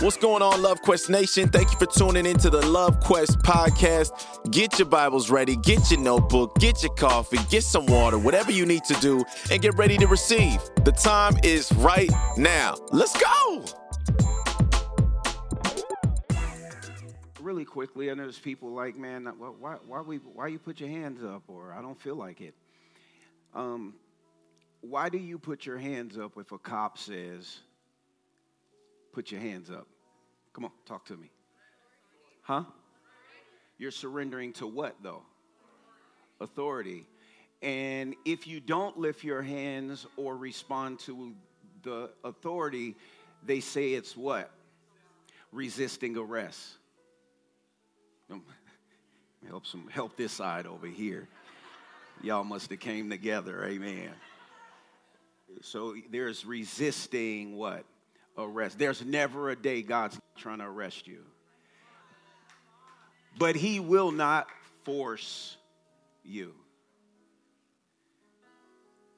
What's 0.00 0.16
going 0.16 0.42
on, 0.42 0.60
Love 0.60 0.82
Quest 0.82 1.08
Nation? 1.08 1.48
Thank 1.48 1.70
you 1.70 1.78
for 1.78 1.86
tuning 1.86 2.26
into 2.26 2.50
the 2.50 2.66
Love 2.66 2.98
Quest 2.98 3.38
podcast. 3.38 4.10
Get 4.50 4.76
your 4.76 4.88
Bibles 4.88 5.30
ready, 5.30 5.54
get 5.54 5.88
your 5.88 6.00
notebook, 6.00 6.58
get 6.58 6.82
your 6.82 6.92
coffee, 6.94 7.38
get 7.48 7.62
some 7.62 7.86
water, 7.86 8.18
whatever 8.18 8.50
you 8.50 8.66
need 8.66 8.82
to 8.84 8.94
do, 8.94 9.24
and 9.52 9.62
get 9.62 9.78
ready 9.78 9.96
to 9.98 10.08
receive. 10.08 10.60
The 10.84 10.90
time 10.90 11.38
is 11.44 11.72
right 11.74 12.10
now. 12.36 12.74
Let's 12.90 13.16
go! 13.16 13.64
Really 17.40 17.64
quickly, 17.64 18.10
I 18.10 18.14
know 18.14 18.24
there's 18.24 18.36
people 18.36 18.70
like, 18.72 18.96
man, 18.96 19.26
why, 19.38 19.76
why, 19.86 20.00
we, 20.00 20.16
why 20.16 20.48
you 20.48 20.58
put 20.58 20.80
your 20.80 20.88
hands 20.88 21.22
up? 21.22 21.44
Or 21.46 21.72
I 21.72 21.80
don't 21.80 22.00
feel 22.00 22.16
like 22.16 22.40
it. 22.40 22.54
Um, 23.54 23.94
why 24.80 25.08
do 25.08 25.18
you 25.18 25.38
put 25.38 25.64
your 25.64 25.78
hands 25.78 26.18
up 26.18 26.32
if 26.36 26.50
a 26.50 26.58
cop 26.58 26.98
says, 26.98 27.60
put 29.14 29.30
your 29.30 29.40
hands 29.40 29.70
up? 29.70 29.86
Come 30.52 30.64
on, 30.64 30.72
talk 30.86 31.06
to 31.06 31.16
me. 31.16 31.30
Huh? 32.42 32.64
You're 33.78 33.92
surrendering 33.92 34.52
to 34.54 34.66
what, 34.66 34.96
though? 35.02 35.22
Authority. 36.40 37.06
And 37.62 38.14
if 38.24 38.46
you 38.46 38.60
don't 38.60 38.98
lift 38.98 39.24
your 39.24 39.40
hands 39.40 40.06
or 40.16 40.36
respond 40.36 40.98
to 41.00 41.32
the 41.82 42.10
authority, 42.24 42.96
they 43.44 43.60
say 43.60 43.92
it's 43.92 44.16
what? 44.16 44.50
Resisting 45.52 46.16
arrest. 46.16 46.60
Help 49.48 49.66
some 49.66 49.86
help 49.88 50.16
this 50.16 50.32
side 50.32 50.66
over 50.66 50.86
here. 50.86 51.28
Y'all 52.22 52.44
must 52.44 52.70
have 52.70 52.80
came 52.80 53.10
together, 53.10 53.62
amen. 53.66 54.08
So 55.60 55.94
there's 56.10 56.46
resisting 56.46 57.54
what? 57.54 57.84
Arrest. 58.36 58.78
There's 58.78 59.04
never 59.04 59.50
a 59.50 59.56
day 59.56 59.82
God's 59.82 60.18
trying 60.36 60.58
to 60.58 60.64
arrest 60.64 61.06
you. 61.06 61.20
But 63.38 63.56
he 63.56 63.80
will 63.80 64.10
not 64.10 64.48
force 64.82 65.56
you. 66.24 66.54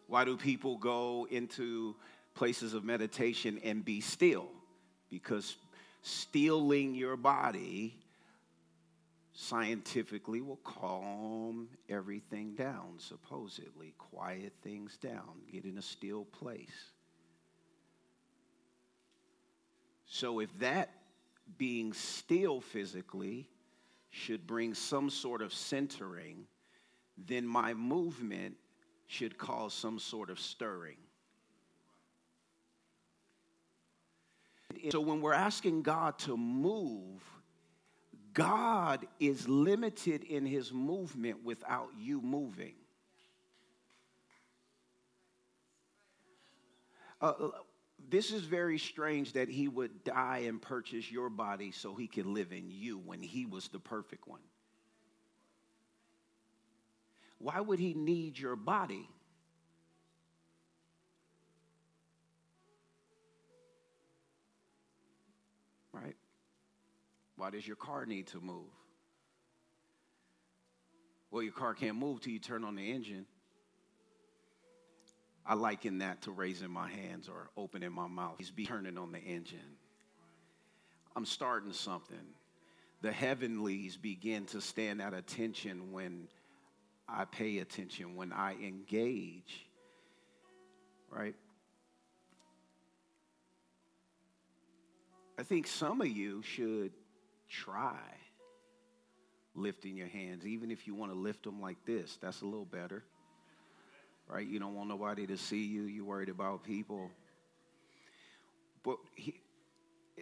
Why 0.07 0.25
do 0.25 0.37
people 0.37 0.77
go 0.77 1.27
into 1.31 1.97
places 2.35 2.75
of 2.75 2.85
meditation 2.85 3.61
and 3.65 3.85
be 3.85 4.01
still? 4.01 4.49
Because 5.11 5.57
stealing 6.03 6.95
your 6.95 7.17
body 7.17 7.97
scientifically 9.33 10.41
will 10.41 10.61
calm 10.65 11.69
everything 11.89 12.55
down, 12.55 12.95
supposedly, 12.99 13.93
quiet 13.99 14.53
things 14.63 14.97
down, 14.97 15.43
get 15.53 15.65
in 15.65 15.77
a 15.79 15.83
still 15.83 16.25
place. 16.25 16.93
So, 20.19 20.41
if 20.41 20.59
that 20.61 20.89
being 21.59 21.93
still 21.93 22.63
physically 22.63 23.51
should 24.09 24.47
bring 24.47 24.73
some 24.73 25.11
sort 25.11 25.43
of 25.43 25.53
centering, 25.53 26.47
then 27.19 27.47
my 27.47 27.75
movement 27.75 28.57
should 29.09 29.37
cause 29.37 29.75
some 29.75 29.99
sort 29.99 30.31
of 30.31 30.41
stirring. 30.41 30.97
So, 34.91 35.01
when 35.01 35.21
we're 35.21 35.35
asking 35.35 35.83
God 35.83 36.19
to 36.21 36.35
move, 36.35 37.21
God 38.33 39.07
is 39.21 39.47
limited 39.47 40.25
in 40.25 40.47
his 40.47 40.73
movement 40.73 41.45
without 41.45 41.91
you 41.99 42.23
moving. 42.23 42.77
Uh, 47.21 47.51
this 48.09 48.31
is 48.33 48.43
very 48.43 48.79
strange 48.79 49.33
that 49.33 49.49
he 49.49 49.69
would 49.69 50.05
die 50.05 50.45
and 50.47 50.61
purchase 50.61 51.11
your 51.11 51.29
body 51.29 51.73
so 51.73 51.95
he 51.95 52.07
can 52.07 52.35
live 52.35 52.53
in 52.53 52.71
you 52.71 52.99
when 52.99 53.21
he 53.21 53.47
was 53.47 53.69
the 53.69 53.79
perfect 53.79 54.27
one. 54.29 54.41
Why 57.39 57.61
would 57.61 57.79
he 57.79 57.95
need 57.95 58.39
your 58.39 58.57
body? 58.57 59.09
Right? 65.93 66.17
Why 67.37 67.51
does 67.51 67.67
your 67.67 67.77
car 67.77 68.07
need 68.07 68.29
to 68.29 68.41
move? 68.41 68.71
Well, 71.31 71.43
your 71.43 71.53
car 71.53 71.75
can't 71.75 71.97
move 71.97 72.21
till 72.21 72.33
you 72.33 72.39
turn 72.39 72.65
on 72.65 72.77
the 72.77 72.91
engine. 72.91 73.27
I 75.49 75.55
liken 75.55 75.99
that 75.99 76.23
to 76.23 76.33
raising 76.33 76.71
my 76.71 76.89
hands 76.89 77.29
or 77.29 77.51
opening 77.57 77.93
my 77.93 78.09
mouth. 78.09 78.35
He's 78.39 78.51
be 78.51 78.67
turning 78.67 78.99
on 78.99 79.13
the 79.13 79.21
engine. 79.21 79.77
I'm 81.15 81.25
starting 81.25 81.73
something. 81.73 82.35
The 83.03 83.13
heavenlies 83.13 83.97
begin 83.97 84.47
to 84.47 84.61
stand 84.61 85.01
at 85.01 85.15
attention 85.15 85.93
when 85.93 86.29
I 87.09 87.25
pay 87.25 87.59
attention, 87.59 88.17
when 88.17 88.33
I 88.33 88.55
engage. 88.55 89.67
Right? 91.11 91.37
I 95.39 95.43
think 95.43 95.67
some 95.67 96.01
of 96.01 96.09
you 96.09 96.43
should 96.43 96.93
try 97.49 97.99
lifting 99.55 99.97
your 99.97 100.09
hands, 100.09 100.47
even 100.47 100.71
if 100.71 100.87
you 100.87 100.95
want 100.95 101.13
to 101.13 101.19
lift 101.19 101.45
them 101.45 101.61
like 101.61 101.79
this. 101.87 102.19
That's 102.21 102.43
a 102.43 102.45
little 102.45 102.65
better, 102.65 103.05
right? 104.29 104.47
You 104.47 104.59
don't 104.59 104.75
want 104.75 104.89
nobody 104.89 105.27
to 105.27 105.37
see 105.37 105.65
you. 105.65 105.83
You're 105.83 106.05
worried 106.05 106.29
about 106.29 106.65
people. 106.65 107.11
But 108.83 108.99
he, 109.15 109.35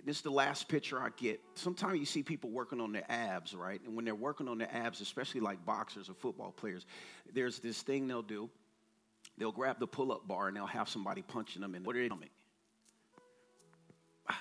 this 0.05 0.17
is 0.17 0.23
the 0.23 0.31
last 0.31 0.69
picture 0.69 1.01
I 1.01 1.11
get. 1.17 1.41
Sometimes 1.55 1.99
you 1.99 2.07
see 2.07 2.23
people 2.23 2.51
working 2.51 2.81
on 2.81 2.93
their 2.93 3.05
abs, 3.09 3.55
right? 3.55 3.81
And 3.87 3.95
when 3.95 4.05
they're 4.05 4.15
working 4.15 4.49
on 4.49 4.59
their 4.59 4.75
abs, 4.75 5.01
especially 5.01 5.41
like 5.41 5.65
boxers 5.65 6.09
or 6.09 6.15
football 6.15 6.53
players, 6.53 6.87
there's 7.33 7.59
this 7.59 7.83
thing 7.83 8.09
they'll 8.09 8.23
do. 8.23 8.51
They'll 9.39 9.53
grab 9.53 9.79
the 9.81 9.87
pull-up 9.87 10.27
bar 10.27 10.49
and 10.49 10.57
they'll 10.57 10.67
have 10.67 10.89
somebody 10.89 11.23
punching 11.23 11.63
them 11.63 11.75
in 11.75 11.85
what 11.85 11.97
are 11.97 12.01
they 12.01 12.09
doing? 12.09 12.29
Ah, 14.29 14.41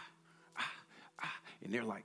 ah, 0.58 0.72
ah. 1.22 1.36
And 1.64 1.74
they're 1.74 1.84
like. 1.84 2.04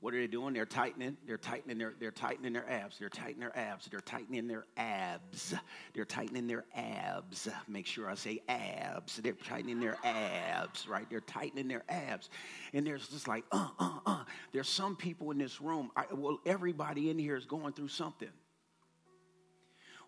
What 0.00 0.12
are 0.14 0.20
they 0.20 0.26
doing? 0.26 0.52
They're 0.52 0.66
tightening. 0.66 1.16
They're 1.26 1.38
tightening 1.38 1.78
their. 1.78 1.94
They're 1.98 2.10
tightening 2.10 2.52
their 2.52 2.70
abs. 2.70 2.98
They're 2.98 3.08
tightening 3.08 3.40
their 3.40 3.58
abs. 3.58 3.86
They're 3.86 4.00
tightening 4.00 4.46
their 4.46 4.64
abs. 4.76 5.54
They're 5.94 6.04
tightening 6.04 6.46
their 6.46 6.64
abs. 6.74 7.48
Make 7.66 7.86
sure 7.86 8.08
I 8.08 8.14
say 8.14 8.42
abs. 8.46 9.16
They're 9.16 9.32
tightening 9.32 9.80
their 9.80 9.96
abs. 10.04 10.86
Right? 10.86 11.08
They're 11.08 11.20
tightening 11.20 11.66
their 11.66 11.82
abs. 11.88 12.28
And 12.74 12.86
there's 12.86 13.08
just 13.08 13.26
like 13.26 13.44
uh 13.50 13.68
uh 13.78 13.98
uh. 14.04 14.24
There's 14.52 14.68
some 14.68 14.96
people 14.96 15.30
in 15.30 15.38
this 15.38 15.60
room. 15.62 15.90
I, 15.96 16.04
well, 16.12 16.38
everybody 16.44 17.08
in 17.08 17.18
here 17.18 17.36
is 17.36 17.46
going 17.46 17.72
through 17.72 17.88
something. 17.88 18.30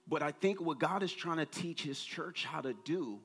But 0.06 0.22
I 0.22 0.32
think 0.32 0.60
what 0.60 0.78
God 0.78 1.03
is 1.03 1.12
trying 1.12 1.38
to 1.38 1.47
teach 1.47 1.82
His 1.82 2.00
church 2.00 2.44
how 2.44 2.60
to 2.60 2.75
do 2.84 3.20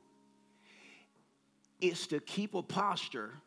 is 1.82 2.08
to 2.08 2.20
keep 2.22 2.56
a 2.56 2.64
posture 2.64 3.42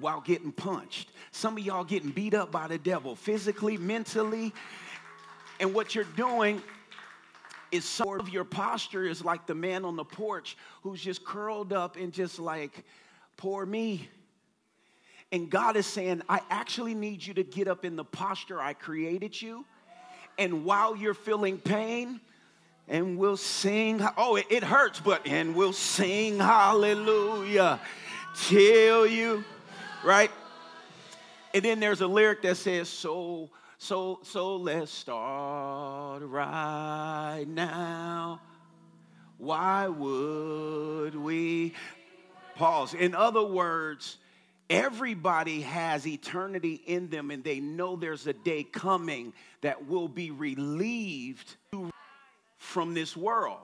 while 0.00 0.20
getting 0.20 0.52
punched. 0.52 1.10
Some 1.30 1.56
of 1.56 1.64
y'all 1.64 1.84
getting 1.84 2.10
beat 2.10 2.34
up 2.34 2.50
by 2.50 2.66
the 2.66 2.78
devil 2.78 3.14
physically, 3.14 3.76
mentally. 3.76 4.52
And 5.60 5.74
what 5.74 5.94
you're 5.94 6.04
doing 6.16 6.62
is 7.70 7.84
sort 7.84 8.20
of 8.20 8.28
your 8.28 8.44
posture 8.44 9.04
is 9.04 9.24
like 9.24 9.46
the 9.46 9.54
man 9.54 9.84
on 9.84 9.96
the 9.96 10.04
porch 10.04 10.56
who's 10.82 11.00
just 11.00 11.24
curled 11.24 11.72
up 11.72 11.96
and 11.96 12.12
just 12.12 12.38
like, 12.38 12.84
poor 13.36 13.64
me. 13.64 14.08
And 15.30 15.48
God 15.48 15.76
is 15.76 15.86
saying, 15.86 16.22
I 16.28 16.40
actually 16.50 16.94
need 16.94 17.26
you 17.26 17.32
to 17.34 17.42
get 17.42 17.66
up 17.66 17.84
in 17.84 17.96
the 17.96 18.04
posture 18.04 18.60
I 18.60 18.74
created 18.74 19.40
you. 19.40 19.64
And 20.38 20.64
while 20.64 20.94
you're 20.94 21.14
feeling 21.14 21.58
pain, 21.58 22.20
and 22.88 23.16
we'll 23.16 23.36
sing, 23.36 24.00
oh, 24.16 24.36
it, 24.36 24.46
it 24.50 24.62
hurts, 24.62 25.00
but, 25.00 25.26
and 25.26 25.54
we'll 25.54 25.72
sing 25.72 26.38
hallelujah 26.38 27.80
till 28.36 29.06
you 29.06 29.44
right? 30.04 30.30
And 31.54 31.64
then 31.64 31.80
there's 31.80 32.00
a 32.00 32.06
lyric 32.06 32.42
that 32.42 32.56
says, 32.56 32.88
So, 32.88 33.50
so, 33.78 34.20
so 34.22 34.56
let's 34.56 34.92
start 34.92 36.22
right 36.22 37.44
now. 37.46 38.40
Why 39.38 39.88
would 39.88 41.16
we 41.16 41.74
pause? 42.54 42.94
In 42.94 43.14
other 43.14 43.42
words, 43.42 44.18
everybody 44.70 45.62
has 45.62 46.06
eternity 46.06 46.80
in 46.86 47.10
them, 47.10 47.30
and 47.30 47.42
they 47.42 47.58
know 47.58 47.96
there's 47.96 48.26
a 48.28 48.32
day 48.32 48.62
coming 48.62 49.32
that 49.60 49.88
will 49.88 50.08
be 50.08 50.30
relieved 50.30 51.56
from 52.56 52.94
this 52.94 53.16
world. 53.16 53.58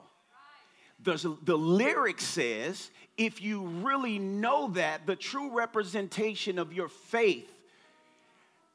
The, 1.03 1.37
the 1.45 1.57
lyric 1.57 2.21
says, 2.21 2.91
if 3.17 3.41
you 3.41 3.63
really 3.63 4.19
know 4.19 4.69
that, 4.71 5.07
the 5.07 5.17
true 5.17 5.57
representation 5.57 6.59
of 6.59 6.73
your 6.73 6.89
faith 6.89 7.51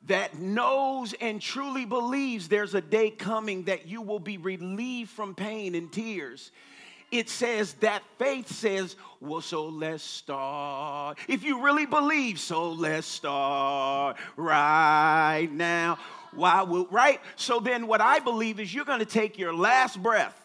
that 0.07 0.37
knows 0.37 1.13
and 1.19 1.41
truly 1.41 1.85
believes 1.85 2.47
there's 2.47 2.75
a 2.75 2.81
day 2.81 3.09
coming 3.09 3.63
that 3.63 3.87
you 3.87 4.01
will 4.01 4.19
be 4.19 4.37
relieved 4.37 5.09
from 5.09 5.33
pain 5.33 5.75
and 5.75 5.91
tears 5.91 6.51
it 7.13 7.29
says 7.29 7.73
that 7.73 8.01
faith 8.17 8.49
says, 8.49 8.95
well, 9.21 9.39
so 9.39 9.67
let's 9.67 10.03
start. 10.03 11.19
If 11.27 11.43
you 11.43 11.61
really 11.63 11.85
believe, 11.85 12.39
so 12.39 12.71
let's 12.71 13.05
start 13.05 14.17
right 14.35 15.47
now. 15.51 15.99
Why 16.31 16.63
will, 16.63 16.87
right? 16.87 17.21
So 17.35 17.59
then 17.59 17.85
what 17.85 18.01
I 18.01 18.17
believe 18.17 18.59
is 18.59 18.73
you're 18.73 18.83
going 18.83 18.97
to 18.97 19.05
take 19.05 19.37
your 19.37 19.53
last 19.53 20.01
breath 20.01 20.42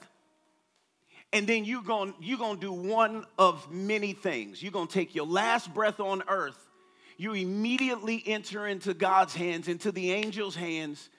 and 1.33 1.47
then 1.47 1.65
you're 1.65 1.83
going 1.83 2.15
you're 2.21 2.39
going 2.39 2.57
to 2.57 2.61
do 2.61 2.73
one 2.73 3.27
of 3.39 3.71
many 3.71 4.13
things. 4.13 4.63
You're 4.63 4.73
going 4.73 4.89
to 4.89 4.95
take 4.95 5.15
your 5.15 5.27
last 5.27 5.73
breath 5.73 6.01
on 6.01 6.23
earth. 6.29 6.59
You 7.17 7.35
immediately 7.35 8.23
enter 8.27 8.67
into 8.67 8.95
God's 8.95 9.35
hands, 9.35 9.67
into 9.67 9.91
the 9.91 10.15
angel's 10.15 10.55
hands, 10.55 11.11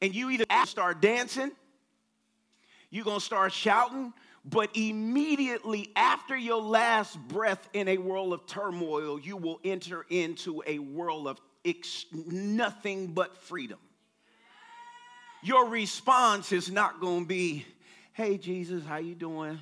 and 0.00 0.14
you 0.14 0.30
either 0.30 0.46
start 0.64 1.00
dancing, 1.02 1.52
you're 2.90 3.04
going 3.04 3.20
to 3.20 3.24
start 3.24 3.52
shouting, 3.52 4.12
but 4.44 4.70
immediately 4.74 5.90
after 5.96 6.36
your 6.36 6.60
last 6.60 7.18
breath 7.28 7.68
in 7.72 7.88
a 7.88 7.98
world 7.98 8.32
of 8.32 8.46
turmoil, 8.46 9.18
you 9.18 9.36
will 9.36 9.60
enter 9.64 10.04
into 10.10 10.62
a 10.66 10.78
world 10.78 11.26
of 11.26 11.40
ex- 11.64 12.06
nothing 12.12 13.08
but 13.08 13.36
freedom. 13.36 13.78
Your 15.42 15.68
response 15.68 16.52
is 16.52 16.70
not 16.70 17.00
going 17.00 17.24
to 17.24 17.28
be, 17.28 17.66
"Hey 18.14 18.38
Jesus, 18.38 18.84
how 18.84 18.96
you 18.96 19.14
doing?" 19.14 19.60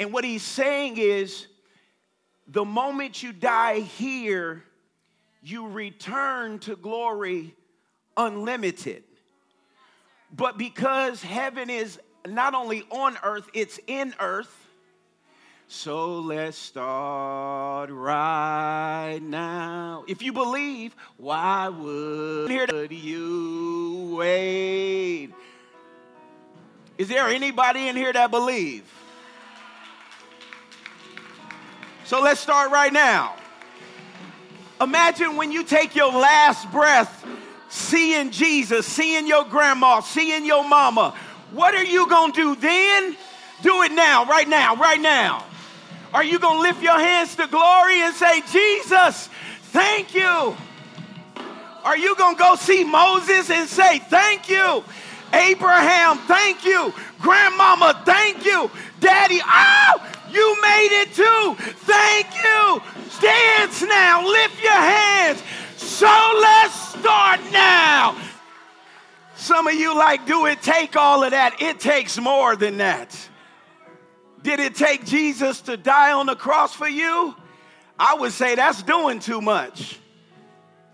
And 0.00 0.12
what 0.12 0.24
he's 0.24 0.42
saying 0.42 0.96
is 0.98 1.46
the 2.46 2.64
moment 2.64 3.22
you 3.22 3.32
die 3.32 3.80
here, 3.80 4.64
you 5.42 5.68
return 5.68 6.58
to 6.60 6.76
glory 6.76 7.54
unlimited. 8.16 9.04
But 10.34 10.58
because 10.58 11.22
heaven 11.22 11.70
is 11.70 11.98
not 12.26 12.54
only 12.54 12.84
on 12.90 13.16
earth, 13.22 13.48
it's 13.54 13.78
in 13.86 14.14
earth. 14.20 14.54
So 15.68 16.20
let's 16.20 16.56
start 16.56 17.90
right 17.90 19.20
now. 19.22 20.04
If 20.08 20.22
you 20.22 20.32
believe, 20.32 20.96
why 21.18 21.68
would 21.68 22.90
you 22.90 24.14
wait? 24.16 25.30
Is 26.98 27.06
there 27.06 27.28
anybody 27.28 27.86
in 27.86 27.94
here 27.94 28.12
that 28.12 28.32
believe? 28.32 28.84
So 32.04 32.20
let's 32.20 32.40
start 32.40 32.72
right 32.72 32.92
now. 32.92 33.36
Imagine 34.80 35.36
when 35.36 35.52
you 35.52 35.62
take 35.62 35.94
your 35.94 36.12
last 36.12 36.70
breath, 36.72 37.24
seeing 37.68 38.30
Jesus, 38.30 38.84
seeing 38.84 39.26
your 39.26 39.44
grandma, 39.44 40.00
seeing 40.00 40.44
your 40.44 40.68
mama. 40.68 41.14
What 41.52 41.74
are 41.74 41.84
you 41.84 42.08
going 42.08 42.32
to 42.32 42.54
do 42.54 42.60
then? 42.60 43.16
Do 43.62 43.82
it 43.82 43.92
now, 43.92 44.24
right 44.24 44.48
now, 44.48 44.76
right 44.76 45.00
now. 45.00 45.44
Are 46.12 46.24
you 46.24 46.38
going 46.38 46.56
to 46.56 46.62
lift 46.62 46.82
your 46.82 46.98
hands 46.98 47.36
to 47.36 47.46
glory 47.46 48.00
and 48.02 48.14
say, 48.14 48.40
Jesus, 48.50 49.28
thank 49.70 50.14
you? 50.14 50.56
Are 51.84 51.96
you 51.96 52.16
going 52.16 52.34
to 52.34 52.38
go 52.38 52.56
see 52.56 52.84
Moses 52.84 53.50
and 53.50 53.68
say, 53.68 53.98
thank 53.98 54.48
you? 54.48 54.82
Abraham, 55.32 56.18
thank 56.18 56.64
you. 56.64 56.92
Grandmama, 57.20 58.02
thank 58.04 58.44
you. 58.44 58.70
Daddy, 59.00 59.40
oh, 59.44 60.06
you 60.30 60.56
made 60.62 61.02
it 61.02 61.14
too. 61.14 61.56
Thank 61.84 62.26
you. 62.42 62.82
Dance 63.20 63.82
now. 63.82 64.26
Lift 64.26 64.62
your 64.62 64.72
hands. 64.72 65.42
So 65.76 66.06
let's 66.40 66.74
start 66.98 67.40
now. 67.52 68.16
Some 69.34 69.66
of 69.66 69.74
you 69.74 69.96
like, 69.96 70.26
do 70.26 70.46
it 70.46 70.62
take 70.62 70.96
all 70.96 71.24
of 71.24 71.30
that? 71.30 71.60
It 71.60 71.80
takes 71.80 72.18
more 72.18 72.56
than 72.56 72.78
that. 72.78 73.16
Did 74.42 74.60
it 74.60 74.74
take 74.74 75.04
Jesus 75.04 75.60
to 75.62 75.76
die 75.76 76.12
on 76.12 76.26
the 76.26 76.36
cross 76.36 76.74
for 76.74 76.88
you? 76.88 77.34
I 77.98 78.14
would 78.14 78.32
say 78.32 78.54
that's 78.54 78.82
doing 78.82 79.18
too 79.18 79.40
much. 79.40 79.98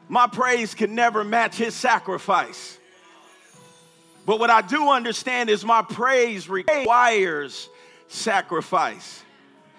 My 0.08 0.26
praise 0.26 0.74
can 0.74 0.94
never 0.94 1.24
match 1.24 1.56
his 1.56 1.74
sacrifice. 1.74 2.78
But 4.26 4.38
what 4.38 4.50
I 4.50 4.62
do 4.62 4.88
understand 4.88 5.50
is 5.50 5.64
my 5.64 5.82
praise 5.82 6.48
requires 6.48 7.68
sacrifice. 8.08 9.22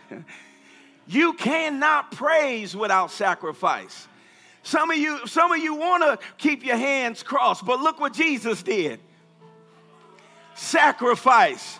you 1.07 1.33
cannot 1.33 2.11
praise 2.11 2.75
without 2.75 3.11
sacrifice. 3.11 4.07
Some 4.61 4.91
of 4.91 4.97
you, 4.97 5.25
some 5.27 5.51
of 5.51 5.59
you 5.59 5.75
want 5.75 6.03
to 6.03 6.25
keep 6.37 6.65
your 6.65 6.77
hands 6.77 7.23
crossed, 7.23 7.65
but 7.65 7.79
look 7.79 7.99
what 7.99 8.13
Jesus 8.13 8.63
did. 8.63 8.99
Sacrifice. 10.55 11.79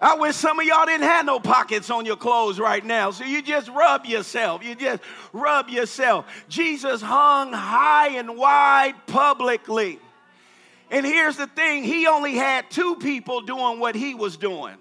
I 0.00 0.14
wish 0.14 0.36
some 0.36 0.60
of 0.60 0.64
y'all 0.64 0.86
didn't 0.86 1.08
have 1.08 1.26
no 1.26 1.40
pockets 1.40 1.90
on 1.90 2.06
your 2.06 2.16
clothes 2.16 2.60
right 2.60 2.84
now. 2.84 3.10
So 3.10 3.24
you 3.24 3.42
just 3.42 3.68
rub 3.68 4.06
yourself. 4.06 4.62
You 4.62 4.74
just 4.76 5.02
rub 5.32 5.68
yourself. 5.68 6.26
Jesus 6.48 7.02
hung 7.02 7.52
high 7.52 8.10
and 8.10 8.36
wide 8.36 8.94
publicly. 9.06 9.98
And 10.90 11.04
here's 11.04 11.36
the 11.36 11.46
thing 11.46 11.84
he 11.84 12.06
only 12.06 12.34
had 12.34 12.70
two 12.70 12.96
people 12.96 13.42
doing 13.42 13.78
what 13.78 13.94
he 13.94 14.14
was 14.14 14.38
doing. 14.38 14.76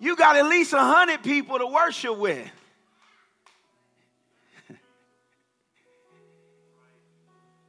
You 0.00 0.16
got 0.16 0.34
at 0.36 0.46
least 0.46 0.72
a 0.72 0.80
hundred 0.80 1.22
people 1.22 1.58
to 1.58 1.66
worship 1.66 2.18
with. 2.18 2.50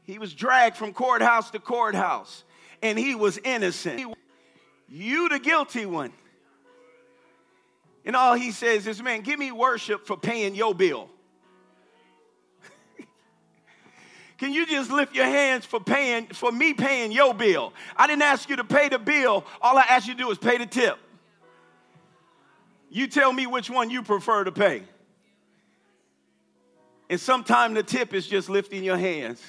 he 0.04 0.18
was 0.18 0.34
dragged 0.34 0.78
from 0.78 0.94
courthouse 0.94 1.52
to 1.52 1.60
courthouse, 1.60 2.44
and 2.82 2.98
he 2.98 3.14
was 3.14 3.38
innocent. 3.44 4.16
You, 4.90 5.30
the 5.30 5.40
guilty 5.40 5.86
one. 5.86 6.12
And 8.04 8.16
all 8.16 8.34
he 8.34 8.52
says 8.52 8.88
is, 8.88 9.02
Man, 9.02 9.22
give 9.22 9.38
me 9.40 9.52
worship 9.52 10.06
for 10.06 10.18
paying 10.18 10.56
your 10.56 10.74
bill. 10.76 11.10
Can 14.38 14.52
you 14.52 14.66
just 14.66 14.92
lift 14.92 15.16
your 15.16 15.26
hands 15.26 15.66
for 15.66 15.80
paying 15.80 16.28
for 16.28 16.52
me 16.52 16.74
paying 16.74 17.12
your 17.12 17.34
bill? 17.34 17.74
I 17.96 18.06
didn't 18.08 18.24
ask 18.24 18.50
you 18.50 18.58
to 18.58 18.64
pay 18.64 18.90
the 18.90 19.00
bill. 19.00 19.46
All 19.62 19.78
I 19.78 19.84
asked 19.84 20.08
you 20.08 20.14
to 20.14 20.20
do 20.20 20.32
is 20.32 20.38
pay 20.38 20.58
the 20.58 20.66
tip. 20.66 20.98
You 22.90 23.08
tell 23.08 23.32
me 23.32 23.48
which 23.48 23.70
one 23.70 23.90
you 23.90 24.04
prefer 24.04 24.44
to 24.44 24.52
pay. 24.52 24.84
And 27.10 27.20
sometimes 27.20 27.76
the 27.76 27.84
tip 27.84 28.14
is 28.14 28.28
just 28.28 28.50
lifting 28.50 28.84
your 28.84 28.98
hands. 28.98 29.42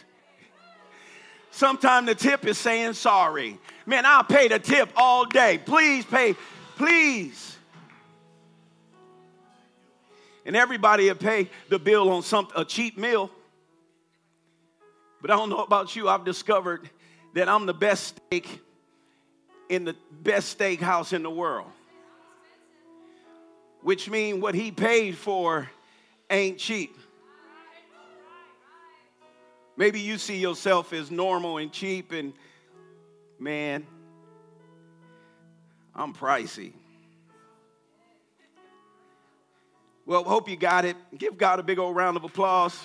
Sometimes 1.50 2.06
the 2.06 2.14
tip 2.14 2.44
is 2.44 2.58
saying 2.58 2.92
sorry. 2.92 3.58
Man, 3.86 4.04
I'll 4.04 4.24
pay 4.24 4.48
the 4.48 4.58
tip 4.58 4.90
all 4.94 5.24
day. 5.24 5.58
Please 5.64 6.04
pay, 6.04 6.34
please. 6.76 7.56
And 10.44 10.54
everybody 10.54 11.08
will 11.08 11.14
pay 11.16 11.48
the 11.70 11.78
bill 11.78 12.10
on 12.10 12.22
some 12.22 12.48
a 12.54 12.64
cheap 12.64 12.98
meal. 12.98 13.30
But 15.26 15.34
I 15.34 15.38
don't 15.38 15.50
know 15.50 15.64
about 15.64 15.96
you, 15.96 16.08
I've 16.08 16.24
discovered 16.24 16.88
that 17.34 17.48
I'm 17.48 17.66
the 17.66 17.74
best 17.74 18.14
steak 18.28 18.62
in 19.68 19.84
the 19.84 19.96
best 20.22 20.56
steakhouse 20.56 21.12
in 21.12 21.24
the 21.24 21.30
world. 21.30 21.66
Which 23.82 24.08
means 24.08 24.40
what 24.40 24.54
he 24.54 24.70
paid 24.70 25.16
for 25.16 25.68
ain't 26.30 26.58
cheap. 26.58 26.96
Maybe 29.76 29.98
you 29.98 30.16
see 30.16 30.38
yourself 30.38 30.92
as 30.92 31.10
normal 31.10 31.58
and 31.58 31.72
cheap, 31.72 32.12
and 32.12 32.32
man, 33.40 33.84
I'm 35.92 36.14
pricey. 36.14 36.72
Well, 40.06 40.22
hope 40.22 40.48
you 40.48 40.56
got 40.56 40.84
it. 40.84 40.96
Give 41.18 41.36
God 41.36 41.58
a 41.58 41.64
big 41.64 41.80
old 41.80 41.96
round 41.96 42.16
of 42.16 42.22
applause. 42.22 42.78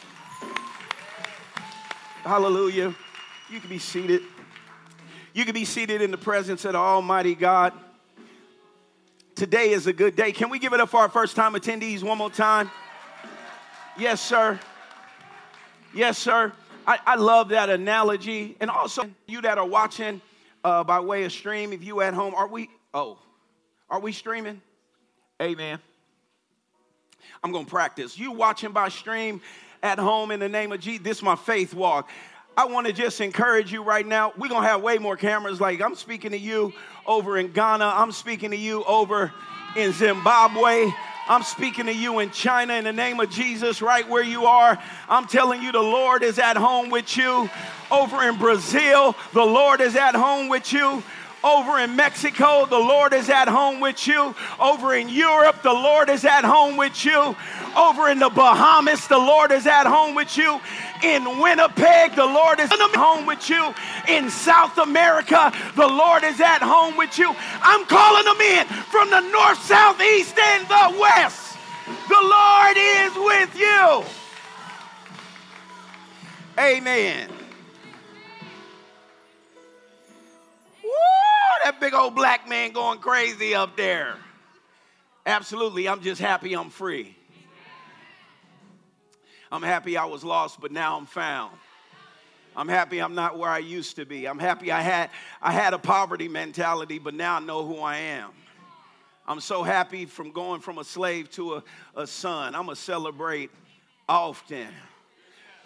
Hallelujah. 2.24 2.94
You 3.50 3.60
can 3.60 3.70
be 3.70 3.80
seated. 3.80 4.22
You 5.34 5.44
can 5.44 5.56
be 5.56 5.66
seated 5.66 6.04
in 6.04 6.12
the 6.12 6.20
presence 6.20 6.66
of 6.66 6.74
the 6.74 6.78
Almighty 6.78 7.34
God. 7.34 7.74
Today 9.34 9.72
is 9.72 9.88
a 9.88 9.94
good 9.94 10.16
day. 10.16 10.32
Can 10.32 10.51
we 10.51 10.60
give 10.60 10.74
it 10.74 10.80
up 10.80 10.90
for 10.90 11.00
our 11.00 11.10
first 11.10 11.36
time 11.36 11.54
attendees 11.54 12.04
one 12.04 12.20
more 12.20 12.30
time? 12.30 12.70
Yes, 13.98 14.22
sir. 14.22 14.60
Yes, 15.96 16.20
sir. 16.20 16.54
I, 16.86 17.00
I 17.08 17.16
love 17.16 17.50
that 17.50 17.72
analogy. 17.72 18.56
And 18.60 18.70
also, 18.70 19.10
you 19.25 19.42
that 19.42 19.58
are 19.58 19.66
watching 19.66 20.22
uh, 20.63 20.84
by 20.84 21.00
way 21.00 21.24
of 21.24 21.32
stream, 21.32 21.74
if 21.74 21.84
you 21.84 22.01
at 22.01 22.13
home, 22.13 22.36
are 22.36 22.48
we, 22.48 22.70
oh, 22.94 23.18
are 23.90 24.00
we 24.00 24.12
streaming? 24.12 24.62
Amen. 25.42 25.80
I'm 27.44 27.51
going 27.51 27.66
to 27.66 27.72
practice. 27.72 28.16
You 28.16 28.32
watching 28.32 28.74
by 28.74 28.90
stream, 28.90 29.42
at 29.84 30.00
home 30.00 30.32
in 30.32 30.40
the 30.40 30.50
name 30.50 30.72
of 30.72 30.80
Jesus. 30.80 31.04
This 31.04 31.18
is 31.18 31.24
my 31.24 31.36
faith 31.36 31.74
walk. 31.74 32.10
I 32.56 32.66
want 32.66 32.88
to 32.88 32.94
just 32.94 33.22
encourage 33.22 33.72
you 33.72 33.82
right 33.82 34.06
now. 34.06 34.34
We're 34.38 34.50
going 34.50 34.62
to 34.62 34.68
have 34.68 34.82
way 34.82 34.98
more 34.98 35.16
cameras. 35.16 35.62
Like 35.62 35.82
I'm 35.82 35.96
speaking 35.96 36.32
to 36.32 36.38
you 36.38 36.74
over 37.06 37.38
in 37.38 37.52
Ghana, 37.52 37.86
I'm 37.86 38.12
speaking 38.12 38.52
to 38.52 38.58
you 38.58 38.84
over 38.84 39.34
in 39.76 39.94
Zimbabwe. 39.94 40.92
I'm 41.28 41.44
speaking 41.44 41.86
to 41.86 41.94
you 41.94 42.20
in 42.20 42.32
China 42.32 42.74
in 42.74 42.84
the 42.84 42.92
name 42.92 43.20
of 43.20 43.30
Jesus, 43.30 43.82
right 43.82 44.08
where 44.10 44.24
you 44.24 44.46
are. 44.46 44.78
I'm 45.08 45.28
telling 45.28 45.62
you, 45.62 45.72
the 45.72 45.80
Lord 45.80 46.24
is 46.24 46.40
at 46.40 46.58
home 46.58 46.90
with 46.90 47.16
you. 47.16 47.50
Over 47.90 48.28
in 48.28 48.38
Brazil, 48.38 49.16
the 49.32 49.46
Lord 49.46 49.82
is 49.82 49.96
at 49.96 50.16
home 50.16 50.50
with 50.50 50.74
you. 50.74 51.04
Over 51.44 51.80
in 51.80 51.96
Mexico, 51.96 52.68
the 52.68 52.78
Lord 52.78 53.14
is 53.14 53.30
at 53.30 53.48
home 53.48 53.80
with 53.80 54.06
you. 54.06 54.36
Over 54.60 54.94
in 54.94 55.10
Europe, 55.10 55.64
the 55.64 55.74
Lord 55.74 56.10
is 56.10 56.24
at 56.24 56.44
home 56.44 56.78
with 56.78 57.04
you. 57.04 57.36
Over 57.76 58.10
in 58.10 58.20
the 58.20 58.30
Bahamas, 58.30 59.08
the 59.08 59.18
Lord 59.18 59.52
is 59.52 59.66
at 59.66 59.88
home 59.88 60.14
with 60.14 60.38
you. 60.38 60.62
In 61.04 61.40
Winnipeg, 61.40 62.16
the 62.16 62.26
Lord 62.26 62.60
is 62.60 62.72
at 62.72 62.96
home 62.96 63.26
with 63.26 63.50
you. 63.50 63.74
In 64.08 64.30
South 64.30 64.78
America, 64.78 65.52
the 65.76 65.88
Lord 65.88 66.24
is 66.24 66.40
at 66.40 66.62
home 66.62 66.96
with 66.96 67.18
you. 67.18 67.34
I'm 67.62 67.86
calling 67.86 68.26
them 68.26 68.42
in 68.42 68.66
from 68.92 69.10
the 69.10 69.22
north, 69.32 69.62
south, 69.64 70.00
east, 70.00 70.38
and 70.38 70.68
the 70.68 71.00
west. 71.00 71.58
The 72.08 72.22
Lord 72.22 72.78
is 72.78 73.16
with 73.16 73.58
you. 73.58 74.04
Amen. 76.60 77.30
Woo, 80.84 81.31
that 81.63 81.80
big 81.80 81.94
old 81.94 82.15
black 82.15 82.48
man 82.48 82.72
going 82.72 83.00
crazy 83.00 83.53
up 83.53 83.77
there. 83.77 84.15
Absolutely, 85.25 85.88
I'm 85.88 86.01
just 86.01 86.20
happy 86.20 86.53
I'm 86.53 86.70
free. 86.70 87.15
I'm 89.51 89.62
happy 89.62 89.98
I 89.98 90.06
was 90.06 90.24
lost, 90.24 90.62
but 90.62 90.72
now 90.72 90.98
I'm 90.98 91.06
found. 91.06 91.56
I'm 92.56 92.68
happy 92.68 93.00
I'm 93.00 93.15
not 93.15 93.38
where 93.38 93.50
I 93.50 93.60
used 93.60 93.96
to 93.98 94.06
be. 94.06 94.25
I'm 94.25 94.39
happy 94.39 94.72
I 94.72 94.82
had 94.82 95.10
I 95.41 95.51
had 95.51 95.74
a 95.74 95.80
poverty 95.80 96.27
mentality, 96.27 97.00
but 97.00 97.13
now 97.13 97.38
I 97.38 97.39
know 97.39 97.65
who 97.65 97.80
I 97.80 97.98
am. 97.98 98.32
I'm 99.27 99.39
so 99.39 99.63
happy 99.63 100.06
from 100.06 100.32
going 100.32 100.62
from 100.62 100.77
a 100.77 100.84
slave 100.84 101.30
to 101.32 101.56
a, 101.56 101.63
a 101.96 102.08
son. 102.08 102.56
I'm 102.56 102.65
gonna 102.65 102.75
celebrate 102.75 103.51
often. 104.10 104.68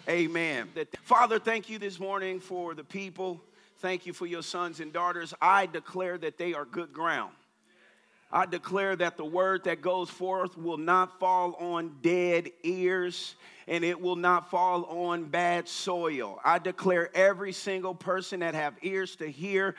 Amen. 0.08 0.68
Father, 1.02 1.40
thank 1.40 1.68
you 1.68 1.78
this 1.78 1.98
morning 1.98 2.38
for 2.38 2.74
the 2.74 2.84
people. 2.84 3.40
Thank 3.78 4.06
you 4.06 4.14
for 4.14 4.26
your 4.26 4.42
sons 4.42 4.80
and 4.80 4.92
daughters. 4.92 5.34
I 5.40 5.66
declare 5.66 6.16
that 6.18 6.38
they 6.38 6.54
are 6.54 6.64
good 6.64 6.92
ground. 6.94 7.32
I 8.32 8.46
declare 8.46 8.96
that 8.96 9.16
the 9.16 9.24
word 9.24 9.64
that 9.64 9.82
goes 9.82 10.08
forth 10.08 10.56
will 10.56 10.78
not 10.78 11.20
fall 11.20 11.54
on 11.54 11.96
dead 12.02 12.50
ears 12.64 13.34
and 13.68 13.84
it 13.84 14.00
will 14.00 14.16
not 14.16 14.50
fall 14.50 14.84
on 14.84 15.24
bad 15.24 15.68
soil. 15.68 16.40
I 16.44 16.58
declare 16.58 17.14
every 17.14 17.52
single 17.52 17.94
person 17.94 18.40
that 18.40 18.54
have 18.54 18.74
ears 18.82 19.16
to 19.16 19.30
hear 19.30 19.74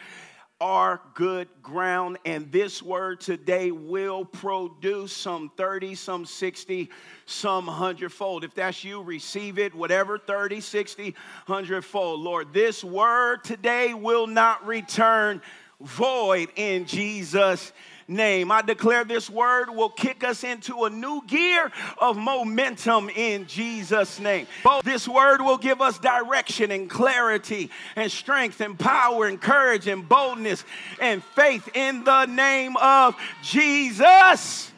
are 0.59 0.99
good 1.13 1.47
ground 1.61 2.17
and 2.25 2.51
this 2.51 2.81
word 2.81 3.19
today 3.19 3.69
will 3.69 4.25
produce 4.25 5.13
some 5.13 5.51
30 5.55 5.93
some 5.93 6.25
60 6.25 6.89
some 7.27 7.67
100 7.67 8.11
fold 8.11 8.43
if 8.43 8.55
that's 8.55 8.83
you 8.83 9.03
receive 9.03 9.59
it 9.59 9.75
whatever 9.75 10.17
30 10.17 10.59
60 10.59 11.15
100 11.45 11.85
fold 11.85 12.21
lord 12.21 12.51
this 12.53 12.83
word 12.83 13.43
today 13.43 13.93
will 13.93 14.25
not 14.25 14.65
return 14.65 15.39
void 15.81 16.49
in 16.55 16.85
jesus 16.85 17.71
name. 18.07 18.51
I 18.51 18.61
declare 18.61 19.03
this 19.03 19.29
word 19.29 19.69
will 19.69 19.89
kick 19.89 20.23
us 20.23 20.43
into 20.43 20.85
a 20.85 20.89
new 20.89 21.21
gear 21.27 21.71
of 21.97 22.17
momentum 22.17 23.09
in 23.09 23.47
Jesus' 23.47 24.19
name. 24.19 24.47
This 24.83 25.07
word 25.07 25.41
will 25.41 25.57
give 25.57 25.81
us 25.81 25.99
direction 25.99 26.71
and 26.71 26.89
clarity 26.89 27.69
and 27.95 28.11
strength 28.11 28.61
and 28.61 28.77
power 28.77 29.25
and 29.25 29.41
courage 29.41 29.87
and 29.87 30.07
boldness 30.07 30.63
and 30.99 31.23
faith 31.23 31.69
in 31.73 32.03
the 32.03 32.25
name 32.25 32.75
of 32.77 33.15
Jesus. 33.43 34.71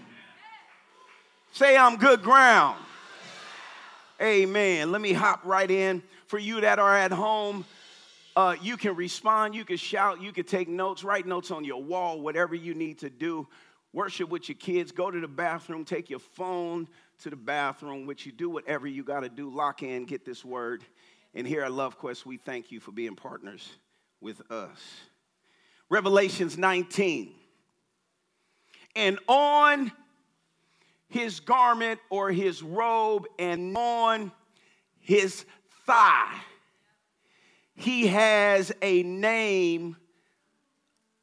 Say, 1.52 1.78
I'm 1.78 1.98
good 1.98 2.24
ground. 2.24 2.78
Amen. 4.22 4.92
Let 4.92 5.02
me 5.02 5.14
hop 5.14 5.42
right 5.44 5.70
in. 5.70 6.04
For 6.28 6.38
you 6.38 6.62
that 6.62 6.78
are 6.78 6.96
at 6.96 7.12
home, 7.12 7.66
uh, 8.40 8.56
you 8.62 8.78
can 8.78 8.96
respond, 8.96 9.54
you 9.54 9.66
can 9.66 9.76
shout, 9.76 10.22
you 10.22 10.32
can 10.32 10.46
take 10.46 10.70
notes, 10.70 11.04
write 11.04 11.26
notes 11.26 11.52
on 11.52 11.66
your 11.66 11.84
wall, 11.84 12.22
whatever 12.22 12.56
you 12.56 12.74
need 12.74 12.98
to 13.00 13.10
do. 13.10 13.46
Worship 13.92 14.30
with 14.30 14.48
your 14.48 14.56
kids, 14.56 14.94
go 14.94 15.12
to 15.12 15.20
the 15.20 15.28
bathroom, 15.28 15.84
take 15.84 16.10
your 16.10 16.20
phone 16.20 16.88
to 17.22 17.30
the 17.30 17.36
bathroom, 17.36 18.06
which 18.06 18.26
you 18.26 18.32
do 18.32 18.50
whatever 18.50 18.88
you 18.88 19.04
got 19.04 19.22
to 19.22 19.30
do. 19.30 19.50
Lock 19.50 19.84
in, 19.84 20.06
get 20.06 20.24
this 20.24 20.46
word. 20.46 20.86
And 21.36 21.46
here 21.46 21.64
at 21.64 21.74
Love 21.74 21.98
Quest, 21.98 22.26
we 22.26 22.38
thank 22.38 22.72
you 22.72 22.80
for 22.80 22.94
being 22.94 23.14
partners 23.14 23.68
with 24.22 24.50
us. 24.50 24.80
Revelations 25.90 26.58
19. 26.58 27.34
And 28.96 29.20
on 29.28 29.92
his 31.10 31.42
garment 31.42 32.00
or 32.10 32.32
his 32.32 32.64
robe 32.64 33.26
and 33.38 33.76
on 33.76 34.32
his 35.02 35.44
thigh 35.86 36.40
he 37.80 38.08
has 38.08 38.74
a 38.82 39.04
name 39.04 39.96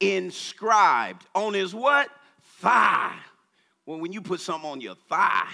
inscribed 0.00 1.26
on 1.34 1.52
his 1.52 1.74
what? 1.74 2.08
Thigh. 2.60 3.14
Well, 3.84 4.00
when 4.00 4.10
you 4.10 4.22
put 4.22 4.40
something 4.40 4.70
on 4.70 4.80
your 4.80 4.94
thigh, 4.94 5.52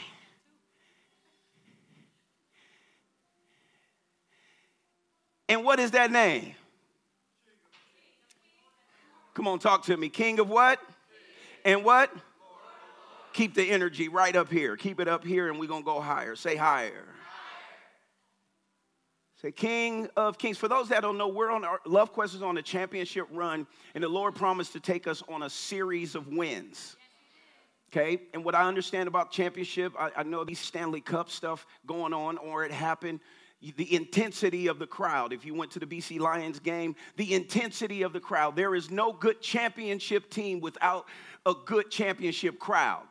and 5.49 5.64
what 5.64 5.80
is 5.80 5.90
that 5.90 6.12
name? 6.12 6.54
Come 9.35 9.49
on, 9.49 9.59
talk 9.59 9.85
to 9.87 9.97
me. 9.97 10.09
King 10.09 10.38
of 10.38 10.49
what? 10.49 10.78
And 11.64 11.85
what? 11.85 12.14
Keep 13.32 13.54
the 13.54 13.68
energy 13.71 14.09
right 14.09 14.37
up 14.37 14.52
here. 14.52 14.76
Keep 14.76 15.00
it 15.00 15.09
up 15.09 15.25
here, 15.25 15.49
and 15.49 15.59
we're 15.59 15.66
going 15.66 15.82
to 15.82 15.87
go 15.87 16.00
higher. 16.00 16.37
Say 16.37 16.54
higher. 16.54 17.12
Say, 19.43 19.51
King 19.51 20.09
of 20.17 20.39
Kings. 20.39 20.57
For 20.57 20.69
those 20.69 20.89
that 20.91 21.03
don't 21.03 21.19
know, 21.19 21.27
we're 21.27 21.51
on 21.51 21.65
our 21.65 21.81
Love 21.85 22.13
Quest 22.13 22.37
is 22.37 22.43
on 22.43 22.59
a 22.59 22.63
championship 22.63 23.27
run, 23.33 23.67
and 23.97 24.05
the 24.05 24.09
Lord 24.09 24.37
promised 24.37 24.73
to 24.75 24.81
take 24.81 25.09
us 25.09 25.21
on 25.29 25.43
a 25.43 25.51
series 25.51 26.15
of 26.15 26.29
wins. 26.29 26.97
Okay, 27.91 28.23
and 28.33 28.45
what 28.45 28.55
I 28.55 28.63
understand 28.69 29.09
about 29.09 29.33
championship, 29.33 29.95
I, 29.99 30.13
I 30.19 30.23
know 30.23 30.45
these 30.45 30.61
Stanley 30.61 31.01
Cup 31.01 31.29
stuff 31.29 31.67
going 31.87 32.13
on, 32.13 32.39
or 32.39 32.65
it 32.65 32.71
happened. 32.71 33.19
The 33.77 33.95
intensity 33.95 34.69
of 34.69 34.79
the 34.79 34.87
crowd. 34.87 35.33
If 35.33 35.45
you 35.45 35.55
went 35.55 35.73
to 35.73 35.81
the 35.81 35.87
BC 35.87 36.21
Lions 36.21 36.61
game, 36.61 36.95
the 37.17 37.35
intensity 37.35 38.03
of 38.03 38.13
the 38.13 38.21
crowd. 38.21 38.55
There 38.55 38.77
is 38.77 38.93
no 38.93 39.13
good 39.13 39.41
championship 39.41 40.31
team 40.31 40.61
without 40.61 41.07
a 41.47 41.55
good 41.67 41.91
championship 41.91 42.61
crowd, 42.61 43.03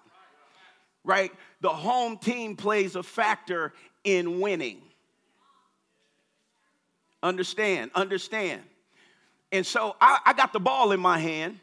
right? 1.04 1.32
The 1.60 1.70
home 1.70 2.18
team 2.18 2.56
plays 2.56 2.96
a 2.96 3.04
factor 3.04 3.74
in 4.06 4.40
winning. 4.40 4.82
Understand, 7.24 7.92
understand. 7.94 8.62
And 9.52 9.66
so 9.66 9.96
I, 10.02 10.20
I 10.26 10.34
got 10.34 10.54
the 10.54 10.60
ball 10.60 10.92
in 10.92 11.00
my 11.00 11.18
hand. 11.20 11.60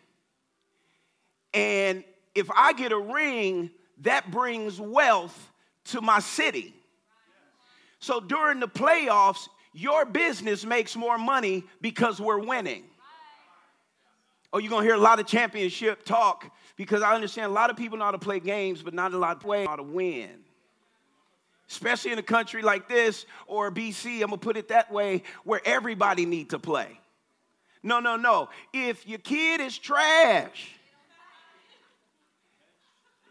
And 1.55 2.05
if 2.35 2.49
I 2.55 2.73
get 2.73 2.93
a 2.93 2.99
ring, 2.99 3.71
that 4.03 4.31
brings 4.31 4.81
wealth 4.81 5.51
to 5.87 6.01
my 6.01 6.21
city. 6.21 6.75
So 7.99 8.21
during 8.21 8.61
the 8.61 8.69
playoffs, 8.69 9.49
your 9.73 10.05
business 10.05 10.65
makes 10.65 10.95
more 10.95 11.19
money 11.19 11.65
because 11.81 12.21
we're 12.21 12.39
winning. 12.39 12.85
Oh, 14.53 14.59
you're 14.59 14.71
gonna 14.71 14.85
hear 14.85 14.95
a 14.95 14.99
lot 14.99 15.19
of 15.19 15.27
championship 15.27 16.05
talk 16.05 16.51
because 16.77 17.03
I 17.03 17.15
understand 17.15 17.51
a 17.51 17.55
lot 17.55 17.71
of 17.71 17.77
people 17.77 17.99
know 17.99 18.05
how 18.05 18.13
to 18.13 18.19
play 18.19 18.41
games, 18.41 18.83
but 18.83 18.95
not 18.95 19.13
a 19.13 19.19
lot 19.19 19.37
of 19.37 19.43
play 19.43 19.67
how 19.67 19.77
to 19.77 19.83
win 19.83 20.45
especially 21.71 22.13
in 22.13 22.19
a 22.19 22.23
country 22.23 22.63
like 22.63 22.89
this 22.89 23.27
or 23.47 23.71
BC, 23.71 24.23
I'm 24.23 24.31
gonna 24.31 24.39
put 24.39 24.57
it 24.57 24.69
that 24.69 24.91
way, 24.91 25.23
where 25.45 25.61
everybody 25.65 26.27
need 26.27 26.51
to 26.51 26.59
play. 26.59 26.99
No, 27.83 28.01
no, 28.01 28.17
no. 28.17 28.49
If 28.73 29.07
your 29.07 29.19
kid 29.19 29.61
is 29.61 29.77
trash, 29.79 30.73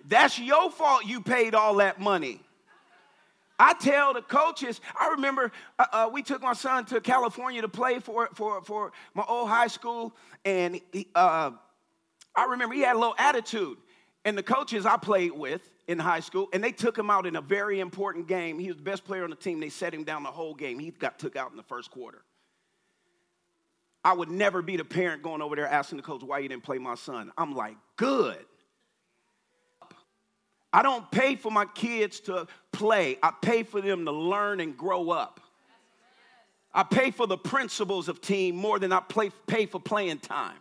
that's 0.06 0.40
your 0.40 0.72
fault 0.72 1.06
you 1.06 1.22
paid 1.22 1.54
all 1.54 1.76
that 1.76 2.00
money. 2.00 2.42
I 3.60 3.74
tell 3.74 4.14
the 4.14 4.22
coaches, 4.22 4.80
I 4.98 5.10
remember 5.10 5.52
uh, 5.80 5.86
uh, 5.92 6.10
we 6.14 6.22
took 6.22 6.42
my 6.44 6.54
son 6.54 6.86
to 6.86 7.02
California 7.02 7.62
to 7.62 7.68
play 7.68 8.00
for, 8.00 8.30
for, 8.36 8.62
for 8.62 8.92
my 9.16 9.24
old 9.28 9.50
high 9.50 9.68
school, 9.68 10.16
and 10.46 10.80
he, 10.94 11.08
uh, 11.16 11.52
I 12.36 12.46
remember 12.46 12.76
he 12.76 12.82
had 12.82 12.96
a 12.96 13.00
little 13.00 13.16
attitude. 13.18 13.78
And 14.26 14.38
the 14.38 14.44
coaches 14.44 14.86
I 14.86 14.98
played 14.98 15.32
with, 15.32 15.72
in 15.88 16.00
high 16.00 16.20
school, 16.20 16.50
and 16.52 16.64
they 16.64 16.72
took 16.72 16.98
him 16.98 17.10
out 17.10 17.26
in 17.26 17.36
a 17.36 17.42
very 17.42 17.80
important 17.80 18.28
game. 18.28 18.60
He 18.60 18.68
was 18.68 18.78
the 18.78 18.84
best 18.84 19.06
player 19.06 19.24
on 19.24 19.30
the 19.30 19.36
team. 19.36 19.60
They 19.60 19.70
set 19.70 19.94
him 19.94 20.04
down 20.04 20.24
the 20.24 20.32
whole 20.32 20.54
game. 20.54 20.80
He 20.80 20.92
got 20.92 21.18
took 21.18 21.36
out 21.36 21.52
in 21.52 21.58
the 21.58 21.64
first 21.64 21.92
quarter. 21.92 22.22
I 24.04 24.14
would 24.14 24.30
never 24.30 24.62
be 24.62 24.78
the 24.78 24.86
parent 24.86 25.24
going 25.24 25.42
over 25.42 25.56
there 25.56 25.68
asking 25.68 25.98
the 25.98 26.04
coach 26.04 26.22
why 26.24 26.40
you 26.40 26.50
didn't 26.50 26.64
play 26.64 26.78
my 26.78 26.96
son. 26.96 27.32
I'm 27.38 27.56
like, 27.56 27.76
good. 27.96 28.38
I 30.72 30.82
don't 30.82 31.10
pay 31.12 31.36
for 31.36 31.52
my 31.52 31.66
kids 31.66 32.20
to 32.22 32.48
play. 32.72 33.18
I 33.24 33.32
pay 33.42 33.64
for 33.64 33.82
them 33.82 34.06
to 34.06 34.12
learn 34.12 34.60
and 34.60 34.78
grow 34.78 35.10
up. 35.10 35.40
I 36.74 36.84
pay 36.84 37.12
for 37.12 37.26
the 37.26 37.38
principles 37.38 38.08
of 38.08 38.22
team 38.22 38.56
more 38.56 38.78
than 38.78 38.92
I 38.92 39.00
play, 39.00 39.32
pay 39.48 39.66
for 39.66 39.80
playing 39.80 40.20
time. 40.20 40.60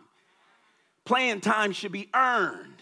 Playing 1.05 1.41
time 1.41 1.73
should 1.73 1.91
be 1.91 2.09
earned 2.15 2.81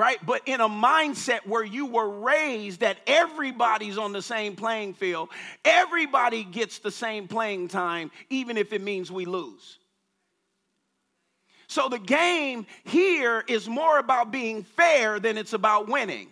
right? 0.00 0.18
But 0.24 0.40
in 0.46 0.62
a 0.62 0.68
mindset 0.68 1.46
where 1.46 1.62
you 1.62 1.84
were 1.84 2.08
raised 2.08 2.80
that 2.80 2.96
everybody's 3.06 3.98
on 3.98 4.14
the 4.14 4.22
same 4.22 4.56
playing 4.56 4.94
field, 4.94 5.28
everybody 5.62 6.42
gets 6.42 6.78
the 6.78 6.90
same 6.90 7.28
playing 7.28 7.68
time, 7.68 8.10
even 8.30 8.56
if 8.56 8.72
it 8.72 8.80
means 8.80 9.12
we 9.12 9.26
lose. 9.26 9.78
So 11.66 11.90
the 11.90 11.98
game 11.98 12.66
here 12.84 13.44
is 13.46 13.68
more 13.68 13.98
about 13.98 14.32
being 14.32 14.62
fair 14.62 15.20
than 15.20 15.36
it's 15.36 15.52
about 15.52 15.86
winning. 15.86 16.28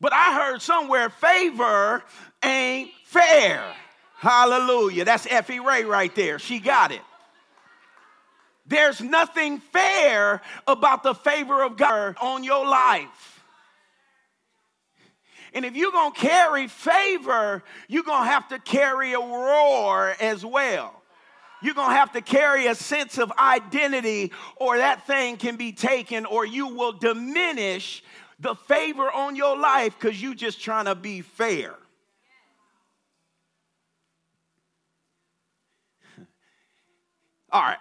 But 0.00 0.14
I 0.14 0.34
heard 0.34 0.62
somewhere 0.62 1.10
favor 1.10 2.02
ain't 2.42 2.90
fair. 3.04 3.62
Hallelujah. 4.16 5.04
That's 5.04 5.26
Effie 5.26 5.60
Ray 5.60 5.84
right 5.84 6.14
there. 6.14 6.38
She 6.38 6.60
got 6.60 6.92
it. 6.92 7.02
There's 8.66 9.00
nothing 9.00 9.58
fair 9.58 10.42
about 10.66 11.02
the 11.02 11.14
favor 11.14 11.62
of 11.62 11.76
God 11.76 12.16
on 12.20 12.42
your 12.42 12.66
life. 12.66 13.44
And 15.54 15.64
if 15.64 15.74
you're 15.76 15.92
going 15.92 16.12
to 16.12 16.20
carry 16.20 16.66
favor, 16.66 17.62
you're 17.88 18.02
going 18.02 18.24
to 18.24 18.30
have 18.30 18.48
to 18.48 18.58
carry 18.58 19.14
a 19.14 19.20
roar 19.20 20.14
as 20.20 20.44
well. 20.44 21.02
You're 21.62 21.74
going 21.74 21.90
to 21.90 21.96
have 21.96 22.12
to 22.12 22.20
carry 22.20 22.66
a 22.66 22.74
sense 22.74 23.16
of 23.18 23.32
identity, 23.38 24.32
or 24.56 24.76
that 24.76 25.06
thing 25.06 25.38
can 25.38 25.56
be 25.56 25.72
taken, 25.72 26.26
or 26.26 26.44
you 26.44 26.68
will 26.68 26.92
diminish 26.92 28.02
the 28.38 28.54
favor 28.54 29.10
on 29.10 29.34
your 29.34 29.56
life 29.56 29.98
because 29.98 30.20
you're 30.20 30.34
just 30.34 30.60
trying 30.60 30.84
to 30.84 30.94
be 30.94 31.22
fair. 31.22 31.74
All 37.50 37.62
right. 37.62 37.78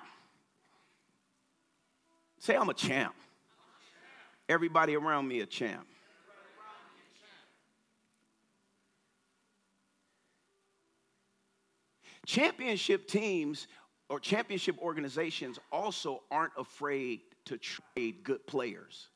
Say, 2.45 2.55
I'm 2.55 2.69
a 2.69 2.75
champ. 2.75 3.15
Everybody 4.47 4.95
around 4.95 5.27
me 5.27 5.39
a 5.39 5.47
champ. 5.47 5.87
Championship 12.27 13.07
teams 13.07 13.65
or 14.09 14.19
championship 14.19 14.77
organizations 14.77 15.57
also 15.71 16.21
aren't 16.29 16.53
afraid 16.55 17.21
to 17.45 17.57
trade 17.57 18.23
good 18.23 18.45
players 18.45 19.07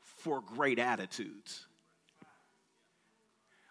for 0.00 0.42
great 0.42 0.78
attitudes. 0.78 1.66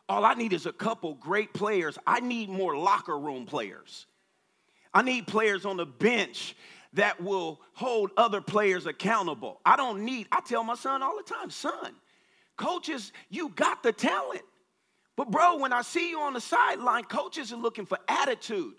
All 0.09 0.25
I 0.25 0.33
need 0.33 0.51
is 0.51 0.65
a 0.65 0.73
couple 0.73 1.13
great 1.13 1.53
players. 1.53 1.97
I 2.05 2.19
need 2.19 2.49
more 2.49 2.75
locker 2.75 3.17
room 3.17 3.45
players. 3.45 4.07
I 4.93 5.03
need 5.03 5.25
players 5.25 5.63
on 5.63 5.77
the 5.77 5.85
bench 5.85 6.53
that 6.93 7.21
will 7.21 7.61
hold 7.73 8.11
other 8.17 8.41
players 8.41 8.85
accountable. 8.85 9.59
I 9.65 9.75
don't 9.75 10.03
need, 10.03 10.27
I 10.31 10.41
tell 10.41 10.63
my 10.63 10.75
son 10.75 11.01
all 11.01 11.15
the 11.17 11.23
time, 11.23 11.49
son, 11.49 11.95
coaches, 12.57 13.11
you 13.29 13.49
got 13.49 13.81
the 13.81 13.93
talent. 13.93 14.43
But 15.15 15.31
bro, 15.31 15.57
when 15.57 15.73
I 15.73 15.81
see 15.81 16.09
you 16.09 16.19
on 16.19 16.33
the 16.33 16.41
sideline, 16.41 17.03
coaches 17.03 17.53
are 17.53 17.57
looking 17.57 17.85
for 17.85 17.97
attitude. 18.07 18.73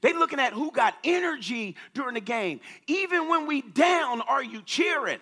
They 0.00 0.12
looking 0.12 0.38
at 0.38 0.52
who 0.52 0.70
got 0.70 0.94
energy 1.02 1.76
during 1.92 2.14
the 2.14 2.20
game. 2.20 2.60
Even 2.86 3.28
when 3.28 3.46
we 3.46 3.62
down, 3.62 4.20
are 4.22 4.42
you 4.42 4.62
cheering? 4.62 5.18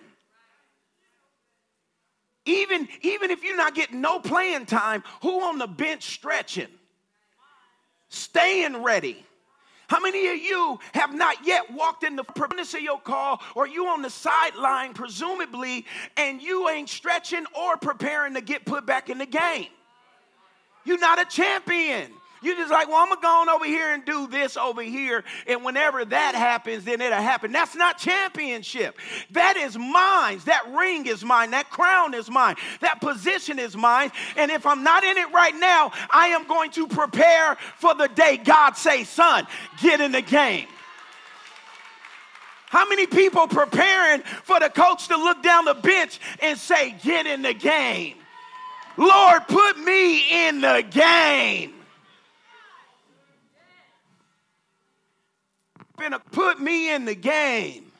Even, 2.45 2.87
even 3.01 3.29
if 3.31 3.43
you're 3.43 3.57
not 3.57 3.75
getting 3.75 3.99
no 3.99 4.19
playing 4.19 4.67
time, 4.67 5.03
who 5.21 5.41
on 5.41 5.57
the 5.57 5.67
bench 5.67 6.03
stretching? 6.03 6.67
Staying 8.07 8.83
ready. 8.83 9.25
How 9.87 10.01
many 10.01 10.27
of 10.27 10.37
you 10.37 10.79
have 10.93 11.13
not 11.13 11.45
yet 11.45 11.71
walked 11.71 12.03
in 12.03 12.17
the 12.17 12.23
purpose 12.23 12.73
of 12.73 12.81
your 12.81 12.99
call, 12.99 13.41
or 13.55 13.67
you 13.67 13.87
on 13.87 14.01
the 14.01 14.09
sideline, 14.09 14.93
presumably, 14.93 15.85
and 16.17 16.41
you 16.41 16.67
ain't 16.67 16.89
stretching 16.89 17.45
or 17.57 17.77
preparing 17.77 18.33
to 18.33 18.41
get 18.41 18.65
put 18.65 18.85
back 18.85 19.09
in 19.09 19.17
the 19.17 19.25
game? 19.25 19.67
You're 20.83 20.99
not 20.99 21.21
a 21.21 21.25
champion. 21.25 22.11
You're 22.41 22.55
just 22.55 22.71
like, 22.71 22.87
well, 22.87 22.97
I'm 22.97 23.09
gonna 23.09 23.21
go 23.21 23.41
on 23.41 23.49
over 23.49 23.65
here 23.65 23.93
and 23.93 24.05
do 24.05 24.27
this 24.27 24.57
over 24.57 24.81
here. 24.81 25.23
And 25.47 25.63
whenever 25.63 26.05
that 26.05 26.35
happens, 26.35 26.83
then 26.83 27.01
it'll 27.01 27.17
happen. 27.17 27.51
That's 27.51 27.75
not 27.75 27.97
championship. 27.97 28.97
That 29.31 29.57
is 29.57 29.77
mine. 29.77 30.39
That 30.45 30.63
ring 30.77 31.07
is 31.07 31.23
mine. 31.23 31.51
That 31.51 31.69
crown 31.69 32.13
is 32.13 32.29
mine. 32.29 32.55
That 32.81 33.01
position 33.01 33.59
is 33.59 33.75
mine. 33.75 34.11
And 34.35 34.51
if 34.51 34.65
I'm 34.65 34.83
not 34.83 35.03
in 35.03 35.17
it 35.17 35.31
right 35.31 35.55
now, 35.55 35.91
I 36.11 36.27
am 36.27 36.47
going 36.47 36.71
to 36.71 36.87
prepare 36.87 37.55
for 37.77 37.95
the 37.95 38.07
day 38.07 38.37
God 38.37 38.77
say, 38.77 39.03
son, 39.03 39.47
get 39.81 40.01
in 40.01 40.11
the 40.11 40.21
game. 40.21 40.67
How 42.67 42.87
many 42.87 43.07
people 43.07 43.47
preparing 43.47 44.21
for 44.21 44.59
the 44.59 44.69
coach 44.69 45.07
to 45.07 45.15
look 45.15 45.41
down 45.41 45.65
the 45.65 45.73
bench 45.73 46.19
and 46.41 46.57
say, 46.57 46.95
get 47.01 47.25
in 47.25 47.41
the 47.41 47.53
game? 47.53 48.15
Lord, 48.97 49.47
put 49.47 49.77
me 49.79 50.47
in 50.47 50.61
the 50.61 50.85
game. 50.89 51.76
Put 56.31 56.59
me 56.59 56.93
in 56.93 57.05
the 57.05 57.15
game. 57.15 57.91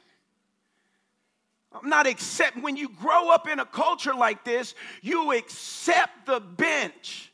I'm 1.74 1.90
not 1.90 2.08
accept 2.08 2.58
when 2.62 2.76
you 2.76 2.90
grow 2.90 3.30
up 3.30 3.48
in 3.48 3.60
a 3.60 3.66
culture 3.66 4.14
like 4.14 4.44
this, 4.44 4.74
you 5.02 5.34
accept 5.34 6.26
the 6.26 6.40
bench. 6.40 7.32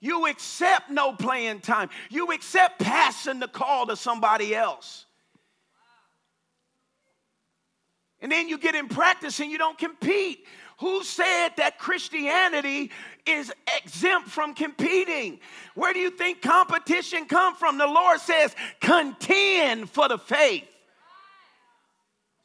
You 0.00 0.26
accept 0.26 0.90
no 0.90 1.12
playing 1.12 1.60
time. 1.60 1.88
You 2.10 2.32
accept 2.32 2.80
passing 2.80 3.38
the 3.38 3.48
call 3.48 3.86
to 3.86 3.96
somebody 3.96 4.54
else. 4.54 5.06
And 8.20 8.30
then 8.30 8.48
you 8.48 8.58
get 8.58 8.74
in 8.74 8.88
practice 8.88 9.40
and 9.40 9.50
you 9.50 9.58
don't 9.58 9.78
compete. 9.78 10.46
Who 10.82 11.04
said 11.04 11.50
that 11.58 11.78
Christianity 11.78 12.90
is 13.24 13.52
exempt 13.84 14.28
from 14.28 14.52
competing? 14.52 15.38
Where 15.76 15.92
do 15.92 16.00
you 16.00 16.10
think 16.10 16.42
competition 16.42 17.26
come 17.26 17.54
from? 17.54 17.78
The 17.78 17.86
Lord 17.86 18.18
says, 18.18 18.56
contend 18.80 19.88
for 19.88 20.08
the 20.08 20.18
faith. 20.18 20.66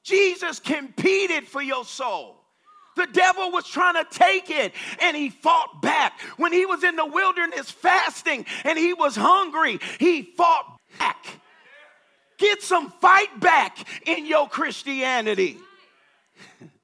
Jesus 0.04 0.60
competed 0.60 1.48
for 1.48 1.64
your 1.64 1.84
soul. 1.84 2.36
The 2.96 3.08
devil 3.12 3.50
was 3.52 3.68
trying 3.68 3.96
to 3.96 4.08
take 4.12 4.52
it 4.52 4.72
and 5.02 5.18
he 5.18 5.32
fought 5.32 5.82
back. 5.82 6.22
When 6.38 6.54
he 6.54 6.68
was 6.68 6.84
in 6.84 6.96
the 6.96 7.08
wilderness 7.08 7.72
fasting 7.72 8.46
and 8.64 8.78
he 8.78 8.94
was 8.94 9.16
hungry, 9.16 9.80
he 10.00 10.22
fought 10.22 10.78
back. 11.00 11.26
Get 12.38 12.62
some 12.62 12.92
fight 13.02 13.40
back 13.40 13.80
in 14.08 14.28
your 14.28 14.48
Christianity. 14.48 15.58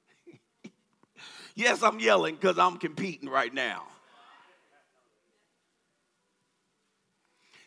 Yes, 1.54 1.82
I'm 1.82 2.00
yelling 2.00 2.34
because 2.34 2.58
I'm 2.58 2.78
competing 2.78 3.28
right 3.28 3.52
now. 3.52 3.84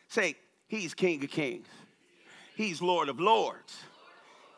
Say, 0.10 0.36
He's 0.67 0.93
King 0.93 1.23
of 1.23 1.30
Kings, 1.30 1.67
He's 2.56 2.82
Lord 2.82 3.10
of 3.10 3.19
Lords. 3.19 3.78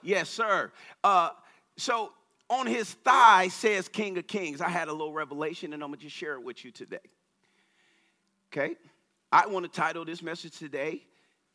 Yes, 0.02 0.30
sir. 0.30 0.72
Uh, 1.04 1.30
so 1.78 2.14
on 2.50 2.66
his 2.66 2.94
thigh 2.94 3.48
says 3.50 3.88
King 3.88 4.18
of 4.18 4.28
Kings. 4.28 4.62
I 4.62 4.70
had 4.70 4.88
a 4.88 4.92
little 4.92 5.14
revelation 5.14 5.74
and 5.74 5.84
I'm 5.84 5.90
going 5.90 6.00
to 6.00 6.06
just 6.06 6.16
share 6.16 6.34
it 6.34 6.44
with 6.44 6.64
you 6.66 6.72
today. 6.72 6.98
Okay? 8.52 8.76
I 9.32 9.46
want 9.48 9.66
to 9.66 9.72
title 9.72 10.06
this 10.06 10.24
message 10.24 10.58
today 10.58 11.04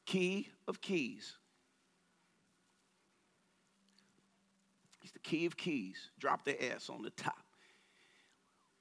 Key 0.07 0.49
of 0.69 0.81
Keys. 0.81 1.37
It's 5.03 5.13
the 5.13 5.19
key 5.19 5.45
of 5.47 5.57
keys. 5.57 6.11
Drop 6.19 6.45
the 6.45 6.73
S 6.73 6.89
on 6.89 7.03
the 7.03 7.11
top. 7.11 7.44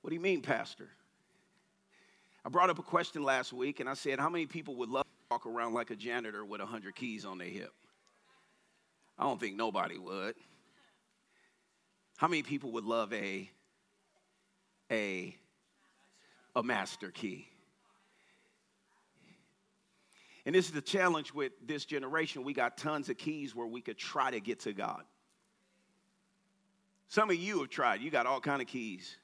What 0.03 0.09
do 0.09 0.15
you 0.15 0.21
mean, 0.21 0.41
Pastor? 0.41 0.89
I 2.43 2.49
brought 2.49 2.69
up 2.69 2.77
a 2.77 2.83
question 2.83 3.23
last 3.23 3.53
week 3.53 3.79
and 3.79 3.87
I 3.87 3.93
said, 3.93 4.19
How 4.19 4.29
many 4.29 4.45
people 4.45 4.75
would 4.75 4.89
love 4.89 5.05
to 5.05 5.09
walk 5.31 5.45
around 5.45 5.73
like 5.73 5.91
a 5.91 5.95
janitor 5.95 6.43
with 6.43 6.59
100 6.59 6.93
keys 6.93 7.23
on 7.23 7.37
their 7.37 7.47
hip? 7.47 7.71
I 9.17 9.23
don't 9.23 9.39
think 9.39 9.55
nobody 9.55 9.97
would. 9.97 10.35
How 12.17 12.27
many 12.27 12.43
people 12.43 12.73
would 12.73 12.83
love 12.83 13.13
a, 13.13 13.49
a, 14.91 15.37
a 16.53 16.63
master 16.63 17.09
key? 17.09 17.47
And 20.45 20.53
this 20.53 20.65
is 20.65 20.71
the 20.73 20.81
challenge 20.81 21.33
with 21.33 21.53
this 21.65 21.85
generation. 21.85 22.43
We 22.43 22.53
got 22.53 22.77
tons 22.77 23.07
of 23.07 23.17
keys 23.17 23.55
where 23.55 23.67
we 23.67 23.79
could 23.79 23.97
try 23.97 24.31
to 24.31 24.41
get 24.41 24.59
to 24.61 24.73
God. 24.73 25.03
Some 27.07 27.29
of 27.29 27.37
you 27.37 27.61
have 27.61 27.69
tried. 27.69 28.01
You 28.01 28.11
got 28.11 28.25
all 28.25 28.41
kind 28.41 28.61
of 28.61 28.67
keys. 28.67 29.15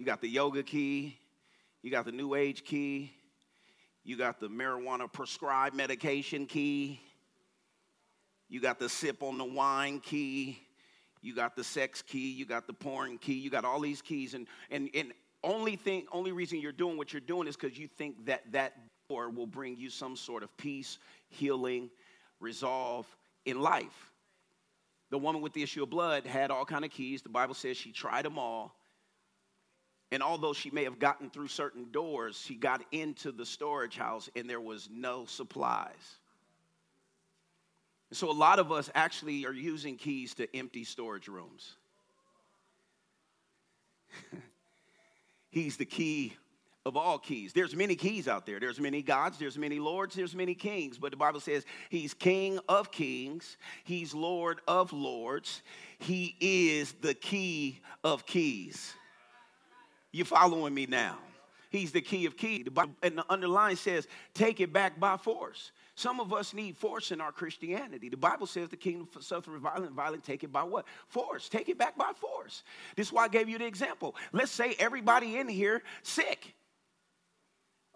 You 0.00 0.06
got 0.06 0.22
the 0.22 0.30
yoga 0.30 0.62
key, 0.62 1.18
you 1.82 1.90
got 1.90 2.06
the 2.06 2.12
new 2.12 2.34
age 2.34 2.64
key, 2.64 3.12
you 4.02 4.16
got 4.16 4.40
the 4.40 4.48
marijuana 4.48 5.12
prescribed 5.12 5.76
medication 5.76 6.46
key, 6.46 6.98
you 8.48 8.62
got 8.62 8.78
the 8.78 8.88
sip 8.88 9.22
on 9.22 9.36
the 9.36 9.44
wine 9.44 10.00
key, 10.00 10.58
you 11.20 11.34
got 11.34 11.54
the 11.54 11.62
sex 11.62 12.00
key, 12.00 12.30
you 12.30 12.46
got 12.46 12.66
the 12.66 12.72
porn 12.72 13.18
key, 13.18 13.34
you 13.34 13.50
got 13.50 13.66
all 13.66 13.78
these 13.78 14.00
keys. 14.00 14.32
And 14.32 14.46
and 14.70 14.88
and 14.94 15.12
only 15.44 15.76
thing 15.76 16.06
only 16.12 16.32
reason 16.32 16.62
you're 16.62 16.72
doing 16.72 16.96
what 16.96 17.12
you're 17.12 17.20
doing 17.20 17.46
is 17.46 17.54
cuz 17.54 17.76
you 17.76 17.86
think 17.86 18.24
that 18.24 18.50
that 18.52 18.78
door 19.10 19.28
will 19.28 19.46
bring 19.46 19.76
you 19.76 19.90
some 19.90 20.16
sort 20.16 20.42
of 20.42 20.56
peace, 20.56 20.98
healing, 21.28 21.90
resolve 22.40 23.06
in 23.44 23.60
life. 23.60 24.14
The 25.10 25.18
woman 25.18 25.42
with 25.42 25.52
the 25.52 25.62
issue 25.62 25.82
of 25.82 25.90
blood 25.90 26.24
had 26.24 26.50
all 26.50 26.64
kind 26.64 26.86
of 26.86 26.90
keys. 26.90 27.20
The 27.20 27.28
Bible 27.28 27.52
says 27.52 27.76
she 27.76 27.92
tried 27.92 28.24
them 28.24 28.38
all 28.38 28.79
and 30.12 30.22
although 30.22 30.52
she 30.52 30.70
may 30.70 30.84
have 30.84 30.98
gotten 30.98 31.30
through 31.30 31.48
certain 31.48 31.90
doors, 31.92 32.36
she 32.44 32.54
got 32.54 32.82
into 32.92 33.30
the 33.30 33.46
storage 33.46 33.96
house 33.96 34.28
and 34.34 34.50
there 34.50 34.60
was 34.60 34.88
no 34.92 35.24
supplies. 35.26 36.18
So 38.12 38.28
a 38.28 38.32
lot 38.32 38.58
of 38.58 38.72
us 38.72 38.90
actually 38.94 39.46
are 39.46 39.52
using 39.52 39.96
keys 39.96 40.34
to 40.34 40.56
empty 40.56 40.82
storage 40.82 41.28
rooms. 41.28 41.76
He's 45.50 45.76
the 45.76 45.84
key 45.84 46.32
of 46.84 46.96
all 46.96 47.18
keys. 47.18 47.52
There's 47.52 47.76
many 47.76 47.94
keys 47.94 48.26
out 48.26 48.46
there. 48.46 48.58
There's 48.58 48.80
many 48.80 49.02
gods, 49.02 49.38
there's 49.38 49.58
many 49.58 49.78
lords, 49.78 50.16
there's 50.16 50.34
many 50.34 50.54
kings, 50.54 50.98
but 50.98 51.10
the 51.10 51.16
Bible 51.16 51.38
says 51.40 51.64
he's 51.90 52.14
king 52.14 52.58
of 52.68 52.90
kings, 52.90 53.58
he's 53.84 54.14
lord 54.14 54.60
of 54.66 54.92
lords. 54.92 55.62
He 55.98 56.36
is 56.40 56.94
the 57.02 57.14
key 57.14 57.80
of 58.02 58.24
keys. 58.24 58.94
You 60.12 60.24
following 60.24 60.74
me 60.74 60.86
now? 60.86 61.18
He's 61.70 61.92
the 61.92 62.00
key 62.00 62.26
of 62.26 62.36
key. 62.36 62.66
And 63.02 63.18
the 63.18 63.24
underline 63.30 63.76
says, 63.76 64.08
take 64.34 64.60
it 64.60 64.72
back 64.72 64.98
by 64.98 65.16
force. 65.16 65.70
Some 65.94 66.18
of 66.18 66.32
us 66.32 66.52
need 66.52 66.76
force 66.76 67.12
in 67.12 67.20
our 67.20 67.30
Christianity. 67.30 68.08
The 68.08 68.16
Bible 68.16 68.46
says 68.46 68.68
the 68.68 68.76
kingdom 68.76 69.08
suffer 69.20 69.56
violent, 69.58 69.92
violent, 69.92 70.24
take 70.24 70.42
it 70.42 70.50
by 70.52 70.64
what? 70.64 70.86
Force. 71.06 71.48
Take 71.48 71.68
it 71.68 71.78
back 71.78 71.96
by 71.96 72.10
force. 72.16 72.64
This 72.96 73.08
is 73.08 73.12
why 73.12 73.24
I 73.24 73.28
gave 73.28 73.48
you 73.48 73.58
the 73.58 73.66
example. 73.66 74.16
Let's 74.32 74.50
say 74.50 74.74
everybody 74.78 75.36
in 75.36 75.48
here 75.48 75.82
sick. 76.02 76.54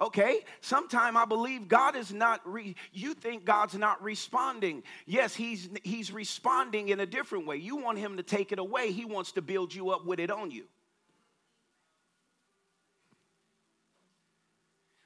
Okay, 0.00 0.40
sometime 0.60 1.16
I 1.16 1.24
believe 1.24 1.68
God 1.68 1.94
is 1.94 2.12
not 2.12 2.40
re- 2.44 2.74
you 2.92 3.14
think 3.14 3.44
God's 3.44 3.74
not 3.74 4.02
responding. 4.02 4.82
Yes, 5.06 5.36
he's 5.36 5.68
he's 5.84 6.12
responding 6.12 6.88
in 6.88 6.98
a 6.98 7.06
different 7.06 7.46
way. 7.46 7.56
You 7.56 7.76
want 7.76 7.98
him 7.98 8.16
to 8.16 8.24
take 8.24 8.50
it 8.50 8.58
away. 8.58 8.90
He 8.90 9.04
wants 9.04 9.32
to 9.32 9.42
build 9.42 9.72
you 9.72 9.90
up 9.90 10.04
with 10.04 10.18
it 10.18 10.32
on 10.32 10.50
you. 10.50 10.64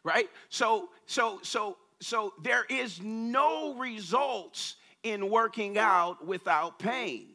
Right? 0.04 0.28
So 0.48 0.88
so 1.06 1.40
so 1.42 1.76
so 2.00 2.32
there 2.42 2.64
is 2.68 3.00
no 3.02 3.74
results 3.74 4.76
in 5.02 5.28
working 5.30 5.78
out 5.78 6.26
without 6.26 6.78
pain. 6.78 7.28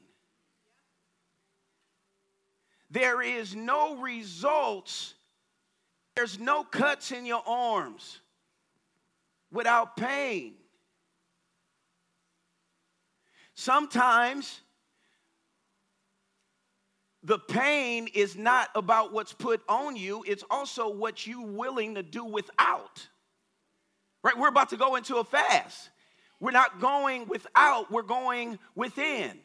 There 2.90 3.22
is 3.22 3.56
no 3.56 3.96
results 3.98 5.16
there's 6.16 6.40
no 6.40 6.64
cuts 6.64 7.12
in 7.12 7.26
your 7.26 7.42
arms 7.48 8.20
without 9.52 9.98
pain. 9.98 10.54
Sometimes 13.56 14.62
the 17.24 17.40
pain 17.40 18.08
is 18.14 18.36
not 18.36 18.70
about 18.76 19.14
what's 19.14 19.34
put 19.34 19.62
on 19.70 19.96
you, 19.96 20.24
it's 20.28 20.44
also 20.50 20.90
what 20.90 21.26
you 21.26 21.42
willing 21.42 21.96
to 21.96 22.04
do 22.04 22.26
without. 22.26 23.08
Right? 24.24 24.38
We're 24.38 24.50
about 24.50 24.70
to 24.70 24.78
go 24.78 24.96
into 24.96 25.18
a 25.18 25.24
fast. 25.24 25.90
We're 26.40 26.52
not 26.52 26.80
going 26.80 27.28
without, 27.28 27.92
we're 27.92 28.02
going 28.02 28.60
within. 28.76 29.40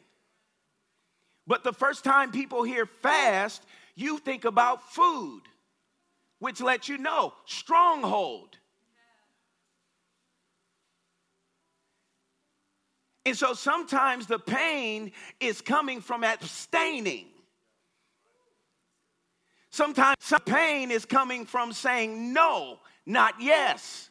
But 1.47 1.63
the 1.63 1.73
first 1.73 2.03
time 2.03 2.31
people 2.31 2.63
hear 2.63 2.85
fast, 2.85 3.63
you 3.95 4.17
think 4.17 4.45
about 4.45 4.91
food 4.91 5.41
which 6.39 6.61
lets 6.61 6.87
you 6.87 6.97
know 6.97 7.33
stronghold. 7.45 8.57
And 13.25 13.37
so 13.37 13.53
sometimes 13.53 14.25
the 14.25 14.39
pain 14.39 15.11
is 15.39 15.61
coming 15.61 16.01
from 16.01 16.23
abstaining. 16.23 17.27
Sometimes 19.71 20.15
some 20.19 20.41
pain 20.41 20.91
is 20.91 21.05
coming 21.05 21.45
from 21.45 21.73
saying 21.73 22.33
no, 22.33 22.79
not 23.05 23.35
yes. 23.39 24.09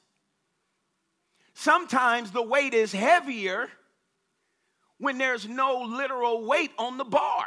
Sometimes 1.54 2.30
the 2.30 2.42
weight 2.42 2.74
is 2.74 2.92
heavier 2.92 3.68
when 4.98 5.18
there's 5.18 5.48
no 5.48 5.82
literal 5.82 6.46
weight 6.46 6.70
on 6.78 6.98
the 6.98 7.04
bar. 7.04 7.46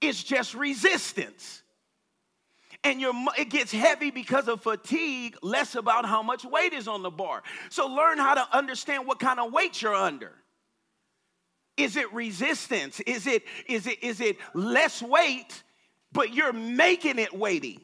It's 0.00 0.22
just 0.22 0.54
resistance 0.54 1.62
and 2.84 3.00
your 3.00 3.12
it 3.38 3.50
gets 3.50 3.72
heavy 3.72 4.10
because 4.10 4.48
of 4.48 4.62
fatigue, 4.62 5.36
less 5.42 5.74
about 5.74 6.04
how 6.04 6.22
much 6.22 6.44
weight 6.44 6.72
is 6.72 6.88
on 6.88 7.02
the 7.02 7.10
bar. 7.10 7.42
So 7.70 7.86
learn 7.86 8.18
how 8.18 8.34
to 8.34 8.56
understand 8.56 9.06
what 9.06 9.20
kind 9.20 9.38
of 9.38 9.52
weight 9.52 9.80
you're 9.80 9.94
under. 9.94 10.32
Is 11.76 11.96
it 11.96 12.12
resistance? 12.12 13.00
Is 13.00 13.26
it 13.26 13.44
is 13.66 13.86
it 13.86 14.02
is 14.02 14.20
it 14.20 14.36
less 14.54 15.00
weight, 15.02 15.62
but 16.12 16.34
you're 16.34 16.52
making 16.52 17.18
it 17.18 17.32
weighty? 17.36 17.80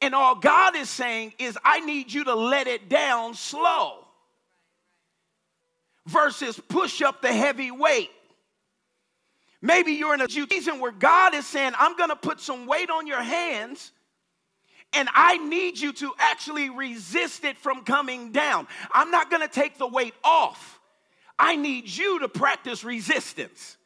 And 0.00 0.14
all 0.14 0.34
God 0.34 0.74
is 0.76 0.90
saying 0.90 1.34
is, 1.38 1.56
I 1.64 1.80
need 1.80 2.12
you 2.12 2.24
to 2.24 2.34
let 2.34 2.66
it 2.66 2.88
down 2.88 3.34
slow 3.34 4.04
versus 6.06 6.60
push 6.68 7.02
up 7.02 7.22
the 7.22 7.32
heavy 7.32 7.70
weight. 7.70 8.10
Maybe 9.60 9.92
you're 9.92 10.12
in 10.12 10.20
a 10.20 10.28
season 10.28 10.80
where 10.80 10.90
God 10.90 11.34
is 11.34 11.46
saying, 11.46 11.72
I'm 11.78 11.96
going 11.96 12.08
to 12.08 12.16
put 12.16 12.40
some 12.40 12.66
weight 12.66 12.90
on 12.90 13.06
your 13.06 13.22
hands. 13.22 13.92
And 14.92 15.08
I 15.14 15.38
need 15.38 15.78
you 15.78 15.92
to 15.94 16.12
actually 16.18 16.68
resist 16.68 17.44
it 17.44 17.56
from 17.56 17.84
coming 17.84 18.32
down. 18.32 18.66
I'm 18.92 19.10
not 19.10 19.30
gonna 19.30 19.48
take 19.48 19.78
the 19.78 19.86
weight 19.86 20.14
off. 20.22 20.80
I 21.38 21.56
need 21.56 21.88
you 21.88 22.20
to 22.20 22.28
practice 22.28 22.84
resistance. 22.84 23.78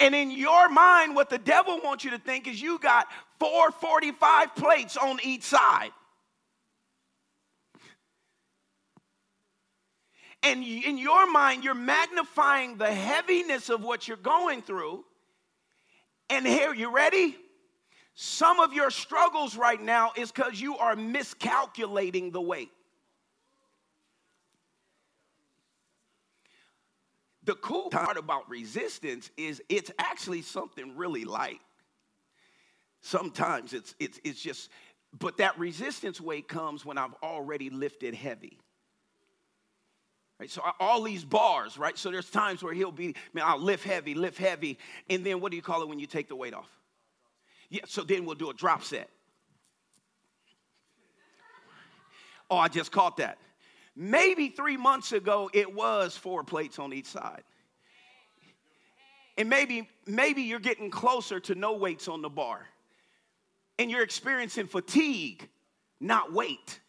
And 0.00 0.14
in 0.14 0.30
your 0.30 0.68
mind, 0.68 1.16
what 1.16 1.28
the 1.28 1.38
devil 1.38 1.80
wants 1.82 2.04
you 2.04 2.10
to 2.12 2.18
think 2.18 2.46
is 2.46 2.60
you 2.60 2.78
got 2.78 3.08
445 3.40 4.54
plates 4.54 4.96
on 4.96 5.18
each 5.22 5.42
side. 5.42 5.90
and 10.42 10.62
in 10.62 10.98
your 10.98 11.30
mind, 11.30 11.64
you're 11.64 11.74
magnifying 11.74 12.76
the 12.76 12.92
heaviness 12.92 13.68
of 13.68 13.82
what 13.82 14.06
you're 14.06 14.16
going 14.16 14.62
through. 14.62 15.04
And 16.30 16.46
here, 16.46 16.72
you 16.72 16.94
ready? 16.94 17.36
Some 18.14 18.60
of 18.60 18.72
your 18.72 18.90
struggles 18.90 19.56
right 19.56 19.80
now 19.80 20.12
is 20.16 20.30
because 20.30 20.60
you 20.60 20.76
are 20.78 20.94
miscalculating 20.94 22.30
the 22.30 22.40
weight. 22.40 22.70
The 27.48 27.54
cool 27.54 27.88
part 27.88 28.18
about 28.18 28.46
resistance 28.50 29.30
is 29.38 29.62
it's 29.70 29.90
actually 29.98 30.42
something 30.42 30.94
really 30.98 31.24
light. 31.24 31.62
Sometimes 33.00 33.72
it's, 33.72 33.94
it's, 33.98 34.20
it's 34.22 34.38
just, 34.38 34.68
but 35.18 35.38
that 35.38 35.58
resistance 35.58 36.20
weight 36.20 36.46
comes 36.46 36.84
when 36.84 36.98
I've 36.98 37.14
already 37.22 37.70
lifted 37.70 38.14
heavy. 38.14 38.58
Right? 40.38 40.50
So 40.50 40.60
all 40.78 41.02
these 41.02 41.24
bars, 41.24 41.78
right? 41.78 41.96
So 41.96 42.10
there's 42.10 42.28
times 42.28 42.62
where 42.62 42.74
he'll 42.74 42.92
be, 42.92 43.16
man, 43.32 43.44
I'll 43.46 43.58
lift 43.58 43.84
heavy, 43.84 44.12
lift 44.12 44.36
heavy, 44.36 44.78
and 45.08 45.24
then 45.24 45.40
what 45.40 45.50
do 45.50 45.56
you 45.56 45.62
call 45.62 45.80
it 45.80 45.88
when 45.88 45.98
you 45.98 46.06
take 46.06 46.28
the 46.28 46.36
weight 46.36 46.52
off? 46.52 46.68
Yeah, 47.70 47.80
so 47.86 48.02
then 48.02 48.26
we'll 48.26 48.34
do 48.34 48.50
a 48.50 48.54
drop 48.54 48.84
set. 48.84 49.08
Oh, 52.50 52.58
I 52.58 52.68
just 52.68 52.92
caught 52.92 53.16
that. 53.16 53.38
Maybe 54.00 54.48
three 54.48 54.76
months 54.76 55.10
ago, 55.12 55.50
it 55.52 55.74
was 55.74 56.16
four 56.16 56.44
plates 56.44 56.78
on 56.78 56.92
each 56.92 57.06
side. 57.06 57.42
And 59.36 59.48
maybe, 59.48 59.88
maybe 60.06 60.42
you're 60.42 60.60
getting 60.60 60.90
closer 60.90 61.40
to 61.40 61.54
no 61.54 61.74
weights 61.74 62.06
on 62.06 62.22
the 62.22 62.28
bar. 62.28 62.66
And 63.78 63.90
you're 63.90 64.02
experiencing 64.02 64.68
fatigue, 64.68 65.48
not 66.00 66.32
weight 66.32 66.80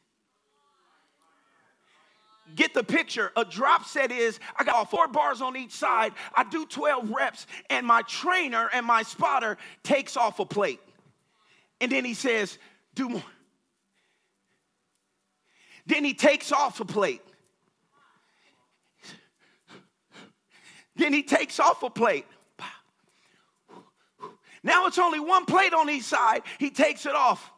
get 2.56 2.74
the 2.74 2.84
picture. 2.84 3.32
A 3.36 3.45
drop 3.45 3.86
set 3.86 4.12
is 4.12 4.39
I 4.58 4.63
got 4.63 4.89
four 4.89 5.08
bars 5.08 5.41
on 5.41 5.56
each 5.56 5.72
side. 5.72 6.13
I 6.34 6.43
do 6.43 6.65
12 6.65 7.12
reps, 7.12 7.48
and 7.69 7.86
my 7.86 8.02
trainer 8.04 8.69
and 8.74 8.86
my 8.86 9.04
spotter 9.04 9.58
takes 9.84 10.17
off 10.17 10.39
a 10.39 10.45
plate. 10.45 10.80
And 11.82 11.91
then 11.91 12.06
he 12.06 12.13
says, 12.13 12.58
Do 12.95 13.10
more. 13.10 13.24
Then 15.89 16.06
he 16.06 16.13
takes 16.13 16.52
off 16.52 16.80
a 16.80 16.86
plate. 16.86 17.23
Then 20.95 21.13
he 21.13 21.23
takes 21.23 21.60
off 21.60 21.82
a 21.82 21.89
plate. 21.89 22.28
Now 24.62 24.86
it's 24.86 24.99
only 24.99 25.19
one 25.19 25.45
plate 25.45 25.73
on 25.73 25.89
each 25.89 26.04
side. 26.04 26.43
He 26.60 26.69
takes 26.69 27.08
it 27.08 27.15
off. 27.15 27.52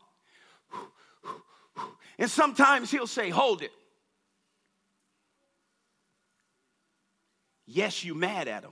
And 2.18 2.30
sometimes 2.30 2.90
he'll 2.90 3.06
say, 3.06 3.30
Hold 3.30 3.64
it. 3.64 3.72
Yes, 7.66 8.06
you 8.06 8.16
mad 8.16 8.48
at 8.48 8.64
him. 8.64 8.72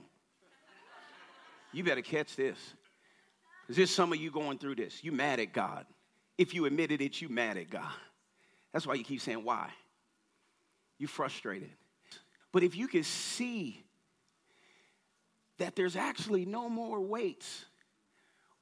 You 1.72 1.84
better 1.84 2.02
catch 2.02 2.34
this. 2.34 2.56
Is 3.68 3.76
this 3.76 3.90
some 3.90 4.10
of 4.12 4.18
you 4.18 4.30
going 4.30 4.56
through 4.56 4.76
this? 4.76 5.04
You 5.04 5.12
mad 5.12 5.38
at 5.38 5.52
God. 5.52 5.84
If 6.38 6.54
you 6.54 6.64
admitted 6.64 7.02
it, 7.02 7.20
you 7.20 7.28
mad 7.28 7.58
at 7.58 7.68
God. 7.68 7.92
That's 8.72 8.86
why 8.86 8.94
you 8.94 9.04
keep 9.04 9.20
saying 9.20 9.44
why. 9.44 9.70
You're 10.98 11.08
frustrated. 11.08 11.70
But 12.52 12.62
if 12.62 12.76
you 12.76 12.88
can 12.88 13.04
see 13.04 13.82
that 15.58 15.76
there's 15.76 15.96
actually 15.96 16.46
no 16.46 16.68
more 16.68 17.00
weights 17.00 17.64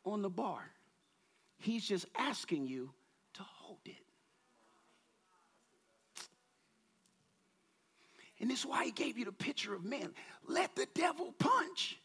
on 0.04 0.22
the 0.22 0.30
bar, 0.30 0.62
he's 1.58 1.86
just 1.86 2.06
asking 2.16 2.66
you 2.66 2.90
to 3.34 3.42
hold 3.42 3.80
it. 3.84 3.96
And 8.40 8.50
this 8.50 8.60
is 8.60 8.66
why 8.66 8.84
he 8.84 8.92
gave 8.92 9.18
you 9.18 9.24
the 9.24 9.32
picture 9.32 9.74
of 9.74 9.84
man. 9.84 10.12
Let 10.46 10.76
the 10.76 10.86
devil 10.94 11.34
punch. 11.38 11.98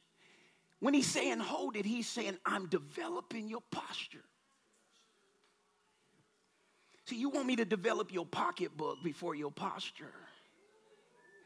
When 0.79 0.93
he's 0.93 1.07
saying 1.07 1.39
hold 1.39 1.75
it, 1.75 1.85
he's 1.85 2.09
saying, 2.09 2.37
I'm 2.45 2.67
developing 2.67 3.47
your 3.47 3.61
posture. 3.71 4.23
See, 7.05 7.17
you 7.17 7.29
want 7.29 7.47
me 7.47 7.55
to 7.57 7.65
develop 7.65 8.13
your 8.13 8.25
pocketbook 8.25 9.03
before 9.03 9.35
your 9.35 9.51
posture. 9.51 10.13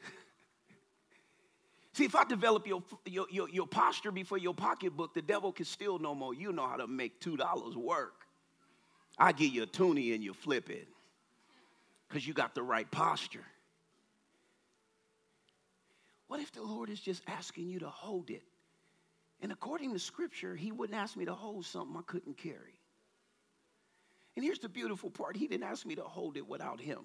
See, 1.93 2.05
if 2.05 2.15
I 2.15 2.23
develop 2.25 2.67
your, 2.67 2.83
your, 3.05 3.25
your, 3.31 3.49
your, 3.49 3.67
posture 3.67 4.11
before 4.11 4.37
your 4.37 4.53
pocketbook, 4.53 5.15
the 5.15 5.21
devil 5.21 5.51
can 5.51 5.65
steal 5.65 5.97
no 5.97 6.13
more. 6.13 6.33
You 6.33 6.51
know 6.51 6.67
how 6.67 6.77
to 6.77 6.87
make 6.87 7.19
$2 7.21 7.75
work. 7.75 8.13
I 9.17 9.31
give 9.31 9.51
you 9.51 9.63
a 9.63 9.67
toonie 9.67 10.13
and 10.13 10.23
you 10.23 10.33
flip 10.33 10.69
it 10.69 10.87
because 12.07 12.27
you 12.27 12.33
got 12.35 12.53
the 12.53 12.61
right 12.61 12.89
posture. 12.91 13.45
What 16.27 16.39
if 16.39 16.51
the 16.51 16.61
Lord 16.61 16.89
is 16.89 16.99
just 16.99 17.23
asking 17.27 17.67
you 17.67 17.79
to 17.79 17.89
hold 17.89 18.29
it? 18.29 18.43
And 19.41 19.51
according 19.51 19.93
to 19.93 19.99
scripture, 19.99 20.55
he 20.55 20.71
wouldn't 20.71 20.97
ask 20.97 21.15
me 21.15 21.25
to 21.25 21.33
hold 21.33 21.65
something 21.65 21.95
I 21.97 22.01
couldn't 22.05 22.37
carry. 22.37 22.76
And 24.37 24.45
here's 24.45 24.59
the 24.59 24.69
beautiful 24.69 25.09
part 25.09 25.35
He 25.35 25.47
didn't 25.47 25.67
ask 25.67 25.83
me 25.83 25.95
to 25.95 26.03
hold 26.03 26.37
it 26.37 26.47
without 26.47 26.79
Him. 26.79 26.99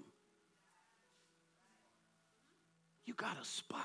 You 3.07 3.15
got 3.15 3.41
a 3.41 3.45
spotter. 3.45 3.81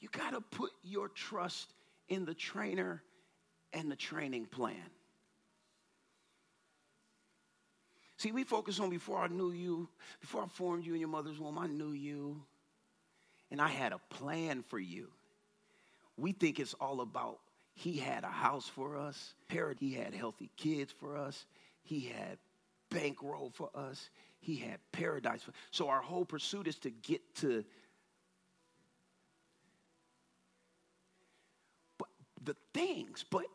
You 0.00 0.08
got 0.10 0.32
to 0.32 0.40
put 0.40 0.72
your 0.82 1.08
trust 1.08 1.72
in 2.08 2.24
the 2.24 2.34
trainer 2.34 3.02
and 3.72 3.88
the 3.88 3.96
training 3.96 4.46
plan. 4.46 4.74
See, 8.16 8.32
we 8.32 8.42
focus 8.42 8.80
on 8.80 8.90
before 8.90 9.18
I 9.18 9.28
knew 9.28 9.52
you, 9.52 9.88
before 10.20 10.42
I 10.42 10.48
formed 10.48 10.84
you 10.84 10.94
in 10.94 11.00
your 11.00 11.08
mother's 11.08 11.38
womb, 11.38 11.58
I 11.58 11.68
knew 11.68 11.92
you, 11.92 12.42
and 13.52 13.60
I 13.60 13.68
had 13.68 13.92
a 13.92 14.00
plan 14.10 14.64
for 14.68 14.80
you. 14.80 15.10
We 16.20 16.32
think 16.32 16.60
it's 16.60 16.74
all 16.74 17.00
about 17.00 17.38
he 17.72 17.96
had 17.96 18.24
a 18.24 18.28
house 18.28 18.68
for 18.68 18.96
us, 18.96 19.34
parent, 19.48 19.78
he 19.80 19.94
had 19.94 20.14
healthy 20.14 20.50
kids 20.56 20.92
for 20.92 21.16
us, 21.16 21.46
he 21.82 22.00
had 22.00 22.36
bankroll 22.90 23.50
for 23.54 23.70
us, 23.74 24.10
he 24.38 24.56
had 24.56 24.78
paradise 24.92 25.42
for 25.42 25.52
So 25.70 25.88
our 25.88 26.02
whole 26.02 26.24
pursuit 26.24 26.66
is 26.66 26.78
to 26.80 26.90
get 26.90 27.22
to 27.36 27.64
the 32.42 32.56
things, 32.74 33.24
but 33.30 33.46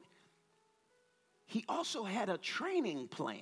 he 1.46 1.66
also 1.70 2.04
had 2.04 2.30
a 2.30 2.38
training 2.38 3.08
plan, 3.08 3.40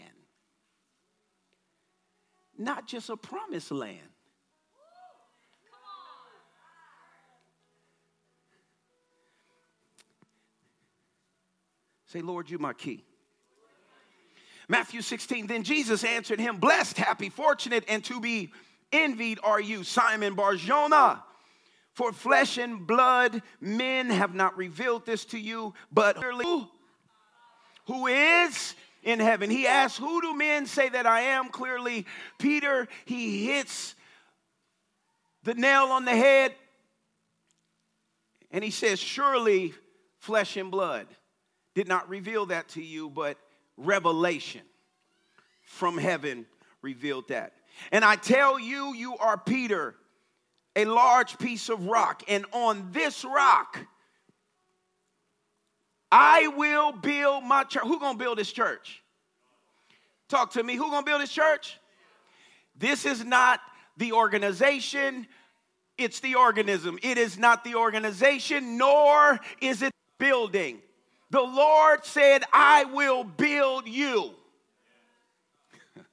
not 2.57 2.87
just 2.87 3.09
a 3.09 3.17
promised 3.17 3.71
land. 3.71 4.12
Say, 12.13 12.21
Lord, 12.21 12.47
you 12.47 12.59
my 12.59 12.73
key. 12.73 13.03
Matthew 14.67 15.01
16, 15.01 15.47
then 15.47 15.63
Jesus 15.63 16.03
answered 16.03 16.39
him, 16.39 16.57
Blessed, 16.57 16.95
happy, 16.95 17.29
fortunate, 17.29 17.83
and 17.87 18.03
to 18.03 18.21
be 18.21 18.51
envied 18.91 19.39
are 19.43 19.59
you, 19.59 19.83
Simon 19.83 20.35
Barjona. 20.35 21.23
For 21.93 22.13
flesh 22.13 22.59
and 22.59 22.85
blood, 22.85 23.41
men 23.59 24.11
have 24.11 24.35
not 24.35 24.55
revealed 24.55 25.07
this 25.07 25.25
to 25.25 25.39
you, 25.39 25.73
but 25.91 26.17
who, 26.17 26.67
who 27.87 28.05
is 28.05 28.75
in 29.01 29.19
heaven. 29.19 29.49
He 29.49 29.65
asks, 29.65 29.97
Who 29.97 30.21
do 30.21 30.35
men 30.35 30.67
say 30.67 30.89
that 30.89 31.07
I 31.07 31.21
am? 31.21 31.49
Clearly, 31.49 32.05
Peter, 32.37 32.87
he 33.05 33.47
hits 33.47 33.95
the 35.41 35.55
nail 35.55 35.85
on 35.85 36.05
the 36.05 36.15
head 36.15 36.53
and 38.51 38.63
he 38.63 38.69
says, 38.69 38.99
Surely 38.99 39.73
flesh 40.19 40.57
and 40.57 40.69
blood 40.69 41.07
did 41.75 41.87
not 41.87 42.09
reveal 42.09 42.47
that 42.47 42.69
to 42.69 42.83
you, 42.83 43.09
but 43.09 43.37
revelation 43.77 44.61
from 45.63 45.97
heaven 45.97 46.45
revealed 46.81 47.27
that. 47.29 47.53
And 47.91 48.05
I 48.05 48.15
tell 48.15 48.59
you, 48.59 48.93
you 48.93 49.17
are 49.17 49.37
Peter 49.37 49.95
a 50.75 50.85
large 50.85 51.37
piece 51.37 51.69
of 51.69 51.85
rock, 51.85 52.23
and 52.27 52.45
on 52.51 52.89
this 52.91 53.23
rock, 53.23 53.79
I 56.11 56.47
will 56.47 56.91
build 56.91 57.43
my 57.43 57.63
church. 57.63 57.83
Who 57.83 57.99
gonna 57.99 58.17
build 58.17 58.37
this 58.37 58.51
church? 58.51 59.03
Talk 60.29 60.51
to 60.53 60.63
me. 60.63 60.75
Who 60.75 60.89
gonna 60.89 61.05
build 61.05 61.21
this 61.21 61.31
church? 61.31 61.79
This 62.75 63.05
is 63.05 63.23
not 63.23 63.59
the 63.97 64.13
organization, 64.13 65.27
it's 65.97 66.19
the 66.19 66.35
organism. 66.35 66.97
It 67.03 67.19
is 67.19 67.37
not 67.37 67.63
the 67.63 67.75
organization, 67.75 68.77
nor 68.77 69.39
is 69.61 69.83
it 69.83 69.91
building. 70.17 70.81
The 71.33 71.41
Lord 71.41 72.05
said, 72.05 72.43
I 72.53 72.83
will 72.83 73.23
build 73.23 73.87
you. 73.87 74.35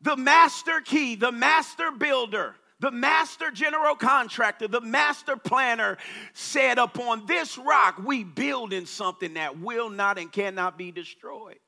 the 0.00 0.16
master 0.16 0.80
key, 0.82 1.16
the 1.16 1.30
master 1.30 1.90
builder, 1.90 2.56
the 2.80 2.90
master 2.90 3.50
general 3.50 3.96
contractor, 3.96 4.66
the 4.66 4.80
master 4.80 5.36
planner 5.36 5.98
said, 6.32 6.78
Upon 6.78 7.26
this 7.26 7.58
rock, 7.58 8.00
we 8.02 8.24
building 8.24 8.86
something 8.86 9.34
that 9.34 9.58
will 9.58 9.90
not 9.90 10.16
and 10.16 10.32
cannot 10.32 10.78
be 10.78 10.90
destroyed. 10.90 11.58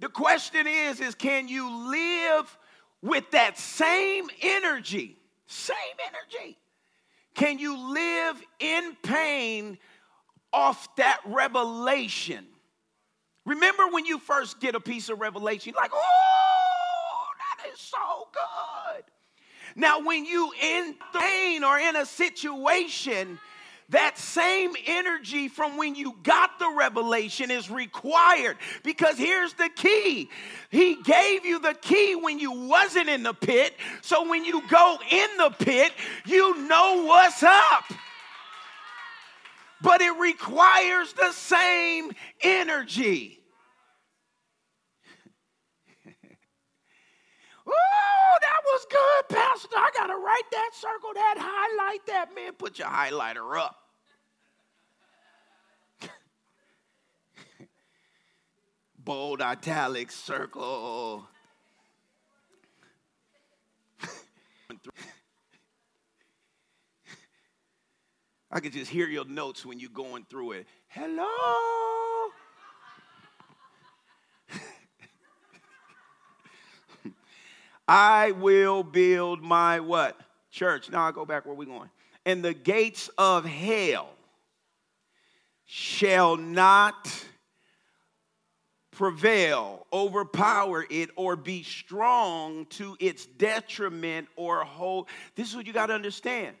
The 0.00 0.08
question 0.08 0.66
is, 0.66 0.98
is 0.98 1.14
can 1.14 1.46
you 1.46 1.70
live 1.92 2.58
with 3.02 3.30
that 3.30 3.56
same 3.56 4.28
energy? 4.42 5.16
Same 5.46 5.76
energy. 6.08 6.58
Can 7.34 7.58
you 7.58 7.92
live 7.92 8.42
in 8.60 8.96
pain 9.02 9.78
off 10.52 10.94
that 10.96 11.20
revelation? 11.24 12.46
Remember 13.44 13.88
when 13.88 14.06
you 14.06 14.18
first 14.18 14.60
get 14.60 14.74
a 14.74 14.80
piece 14.80 15.08
of 15.08 15.20
revelation, 15.20 15.72
you're 15.74 15.82
like, 15.82 15.90
oh, 15.92 17.26
that 17.38 17.68
is 17.72 17.80
so 17.80 18.28
good. 18.32 19.04
Now, 19.76 20.00
when 20.00 20.24
you 20.24 20.52
in 20.62 20.94
pain 21.12 21.64
or 21.64 21.78
in 21.78 21.96
a 21.96 22.06
situation, 22.06 23.38
that 23.90 24.18
same 24.18 24.72
energy 24.86 25.48
from 25.48 25.76
when 25.76 25.94
you 25.94 26.16
got 26.22 26.58
the 26.58 26.72
revelation 26.76 27.50
is 27.50 27.70
required. 27.70 28.56
Because 28.82 29.18
here's 29.18 29.52
the 29.54 29.68
key. 29.74 30.30
He 30.70 30.96
gave 31.02 31.44
you 31.44 31.58
the 31.58 31.74
key 31.74 32.14
when 32.14 32.38
you 32.38 32.52
wasn't 32.52 33.08
in 33.08 33.22
the 33.22 33.34
pit. 33.34 33.74
So 34.02 34.28
when 34.28 34.44
you 34.44 34.66
go 34.68 34.98
in 35.10 35.28
the 35.38 35.50
pit 35.50 35.92
you 36.24 36.66
know 36.66 37.04
what's 37.04 37.42
up. 37.42 37.84
But 39.82 40.00
it 40.00 40.16
requires 40.18 41.12
the 41.12 41.32
same 41.32 42.12
energy. 42.42 43.40
That 47.66 48.03
was 48.74 48.86
good, 48.90 49.28
Pastor. 49.36 49.76
I 49.76 49.90
got 49.94 50.08
to 50.08 50.16
write 50.16 50.50
that, 50.50 50.70
circle 50.72 51.10
that, 51.14 51.36
highlight 51.38 52.04
that. 52.06 52.34
Man, 52.34 52.54
put 52.54 52.78
your 52.78 52.88
highlighter 52.88 53.56
up. 53.56 53.76
Bold, 58.98 59.40
italic, 59.40 60.10
circle. 60.10 61.28
I 68.50 68.58
could 68.60 68.72
just 68.72 68.90
hear 68.90 69.06
your 69.06 69.24
notes 69.26 69.64
when 69.64 69.78
you're 69.78 69.90
going 69.90 70.26
through 70.28 70.52
it. 70.52 70.66
Hello. 70.88 71.28
I 77.86 78.32
will 78.32 78.82
build 78.82 79.42
my 79.42 79.80
what? 79.80 80.18
Church. 80.50 80.90
Now 80.90 81.02
I 81.02 81.12
go 81.12 81.24
back 81.24 81.46
where 81.46 81.54
we 81.54 81.66
going. 81.66 81.90
And 82.24 82.42
the 82.42 82.54
gates 82.54 83.10
of 83.18 83.44
hell 83.44 84.08
shall 85.66 86.36
not 86.36 87.24
prevail, 88.90 89.86
overpower 89.92 90.86
it, 90.88 91.10
or 91.16 91.36
be 91.36 91.62
strong 91.62 92.66
to 92.66 92.96
its 93.00 93.26
detriment 93.26 94.28
or 94.36 94.64
hold. 94.64 95.08
This 95.34 95.50
is 95.50 95.56
what 95.56 95.66
you 95.66 95.72
got 95.72 95.86
to 95.86 95.94
understand. 95.94 96.56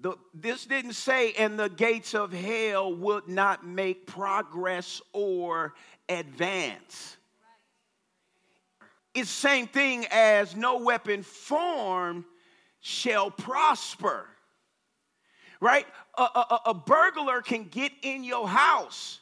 The, 0.00 0.14
this 0.34 0.66
didn't 0.66 0.92
say, 0.92 1.32
and 1.32 1.58
the 1.58 1.68
gates 1.68 2.14
of 2.14 2.32
hell 2.32 2.94
would 2.94 3.28
not 3.28 3.66
make 3.66 4.06
progress 4.06 5.00
or 5.12 5.74
advance. 6.08 7.15
It's 9.16 9.30
the 9.30 9.48
same 9.48 9.66
thing 9.66 10.06
as 10.10 10.54
no 10.54 10.76
weapon 10.76 11.22
formed 11.22 12.24
shall 12.80 13.30
prosper. 13.30 14.28
right? 15.58 15.86
A, 16.18 16.22
a, 16.22 16.60
a 16.66 16.74
burglar 16.74 17.40
can 17.40 17.64
get 17.64 17.92
in 18.02 18.24
your 18.24 18.46
house. 18.46 19.20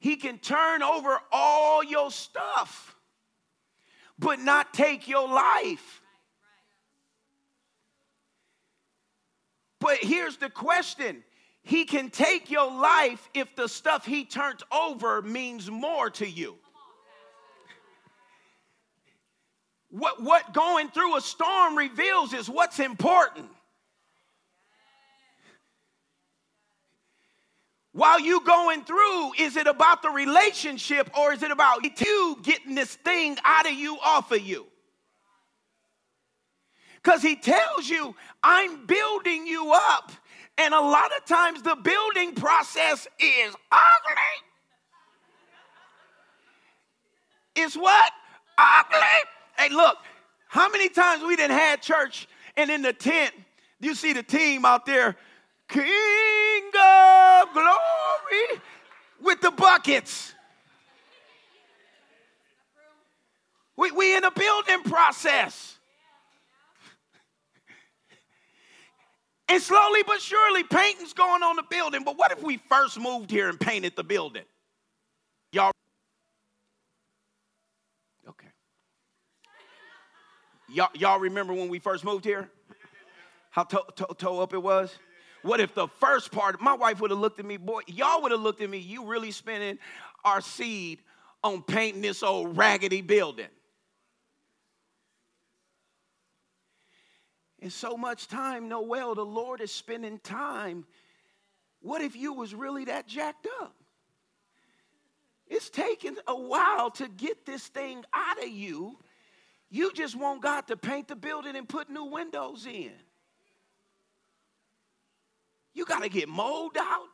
He 0.00 0.16
can 0.16 0.38
turn 0.38 0.82
over 0.82 1.20
all 1.30 1.84
your 1.84 2.10
stuff, 2.10 2.96
but 4.18 4.40
not 4.40 4.74
take 4.74 5.06
your 5.06 5.28
life. 5.28 6.00
But 9.78 9.98
here's 9.98 10.38
the 10.38 10.50
question 10.50 11.22
He 11.62 11.84
can 11.84 12.10
take 12.10 12.50
your 12.50 12.68
life 12.70 13.28
if 13.32 13.54
the 13.54 13.68
stuff 13.68 14.04
he 14.04 14.24
turned 14.24 14.64
over 14.72 15.22
means 15.22 15.70
more 15.70 16.10
to 16.10 16.28
you. 16.28 16.58
What, 19.90 20.22
what 20.22 20.54
going 20.54 20.88
through 20.88 21.16
a 21.16 21.20
storm 21.20 21.76
reveals 21.76 22.32
is 22.32 22.48
what's 22.48 22.78
important. 22.78 23.48
While 27.92 28.20
you 28.20 28.40
going 28.44 28.84
through, 28.84 29.32
is 29.38 29.56
it 29.56 29.66
about 29.66 30.02
the 30.02 30.10
relationship 30.10 31.10
or 31.18 31.32
is 31.32 31.42
it 31.42 31.50
about 31.50 31.84
you 32.00 32.38
getting 32.42 32.76
this 32.76 32.94
thing 32.94 33.36
out 33.44 33.66
of 33.66 33.72
you, 33.72 33.98
off 34.04 34.30
of 34.30 34.40
you? 34.40 34.66
Because 37.02 37.20
he 37.20 37.34
tells 37.34 37.88
you, 37.88 38.14
I'm 38.44 38.86
building 38.86 39.46
you 39.46 39.72
up. 39.74 40.12
And 40.56 40.72
a 40.72 40.80
lot 40.80 41.10
of 41.16 41.24
times 41.24 41.62
the 41.62 41.74
building 41.74 42.34
process 42.34 43.08
is 43.18 43.54
ugly. 43.72 44.22
Is 47.56 47.74
what? 47.74 48.12
Ugly. 48.56 49.00
Hey, 49.60 49.68
look, 49.68 49.98
how 50.48 50.70
many 50.70 50.88
times 50.88 51.22
we 51.22 51.36
didn't 51.36 51.58
had 51.58 51.82
church 51.82 52.26
and 52.56 52.70
in 52.70 52.80
the 52.80 52.94
tent, 52.94 53.34
you 53.78 53.94
see 53.94 54.14
the 54.14 54.22
team 54.22 54.64
out 54.64 54.86
there, 54.86 55.16
King 55.68 56.70
of 56.80 57.52
glory, 57.52 58.62
with 59.22 59.42
the 59.42 59.50
buckets. 59.50 60.34
We, 63.76 63.90
we 63.90 64.16
in 64.16 64.24
a 64.24 64.30
building 64.30 64.82
process. 64.84 65.76
And 69.50 69.62
slowly 69.62 70.02
but 70.06 70.22
surely, 70.22 70.62
painting's 70.64 71.12
going 71.12 71.42
on 71.42 71.56
the 71.56 71.64
building. 71.68 72.02
But 72.02 72.16
what 72.16 72.32
if 72.32 72.42
we 72.42 72.56
first 72.56 72.98
moved 72.98 73.30
here 73.30 73.50
and 73.50 73.60
painted 73.60 73.94
the 73.94 74.04
building? 74.04 74.44
Y'all? 75.52 75.72
Okay. 78.28 78.46
Y'all, 80.72 80.90
y'all 80.94 81.18
remember 81.18 81.52
when 81.52 81.68
we 81.68 81.80
first 81.80 82.04
moved 82.04 82.24
here? 82.24 82.48
How 83.50 83.64
toe, 83.64 84.40
up 84.40 84.54
it 84.54 84.62
was? 84.62 84.94
What 85.42 85.58
if 85.58 85.74
the 85.74 85.88
first 85.88 86.30
part, 86.30 86.60
my 86.60 86.74
wife 86.74 87.00
would 87.00 87.10
have 87.10 87.18
looked 87.18 87.40
at 87.40 87.46
me, 87.46 87.56
boy, 87.56 87.80
y'all 87.88 88.22
would 88.22 88.30
have 88.30 88.40
looked 88.40 88.60
at 88.60 88.70
me, 88.70 88.78
you 88.78 89.06
really 89.06 89.32
spending 89.32 89.78
our 90.24 90.40
seed 90.40 91.00
on 91.42 91.62
painting 91.62 92.02
this 92.02 92.22
old 92.22 92.56
raggedy 92.56 93.00
building. 93.00 93.48
And 97.60 97.72
so 97.72 97.96
much 97.96 98.28
time, 98.28 98.68
Noel, 98.68 99.14
the 99.14 99.24
Lord 99.24 99.60
is 99.60 99.72
spending 99.72 100.18
time. 100.20 100.86
What 101.80 102.00
if 102.00 102.14
you 102.14 102.32
was 102.32 102.54
really 102.54 102.84
that 102.84 103.08
jacked 103.08 103.48
up? 103.60 103.74
It's 105.48 105.68
taken 105.68 106.16
a 106.28 106.36
while 106.36 106.90
to 106.92 107.08
get 107.08 107.44
this 107.44 107.66
thing 107.66 108.04
out 108.14 108.40
of 108.42 108.48
you. 108.48 108.96
You 109.70 109.92
just 109.92 110.16
want 110.16 110.42
God 110.42 110.66
to 110.66 110.76
paint 110.76 111.08
the 111.08 111.16
building 111.16 111.54
and 111.56 111.68
put 111.68 111.88
new 111.88 112.04
windows 112.04 112.66
in. 112.66 112.92
You 115.72 115.84
got 115.84 116.02
to 116.02 116.08
get 116.08 116.28
mold 116.28 116.76
out. 116.78 117.06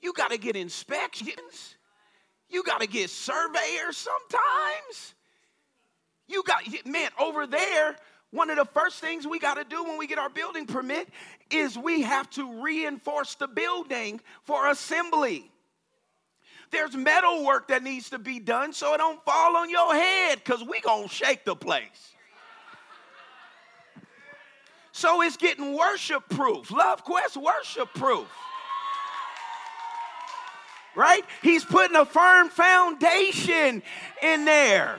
You 0.00 0.12
got 0.14 0.30
to 0.30 0.38
get 0.38 0.56
inspections. 0.56 1.76
You 2.48 2.62
got 2.62 2.80
to 2.80 2.86
get 2.86 3.10
surveyors 3.10 3.96
sometimes. 3.96 5.14
You 6.26 6.42
got, 6.44 6.62
man, 6.86 7.10
over 7.20 7.46
there, 7.46 7.96
one 8.30 8.48
of 8.50 8.56
the 8.56 8.64
first 8.64 9.00
things 9.00 9.26
we 9.26 9.38
got 9.38 9.54
to 9.54 9.64
do 9.64 9.84
when 9.84 9.98
we 9.98 10.06
get 10.06 10.18
our 10.18 10.30
building 10.30 10.66
permit 10.66 11.08
is 11.50 11.76
we 11.76 12.02
have 12.02 12.30
to 12.30 12.62
reinforce 12.62 13.34
the 13.34 13.48
building 13.48 14.20
for 14.42 14.68
assembly. 14.70 15.50
There's 16.70 16.94
metal 16.94 17.44
work 17.44 17.68
that 17.68 17.82
needs 17.82 18.10
to 18.10 18.18
be 18.18 18.38
done 18.38 18.72
so 18.72 18.94
it 18.94 18.98
don't 18.98 19.22
fall 19.24 19.56
on 19.56 19.70
your 19.70 19.94
head 19.94 20.38
because 20.44 20.62
we 20.62 20.80
going 20.80 21.08
to 21.08 21.14
shake 21.14 21.44
the 21.44 21.56
place. 21.56 22.14
So 24.92 25.22
it's 25.22 25.36
getting 25.36 25.76
worship 25.76 26.28
proof. 26.28 26.70
Love 26.70 27.04
Quest 27.04 27.36
worship 27.36 27.88
proof. 27.94 28.26
Right? 30.96 31.22
He's 31.42 31.64
putting 31.64 31.96
a 31.96 32.04
firm 32.04 32.48
foundation 32.48 33.82
in 34.22 34.44
there. 34.44 34.98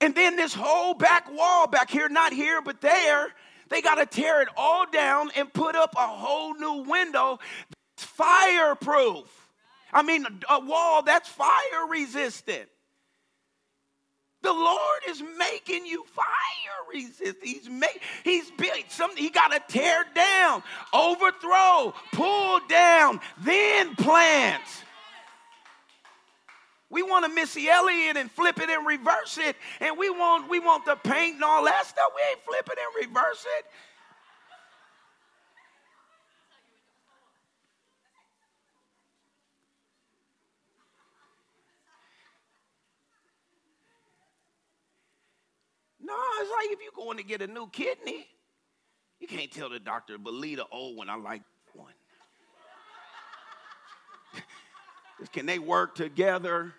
And 0.00 0.14
then 0.14 0.36
this 0.36 0.54
whole 0.54 0.94
back 0.94 1.30
wall 1.32 1.66
back 1.66 1.90
here, 1.90 2.08
not 2.08 2.32
here, 2.32 2.62
but 2.62 2.80
there, 2.80 3.28
they 3.68 3.82
got 3.82 3.96
to 3.96 4.06
tear 4.06 4.42
it 4.42 4.48
all 4.56 4.86
down 4.90 5.30
and 5.36 5.52
put 5.52 5.74
up 5.74 5.94
a 5.96 6.06
whole 6.06 6.54
new 6.54 6.84
window 6.88 7.38
that's 8.02 8.10
fireproof. 8.10 9.41
I 9.92 10.02
mean, 10.02 10.26
a 10.48 10.60
wall 10.60 11.02
that's 11.02 11.28
fire 11.28 11.86
resistant. 11.88 12.68
The 14.42 14.52
Lord 14.52 15.02
is 15.08 15.22
making 15.38 15.86
you 15.86 16.04
fire 16.04 16.26
resistant. 16.92 17.36
He's 17.44 17.68
made, 17.68 18.00
he's 18.24 18.50
built 18.50 18.90
something. 18.90 19.22
He 19.22 19.30
got 19.30 19.52
to 19.52 19.62
tear 19.72 20.04
down, 20.14 20.62
overthrow, 20.92 21.94
pull 22.12 22.60
down, 22.68 23.20
then 23.42 23.94
plant. 23.94 24.62
We 26.90 27.02
want 27.02 27.24
to 27.24 27.32
Missy 27.32 27.68
Elliott 27.68 28.16
and 28.16 28.30
flip 28.30 28.60
it 28.60 28.68
and 28.68 28.86
reverse 28.86 29.38
it, 29.38 29.56
and 29.80 29.96
we 29.96 30.10
want 30.10 30.50
we 30.50 30.60
want 30.60 30.84
the 30.84 30.96
paint 30.96 31.36
and 31.36 31.44
all 31.44 31.64
that 31.64 31.86
stuff. 31.86 32.08
We 32.14 32.20
ain't 32.30 32.40
flipping 32.44 32.76
and 32.78 33.08
reverse 33.08 33.46
it. 33.58 33.66
No, 46.12 46.18
it's 46.40 46.50
like 46.50 46.70
if 46.72 46.78
you're 46.82 47.04
going 47.04 47.16
to 47.18 47.24
get 47.24 47.40
a 47.42 47.46
new 47.46 47.68
kidney, 47.68 48.26
you 49.20 49.26
can't 49.26 49.50
tell 49.50 49.70
the 49.70 49.80
doctor, 49.80 50.18
believe 50.18 50.58
the 50.58 50.66
old 50.70 50.96
one. 50.96 51.08
I 51.08 51.14
like 51.16 51.42
one. 51.74 51.92
Can 55.32 55.46
they 55.46 55.58
work 55.58 55.94
together? 55.94 56.74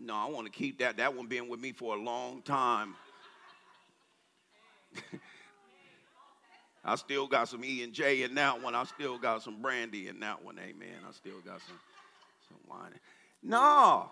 No, 0.00 0.14
I 0.14 0.26
want 0.26 0.46
to 0.46 0.52
keep 0.52 0.78
that. 0.78 0.98
That 0.98 1.16
one 1.16 1.26
being 1.26 1.48
with 1.48 1.58
me 1.60 1.72
for 1.72 1.96
a 1.96 2.00
long 2.00 2.42
time. 2.42 2.94
I 6.84 6.94
still 6.94 7.26
got 7.26 7.48
some 7.48 7.64
E 7.64 7.82
and 7.82 7.92
J 7.92 8.22
in 8.22 8.36
that 8.36 8.62
one. 8.62 8.76
I 8.76 8.84
still 8.84 9.18
got 9.18 9.42
some 9.42 9.60
brandy 9.60 10.06
in 10.08 10.20
that 10.20 10.44
one. 10.44 10.56
Amen. 10.58 10.98
I 11.06 11.12
still 11.12 11.40
got 11.44 11.60
some, 11.62 11.80
some 12.48 12.58
wine. 12.68 12.92
No. 13.42 14.10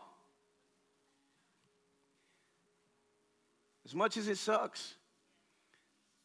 As 3.87 3.95
much 3.95 4.19
as 4.19 4.29
it 4.29 4.37
sucks, 4.37 4.97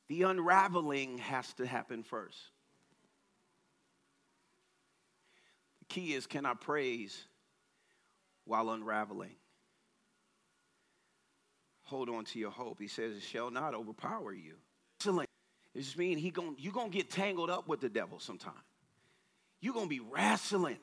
the 0.09 0.23
unraveling 0.23 1.19
has 1.19 1.53
to 1.53 1.65
happen 1.65 2.03
first. 2.03 2.37
The 5.79 5.85
key 5.85 6.13
is 6.13 6.27
can 6.27 6.45
I 6.45 6.55
praise 6.55 7.23
while 8.43 8.71
unraveling? 8.71 9.35
hold 11.91 12.09
on 12.09 12.23
to 12.23 12.39
your 12.39 12.51
hope. 12.51 12.79
He 12.79 12.87
says, 12.87 13.17
it 13.17 13.21
shall 13.21 13.51
not 13.51 13.75
overpower 13.75 14.33
you. 14.33 14.55
It 15.75 15.81
just 15.81 15.97
means 15.97 16.21
he 16.21 16.33
you're 16.57 16.73
to 16.89 16.97
get 16.97 17.09
tangled 17.11 17.49
up 17.49 17.67
with 17.67 17.81
the 17.81 17.89
devil 17.89 18.17
sometime. 18.19 18.53
You're 19.59 19.73
to 19.85 19.89
be 19.89 19.99
wrestling. 19.99 20.77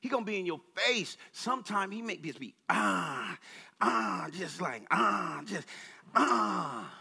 He 0.00 0.08
to 0.24 0.30
be 0.30 0.38
in 0.38 0.46
your 0.46 0.60
face. 0.76 1.16
Sometime 1.32 1.90
he 1.90 2.00
may 2.00 2.16
just 2.16 2.38
be, 2.38 2.54
ah, 2.68 3.36
ah, 3.80 4.28
just 4.32 4.60
like, 4.60 4.86
ah, 4.90 5.42
just, 5.44 5.66
ah. 6.14 6.92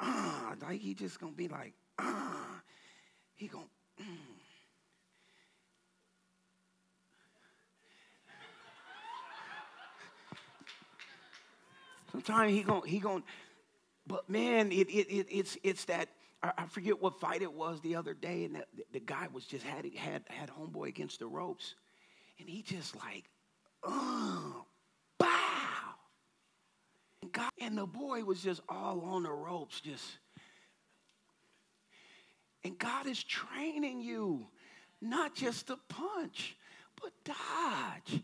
Ah, 0.00 0.54
like 0.62 0.80
he 0.80 0.94
just 0.94 1.20
to 1.32 1.36
be 1.36 1.48
like, 1.48 1.74
ah. 1.98 2.60
He 3.36 3.48
to, 3.48 3.68
mm. 4.00 4.06
Sometimes 12.12 12.52
he 12.52 12.62
gonna 12.62 12.86
he 12.86 13.00
gonna, 13.00 13.24
but 14.06 14.30
man, 14.30 14.70
it, 14.70 14.88
it, 14.88 15.08
it, 15.10 15.26
it's 15.30 15.58
it's 15.64 15.84
that 15.86 16.08
I 16.42 16.66
forget 16.66 17.00
what 17.00 17.18
fight 17.18 17.42
it 17.42 17.52
was 17.52 17.80
the 17.80 17.96
other 17.96 18.14
day, 18.14 18.44
and 18.44 18.54
the, 18.56 18.64
the 18.92 19.00
guy 19.00 19.28
was 19.32 19.44
just 19.46 19.64
had 19.64 19.84
had 19.96 20.22
had 20.28 20.50
homeboy 20.50 20.88
against 20.88 21.18
the 21.18 21.26
ropes, 21.26 21.74
and 22.38 22.48
he 22.48 22.62
just 22.62 22.94
like, 22.94 23.24
oh. 23.82 24.64
And 27.60 27.78
the 27.78 27.86
boy 27.86 28.24
was 28.24 28.42
just 28.42 28.60
all 28.68 29.00
on 29.02 29.24
the 29.24 29.30
ropes, 29.30 29.80
just. 29.80 30.18
And 32.64 32.78
God 32.78 33.06
is 33.06 33.22
training 33.22 34.00
you 34.00 34.46
not 35.00 35.34
just 35.34 35.66
to 35.66 35.78
punch, 35.88 36.56
but 37.00 37.12
dodge. 37.24 38.22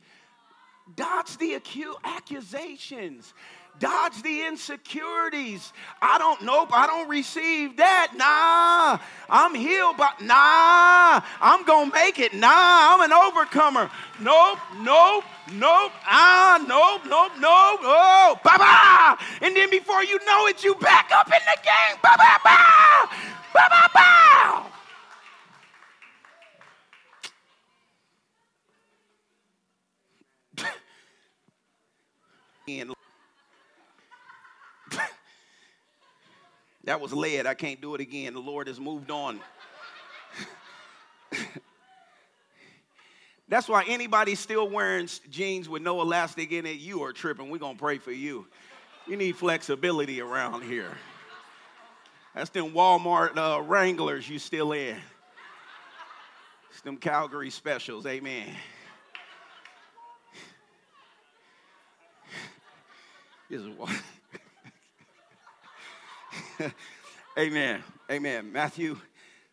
Dodge 0.96 1.36
the 1.38 1.54
acute 1.54 1.96
accusations. 2.04 3.34
Dodge 3.78 4.22
the 4.22 4.46
insecurities. 4.46 5.72
I 6.02 6.18
don't 6.18 6.42
nope, 6.42 6.68
I 6.72 6.86
don't 6.86 7.08
receive 7.08 7.76
that. 7.78 8.12
Nah, 8.16 8.98
I'm 9.30 9.54
healed, 9.54 9.96
but 9.96 10.20
nah, 10.20 11.22
I'm 11.40 11.64
gonna 11.64 11.90
make 11.92 12.18
it. 12.18 12.34
Nah, 12.34 12.48
I'm 12.50 13.00
an 13.00 13.12
overcomer. 13.12 13.90
Nope, 14.20 14.58
nope, 14.80 15.24
nope, 15.52 15.92
ah, 16.04 16.62
nope, 16.66 17.02
nope, 17.06 17.32
nope. 17.36 17.80
Oh, 17.82 18.38
ba 18.44 18.58
ba. 18.58 19.18
And 19.40 19.56
then 19.56 19.70
before 19.70 20.04
you 20.04 20.18
know 20.26 20.46
it, 20.48 20.62
you 20.62 20.74
back 20.74 21.10
up 21.14 21.28
in 21.28 21.40
the 21.46 21.58
game. 21.62 21.98
Ba 22.02 22.16
ba 22.18 22.38
ba, 22.44 23.08
ba 23.54 23.66
ba 23.70 23.90
ba. 32.78 32.94
that 36.84 37.00
was 37.00 37.12
lead. 37.12 37.46
I 37.46 37.54
can't 37.54 37.80
do 37.80 37.94
it 37.94 38.00
again. 38.00 38.34
The 38.34 38.40
Lord 38.40 38.66
has 38.68 38.78
moved 38.80 39.10
on. 39.10 39.40
That's 43.48 43.68
why 43.68 43.84
anybody 43.88 44.34
still 44.36 44.68
wearing 44.68 45.08
jeans 45.28 45.68
with 45.68 45.82
no 45.82 46.00
elastic 46.00 46.52
in 46.52 46.66
it, 46.66 46.78
you 46.78 47.02
are 47.02 47.12
tripping. 47.12 47.50
We're 47.50 47.58
going 47.58 47.76
to 47.76 47.82
pray 47.82 47.98
for 47.98 48.12
you. 48.12 48.46
You 49.06 49.16
need 49.16 49.36
flexibility 49.36 50.20
around 50.20 50.62
here. 50.62 50.92
That's 52.34 52.50
them 52.50 52.70
Walmart 52.70 53.36
uh, 53.36 53.60
Wranglers 53.62 54.28
you 54.28 54.38
still 54.38 54.70
in. 54.72 54.96
It's 56.70 56.80
them 56.82 56.96
Calgary 56.96 57.50
specials. 57.50 58.06
Amen. 58.06 58.54
Is 63.50 63.66
what. 63.76 63.90
Amen. 67.38 67.82
Amen. 68.10 68.52
Matthew 68.52 68.96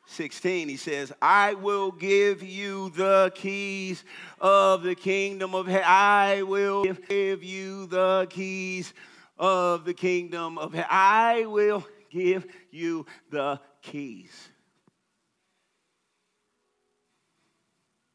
16, 0.07 0.69
he 0.69 0.77
says, 0.77 1.11
I 1.21 1.53
will 1.53 1.91
give 1.91 2.41
you 2.41 2.89
the 2.91 3.31
keys 3.35 4.03
of 4.39 4.83
the 4.83 4.95
kingdom 4.95 5.53
of 5.53 5.67
heaven. 5.67 5.85
I 5.85 6.43
will 6.43 6.83
give 6.83 7.43
you 7.43 7.87
the 7.87 8.27
keys 8.29 8.93
of 9.37 9.85
the 9.85 9.93
kingdom 9.93 10.57
of 10.57 10.73
heaven. 10.73 10.87
I 10.89 11.45
will 11.45 11.85
give 12.09 12.45
you 12.71 13.05
the 13.29 13.59
keys. 13.81 14.49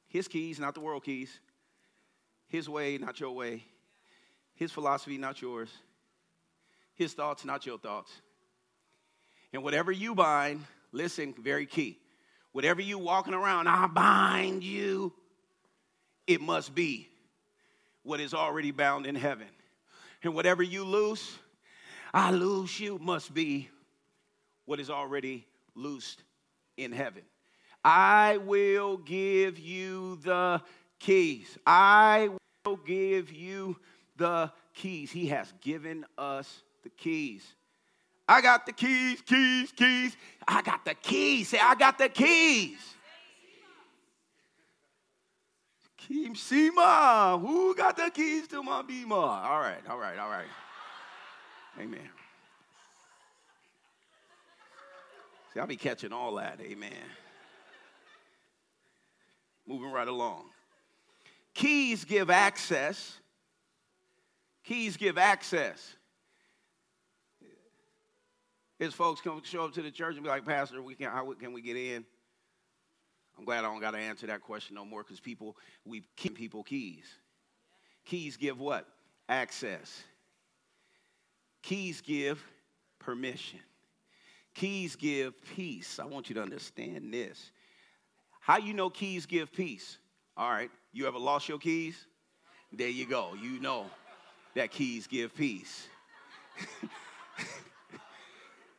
His 0.08 0.28
keys, 0.28 0.58
not 0.60 0.74
the 0.74 0.80
world 0.80 1.04
keys. 1.04 1.40
His 2.48 2.68
way, 2.68 2.98
not 2.98 3.18
your 3.18 3.32
way. 3.32 3.64
His 4.62 4.70
philosophy, 4.70 5.18
not 5.18 5.42
yours. 5.42 5.68
His 6.94 7.14
thoughts, 7.14 7.44
not 7.44 7.66
your 7.66 7.78
thoughts. 7.78 8.12
And 9.52 9.64
whatever 9.64 9.90
you 9.90 10.14
bind, 10.14 10.64
listen, 10.92 11.34
very 11.36 11.66
key. 11.66 11.98
Whatever 12.52 12.80
you 12.80 12.96
walking 12.96 13.34
around, 13.34 13.66
I 13.66 13.88
bind 13.88 14.62
you, 14.62 15.12
it 16.28 16.40
must 16.40 16.76
be 16.76 17.08
what 18.04 18.20
is 18.20 18.34
already 18.34 18.70
bound 18.70 19.04
in 19.04 19.16
heaven. 19.16 19.48
And 20.22 20.32
whatever 20.32 20.62
you 20.62 20.84
loose, 20.84 21.36
I 22.14 22.30
loose 22.30 22.78
you, 22.78 23.00
must 23.00 23.34
be 23.34 23.68
what 24.64 24.78
is 24.78 24.90
already 24.90 25.44
loosed 25.74 26.22
in 26.76 26.92
heaven. 26.92 27.22
I 27.84 28.36
will 28.36 28.96
give 28.96 29.58
you 29.58 30.20
the 30.22 30.62
keys. 31.00 31.58
I 31.66 32.30
will 32.64 32.76
give 32.76 33.32
you 33.32 33.76
the 34.16 34.52
keys. 34.74 35.10
He 35.10 35.26
has 35.28 35.52
given 35.60 36.04
us 36.16 36.62
the 36.82 36.90
keys. 36.90 37.46
I 38.28 38.40
got 38.40 38.66
the 38.66 38.72
keys, 38.72 39.20
keys, 39.22 39.72
keys. 39.72 40.16
I 40.46 40.62
got 40.62 40.84
the 40.84 40.94
keys. 40.94 41.48
Say, 41.48 41.58
I 41.60 41.74
got 41.74 41.98
the 41.98 42.08
keys. 42.08 42.78
Keem 46.08 46.36
Sema. 46.36 47.38
Who 47.40 47.74
got 47.74 47.96
the 47.96 48.10
keys 48.10 48.48
to 48.48 48.62
my 48.62 48.82
Bema? 48.82 49.14
All 49.14 49.60
right, 49.60 49.80
all 49.88 49.98
right, 49.98 50.18
all 50.18 50.30
right. 50.30 50.46
Amen. 51.80 52.08
See, 55.52 55.60
I'll 55.60 55.66
be 55.66 55.76
catching 55.76 56.12
all 56.12 56.36
that. 56.36 56.60
Amen. 56.60 56.92
Moving 59.66 59.92
right 59.92 60.08
along. 60.08 60.44
Keys 61.54 62.04
give 62.04 62.30
access. 62.30 63.18
Keys 64.64 64.96
give 64.96 65.18
access. 65.18 65.94
His 68.78 68.94
folks 68.94 69.20
come 69.20 69.40
show 69.44 69.64
up 69.64 69.72
to 69.74 69.82
the 69.82 69.90
church 69.90 70.14
and 70.14 70.24
be 70.24 70.28
like, 70.28 70.44
Pastor, 70.44 70.82
we 70.82 70.94
can, 70.94 71.10
how 71.10 71.32
can 71.34 71.52
we 71.52 71.62
get 71.62 71.76
in? 71.76 72.04
I'm 73.38 73.44
glad 73.44 73.60
I 73.60 73.62
don't 73.62 73.80
got 73.80 73.92
to 73.92 73.98
answer 73.98 74.26
that 74.26 74.42
question 74.42 74.74
no 74.74 74.84
more 74.84 75.02
because 75.02 75.20
people, 75.20 75.56
we 75.84 76.02
keep 76.16 76.36
people 76.36 76.62
keys. 76.62 77.04
Keys 78.04 78.36
give 78.36 78.58
what? 78.58 78.86
Access. 79.28 80.02
Keys 81.62 82.00
give 82.00 82.42
permission. 82.98 83.60
Keys 84.54 84.96
give 84.96 85.34
peace. 85.54 85.98
I 85.98 86.04
want 86.04 86.28
you 86.28 86.34
to 86.34 86.42
understand 86.42 87.12
this. 87.12 87.52
How 88.40 88.58
you 88.58 88.74
know 88.74 88.90
keys 88.90 89.26
give 89.26 89.52
peace? 89.52 89.98
All 90.36 90.50
right, 90.50 90.70
you 90.92 91.06
ever 91.06 91.18
lost 91.18 91.48
your 91.48 91.58
keys? 91.58 92.06
There 92.72 92.88
you 92.88 93.06
go. 93.06 93.34
You 93.40 93.60
know 93.60 93.86
that 94.54 94.70
keys 94.70 95.06
give 95.06 95.34
peace. 95.34 95.86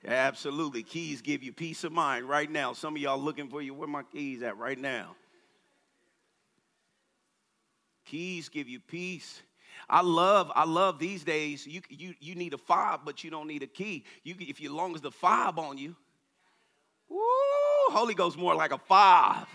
Absolutely. 0.07 0.83
Keys 0.83 1.21
give 1.21 1.43
you 1.43 1.53
peace 1.53 1.83
of 1.83 1.91
mind 1.91 2.27
right 2.27 2.51
now. 2.51 2.73
Some 2.73 2.95
of 2.95 3.01
y'all 3.01 3.19
looking 3.19 3.47
for 3.47 3.61
you. 3.61 3.73
Where 3.73 3.87
my 3.87 4.03
keys 4.03 4.43
at 4.43 4.57
right 4.57 4.77
now? 4.77 5.15
Keys 8.05 8.49
give 8.49 8.67
you 8.67 8.79
peace. 8.79 9.41
I 9.89 10.01
love, 10.01 10.51
I 10.55 10.65
love 10.65 10.99
these 10.99 11.23
days. 11.23 11.65
You, 11.65 11.81
you, 11.89 12.13
you 12.19 12.35
need 12.35 12.53
a 12.53 12.57
fob, 12.57 13.01
but 13.05 13.23
you 13.23 13.31
don't 13.31 13.47
need 13.47 13.63
a 13.63 13.67
key. 13.67 14.03
You, 14.23 14.35
if 14.39 14.59
you 14.61 14.73
long 14.73 14.95
as 14.95 15.01
the 15.01 15.11
fob 15.11 15.57
on 15.59 15.77
you, 15.77 15.95
woo, 17.09 17.19
Holy 17.89 18.13
Ghost 18.13 18.37
more 18.37 18.55
like 18.55 18.71
a 18.71 18.77
fob. 18.77 19.47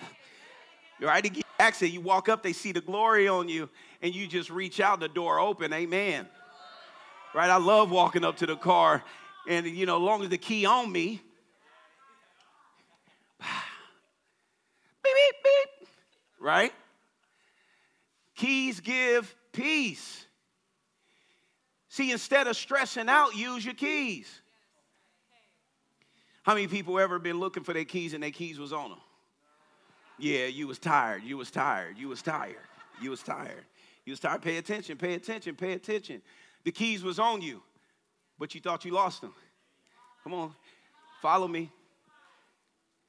Right? 1.01 1.45
Access, 1.59 1.91
you 1.91 2.01
walk 2.01 2.29
up, 2.29 2.43
they 2.43 2.53
see 2.53 2.73
the 2.73 2.81
glory 2.81 3.27
on 3.29 3.49
you, 3.49 3.69
and 4.01 4.15
you 4.15 4.27
just 4.27 4.49
reach 4.49 4.81
out, 4.81 5.01
the 5.01 5.09
door 5.09 5.41
open. 5.41 5.73
Amen. 5.73 6.29
Right? 7.35 7.51
I 7.51 7.57
love 7.57 7.91
walking 7.91 8.25
up 8.25 8.37
to 8.39 8.47
the 8.47 8.57
car 8.57 9.03
and 9.49 9.67
you 9.67 9.87
know, 9.87 9.97
long 9.99 10.23
as 10.23 10.29
the 10.29 10.39
key 10.39 10.67
on 10.67 10.93
me, 10.93 11.23
beep, 13.41 13.49
beep, 15.03 15.35
beep, 15.43 15.89
right? 16.39 16.73
Keys 18.37 18.81
give 18.81 19.35
peace. 19.53 20.27
See, 21.89 22.13
instead 22.13 22.47
of 22.47 22.57
stressing 22.57 23.09
out, 23.09 23.35
use 23.35 23.65
your 23.65 23.75
keys. 23.75 24.29
How 26.43 26.55
many 26.55 26.69
people 26.69 26.99
ever 26.99 27.19
been 27.19 27.41
looking 27.41 27.65
for 27.65 27.73
their 27.73 27.85
keys 27.85 28.15
and 28.15 28.23
their 28.23 28.31
keys 28.31 28.59
was 28.59 28.73
on 28.73 28.91
them? 28.91 29.01
Yeah, 30.19 30.47
you 30.47 30.67
was 30.67 30.79
tired. 30.79 31.23
You 31.23 31.37
was 31.37 31.51
tired. 31.51 31.97
You 31.97 32.09
was 32.09 32.23
tired. 32.23 32.57
You 33.01 33.11
was 33.11 33.23
tired. 33.23 33.65
You 34.05 34.13
was 34.13 34.21
tired. 34.21 34.43
Pay 34.43 34.57
attention. 34.57 34.97
Pay 34.97 35.15
attention. 35.15 35.55
Pay 35.55 35.73
attention. 35.73 36.23
The 36.65 36.73
keys 36.73 37.03
was 37.03 37.19
on 37.19 37.41
you 37.41 37.63
but 38.39 38.55
you 38.55 38.61
thought 38.61 38.85
you 38.85 38.93
lost 38.93 39.21
them. 39.21 39.35
Come 40.23 40.35
on, 40.35 40.55
follow 41.21 41.49
me. 41.49 41.71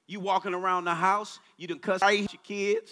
You 0.07 0.20
walking 0.20 0.55
around 0.55 0.86
the 0.86 0.95
house, 0.95 1.39
you 1.57 1.68
done 1.68 1.80
cuss 1.80 2.01
your 2.01 2.28
kids, 2.43 2.91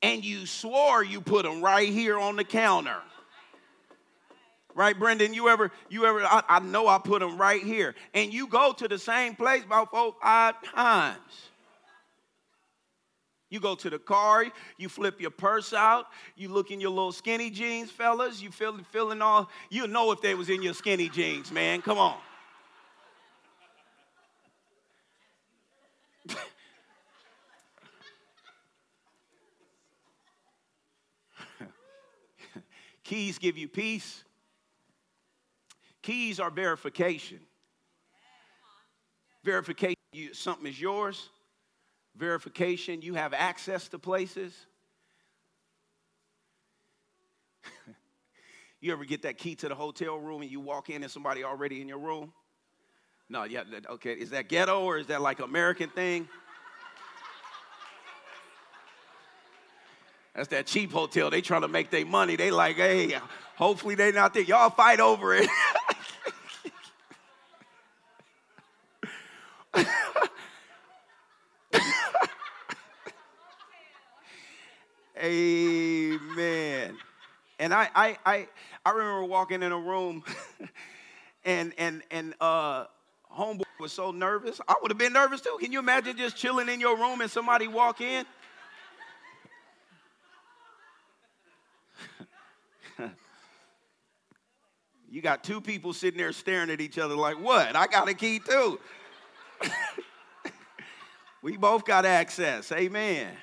and 0.00 0.24
you 0.24 0.46
swore 0.46 1.04
you 1.04 1.20
put 1.20 1.44
them 1.44 1.60
right 1.60 1.88
here 1.88 2.18
on 2.18 2.36
the 2.36 2.44
counter. 2.44 2.96
Right, 4.74 4.98
Brendan? 4.98 5.34
You 5.34 5.48
ever, 5.48 5.70
you 5.90 6.06
ever, 6.06 6.22
I, 6.24 6.42
I 6.48 6.60
know 6.60 6.88
I 6.88 6.98
put 6.98 7.20
them 7.20 7.36
right 7.36 7.62
here. 7.62 7.94
And 8.14 8.32
you 8.32 8.46
go 8.46 8.72
to 8.72 8.88
the 8.88 8.98
same 8.98 9.34
place 9.34 9.64
about 9.64 9.90
four, 9.90 10.14
five 10.22 10.54
times. 10.62 11.50
You 13.50 13.60
go 13.60 13.74
to 13.74 13.90
the 13.90 13.98
car, 13.98 14.46
you 14.78 14.88
flip 14.88 15.20
your 15.20 15.30
purse 15.30 15.74
out, 15.74 16.06
you 16.36 16.48
look 16.48 16.70
in 16.70 16.80
your 16.80 16.88
little 16.88 17.12
skinny 17.12 17.50
jeans, 17.50 17.90
fellas. 17.90 18.40
You 18.40 18.50
feel 18.50 18.78
feeling 18.92 19.20
all, 19.20 19.50
you 19.68 19.86
know 19.86 20.10
if 20.10 20.22
they 20.22 20.34
was 20.34 20.48
in 20.48 20.62
your 20.62 20.72
skinny 20.72 21.10
jeans, 21.10 21.52
man. 21.52 21.82
Come 21.82 21.98
on. 21.98 22.16
Keys 33.04 33.36
give 33.36 33.58
you 33.58 33.68
peace. 33.68 34.24
Keys 36.02 36.40
are 36.40 36.50
verification. 36.50 37.40
Verification, 39.44 39.96
you, 40.12 40.34
something 40.34 40.66
is 40.66 40.80
yours. 40.80 41.30
Verification, 42.16 43.02
you 43.02 43.14
have 43.14 43.32
access 43.32 43.88
to 43.88 43.98
places. 43.98 44.54
you 48.80 48.92
ever 48.92 49.04
get 49.04 49.22
that 49.22 49.38
key 49.38 49.54
to 49.56 49.68
the 49.68 49.74
hotel 49.74 50.16
room 50.18 50.42
and 50.42 50.50
you 50.50 50.60
walk 50.60 50.90
in 50.90 51.02
and 51.02 51.10
somebody 51.10 51.42
already 51.44 51.80
in 51.80 51.88
your 51.88 51.98
room? 51.98 52.32
No, 53.28 53.44
yeah, 53.44 53.62
okay. 53.88 54.12
Is 54.12 54.30
that 54.30 54.48
ghetto 54.48 54.82
or 54.82 54.98
is 54.98 55.06
that 55.06 55.22
like 55.22 55.40
American 55.40 55.88
thing? 55.88 56.28
That's 60.34 60.48
that 60.48 60.66
cheap 60.66 60.92
hotel. 60.92 61.30
They 61.30 61.40
trying 61.40 61.62
to 61.62 61.68
make 61.68 61.90
their 61.90 62.06
money. 62.06 62.36
They 62.36 62.50
like, 62.50 62.76
hey, 62.76 63.18
hopefully 63.56 63.94
they 63.94 64.12
not 64.12 64.34
there. 64.34 64.42
Y'all 64.42 64.70
fight 64.70 65.00
over 65.00 65.34
it. 65.34 65.48
Amen. 75.22 76.96
And 77.60 77.72
I, 77.72 77.88
I, 77.94 78.18
I, 78.26 78.48
I 78.84 78.90
remember 78.90 79.24
walking 79.24 79.62
in 79.62 79.70
a 79.70 79.78
room, 79.78 80.24
and 81.44 81.72
and 81.78 82.02
and 82.10 82.34
uh, 82.40 82.86
homeboy 83.32 83.62
was 83.78 83.92
so 83.92 84.10
nervous. 84.10 84.60
I 84.66 84.74
would 84.82 84.90
have 84.90 84.98
been 84.98 85.12
nervous 85.12 85.40
too. 85.40 85.56
Can 85.60 85.70
you 85.70 85.78
imagine 85.78 86.16
just 86.16 86.36
chilling 86.36 86.68
in 86.68 86.80
your 86.80 86.96
room 86.98 87.20
and 87.20 87.30
somebody 87.30 87.68
walk 87.68 88.00
in? 88.00 88.26
you 95.08 95.22
got 95.22 95.44
two 95.44 95.60
people 95.60 95.92
sitting 95.92 96.18
there 96.18 96.32
staring 96.32 96.68
at 96.70 96.80
each 96.80 96.98
other 96.98 97.14
like, 97.14 97.38
what? 97.38 97.76
I 97.76 97.86
got 97.86 98.08
a 98.08 98.14
key 98.14 98.40
too. 98.40 98.80
we 101.42 101.56
both 101.56 101.84
got 101.84 102.04
access. 102.04 102.72
Amen. 102.72 103.36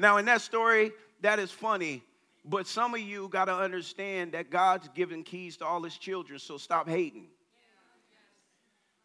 Now, 0.00 0.16
in 0.16 0.24
that 0.24 0.40
story, 0.40 0.92
that 1.20 1.38
is 1.38 1.50
funny, 1.50 2.02
but 2.42 2.66
some 2.66 2.94
of 2.94 3.00
you 3.02 3.28
got 3.28 3.44
to 3.44 3.54
understand 3.54 4.32
that 4.32 4.48
God's 4.48 4.88
given 4.94 5.22
keys 5.22 5.58
to 5.58 5.66
all 5.66 5.82
his 5.82 5.98
children, 5.98 6.38
so 6.38 6.56
stop 6.56 6.88
hating. 6.88 7.26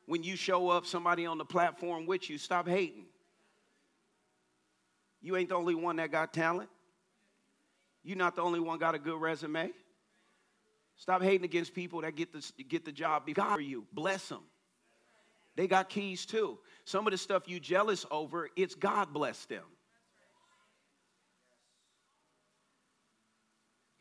When 0.06 0.24
you 0.24 0.38
show 0.38 0.70
up, 0.70 0.86
somebody 0.86 1.26
on 1.26 1.38
the 1.38 1.44
platform 1.44 2.06
with 2.06 2.30
you, 2.30 2.38
stop 2.38 2.66
hating. 2.66 3.08
You 5.22 5.36
ain't 5.36 5.50
the 5.50 5.56
only 5.56 5.76
one 5.76 5.98
that 5.98 6.14
got 6.14 6.32
talent. 6.32 6.70
You're 8.02 8.16
not 8.16 8.38
the 8.38 8.44
only 8.44 8.62
one 8.62 8.80
got 8.80 8.96
a 8.96 9.00
good 9.00 9.20
resume. 9.20 9.72
Stop 10.96 11.22
hating 11.22 11.44
against 11.44 11.74
people 11.74 12.00
that 12.04 12.16
get 12.16 12.32
the, 12.32 12.42
get 12.70 12.86
the 12.86 12.94
job 12.94 13.26
before 13.26 13.60
you. 13.60 13.86
Bless 13.92 14.30
them. 14.30 14.44
They 15.58 15.68
got 15.68 15.90
keys 15.90 16.26
too. 16.26 16.58
Some 16.86 17.06
of 17.06 17.12
the 17.12 17.18
stuff 17.18 17.50
you 17.50 17.60
jealous 17.60 18.06
over, 18.10 18.50
it's 18.56 18.76
God 18.76 19.12
bless 19.12 19.44
them. 19.44 19.66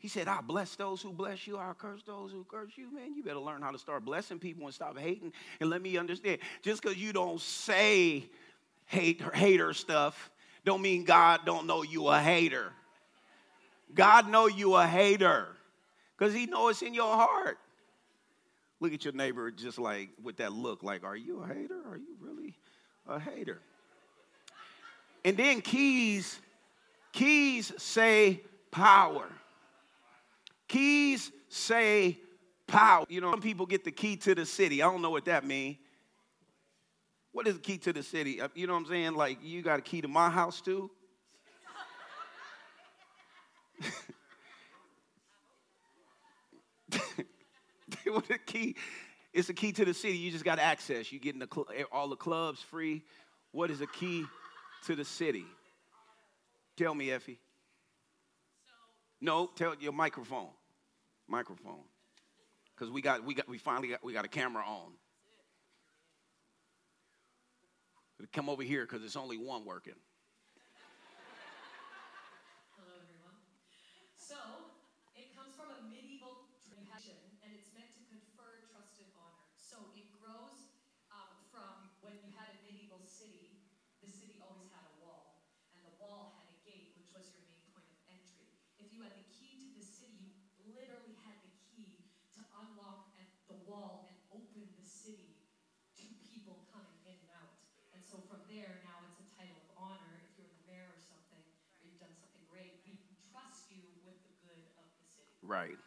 He 0.05 0.09
said, 0.09 0.27
I 0.27 0.39
bless 0.39 0.75
those 0.75 1.01
who 1.01 1.11
bless 1.11 1.47
you, 1.47 1.57
I 1.57 1.73
curse 1.75 2.03
those 2.05 2.31
who 2.31 2.45
curse 2.47 2.73
you. 2.75 2.93
Man, 2.93 3.15
you 3.15 3.23
better 3.23 3.39
learn 3.39 3.63
how 3.63 3.71
to 3.71 3.79
start 3.79 4.05
blessing 4.05 4.37
people 4.37 4.65
and 4.65 4.71
stop 4.71 4.99
hating. 4.99 5.33
And 5.59 5.67
let 5.67 5.81
me 5.81 5.97
understand, 5.97 6.37
just 6.61 6.83
because 6.83 6.95
you 6.95 7.11
don't 7.11 7.41
say 7.41 8.29
hate 8.85 9.19
hater 9.33 9.73
stuff, 9.73 10.29
don't 10.63 10.83
mean 10.83 11.05
God 11.05 11.39
don't 11.43 11.65
know 11.65 11.81
you 11.81 12.07
a 12.09 12.19
hater. 12.19 12.71
God 13.95 14.29
know 14.29 14.45
you 14.45 14.75
a 14.75 14.85
hater 14.85 15.47
because 16.15 16.35
he 16.35 16.45
know 16.45 16.67
it's 16.67 16.83
in 16.83 16.93
your 16.93 17.15
heart. 17.15 17.57
Look 18.79 18.93
at 18.93 19.05
your 19.05 19.13
neighbor 19.15 19.49
just 19.49 19.79
like 19.79 20.09
with 20.21 20.37
that 20.37 20.53
look, 20.53 20.83
like, 20.83 21.03
are 21.03 21.17
you 21.17 21.41
a 21.41 21.47
hater? 21.47 21.81
Are 21.89 21.97
you 21.97 22.15
really 22.21 22.53
a 23.07 23.19
hater? 23.19 23.59
And 25.23 25.35
then 25.35 25.61
keys, 25.61 26.39
keys 27.11 27.73
say 27.79 28.41
power. 28.69 29.27
Keys 30.67 31.31
say 31.49 32.19
power. 32.67 33.05
You 33.09 33.21
know, 33.21 33.31
some 33.31 33.41
people 33.41 33.65
get 33.65 33.83
the 33.83 33.91
key 33.91 34.17
to 34.17 34.35
the 34.35 34.45
city. 34.45 34.81
I 34.81 34.91
don't 34.91 35.01
know 35.01 35.09
what 35.11 35.25
that 35.25 35.45
means. 35.45 35.77
What 37.31 37.47
is 37.47 37.55
the 37.55 37.61
key 37.61 37.77
to 37.79 37.91
the 37.91 38.01
city? 38.01 38.39
Uh, 38.39 38.47
you 38.55 38.65
know 38.65 38.73
what 38.73 38.79
I'm 38.79 38.85
saying? 38.85 39.13
Like, 39.13 39.39
you 39.43 39.61
got 39.61 39.79
a 39.79 39.81
key 39.81 40.01
to 40.01 40.07
my 40.07 40.29
house 40.29 40.61
too? 40.61 40.89
what 48.05 48.27
the 48.27 48.37
key? 48.37 48.75
It's 49.33 49.47
the 49.47 49.53
key 49.53 49.73
to 49.73 49.83
the 49.83 49.93
city. 49.93 50.17
You 50.17 50.31
just 50.31 50.45
got 50.45 50.59
access. 50.59 51.11
You 51.11 51.19
get 51.19 51.33
in 51.33 51.39
the 51.39 51.49
cl- 51.53 51.67
all 51.91 52.07
the 52.07 52.15
clubs 52.15 52.61
free. 52.61 53.03
What 53.51 53.69
is 53.69 53.79
the 53.79 53.87
key 53.87 54.25
to 54.85 54.95
the 54.95 55.03
city? 55.03 55.45
Tell 56.77 56.95
me, 56.95 57.11
Effie. 57.11 57.39
No, 59.21 59.49
tell 59.55 59.75
your 59.79 59.93
microphone. 59.93 60.49
Microphone. 61.27 61.83
Because 62.75 62.91
we 62.91 63.01
got 63.01 63.23
we 63.23 63.33
got 63.33 63.47
we 63.47 63.57
finally 63.57 63.89
got 63.89 64.03
we 64.03 64.13
got 64.13 64.25
a 64.25 64.29
camera 64.29 64.63
on. 64.63 64.91
Come 68.33 68.49
over 68.49 68.63
here 68.63 68.85
because 68.85 69.03
it's 69.03 69.15
only 69.15 69.37
one 69.37 69.65
working. 69.65 69.95
Right. 105.47 105.77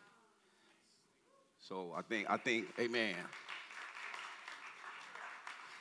So 1.61 1.93
I 1.97 2.03
think, 2.03 2.31
I 2.31 2.37
think, 2.37 2.67
amen. 2.79 3.15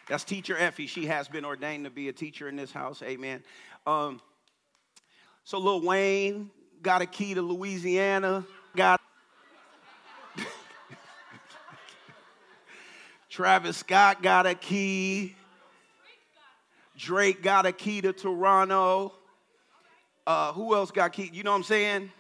That's 0.10 0.24
teacher 0.24 0.58
Effie. 0.58 0.88
She 0.88 1.06
has 1.06 1.28
been 1.28 1.46
ordained 1.46 1.84
to 1.86 1.92
be 1.92 2.08
a 2.10 2.14
teacher 2.14 2.48
in 2.48 2.56
this 2.56 2.72
house. 2.72 3.02
Amen. 3.04 3.44
Um, 3.86 4.22
so 5.44 5.60
Lil 5.60 5.82
Wayne 5.82 6.50
got 6.82 7.02
a 7.02 7.06
key 7.06 7.34
to 7.34 7.42
Louisiana. 7.42 8.46
Got 8.76 9.02
Travis 13.30 13.78
Scott 13.78 14.24
got 14.24 14.46
a 14.46 14.56
key. 14.56 15.36
Drake 16.98 17.44
got 17.44 17.66
a 17.66 17.72
key 17.72 18.02
to 18.02 18.12
Toronto. 18.14 19.14
Uh, 20.26 20.52
who 20.54 20.74
else 20.76 20.92
got 20.92 21.14
key? 21.14 21.30
You 21.32 21.44
know 21.44 21.52
what 21.52 21.58
I'm 21.58 21.64
saying? 21.64 22.12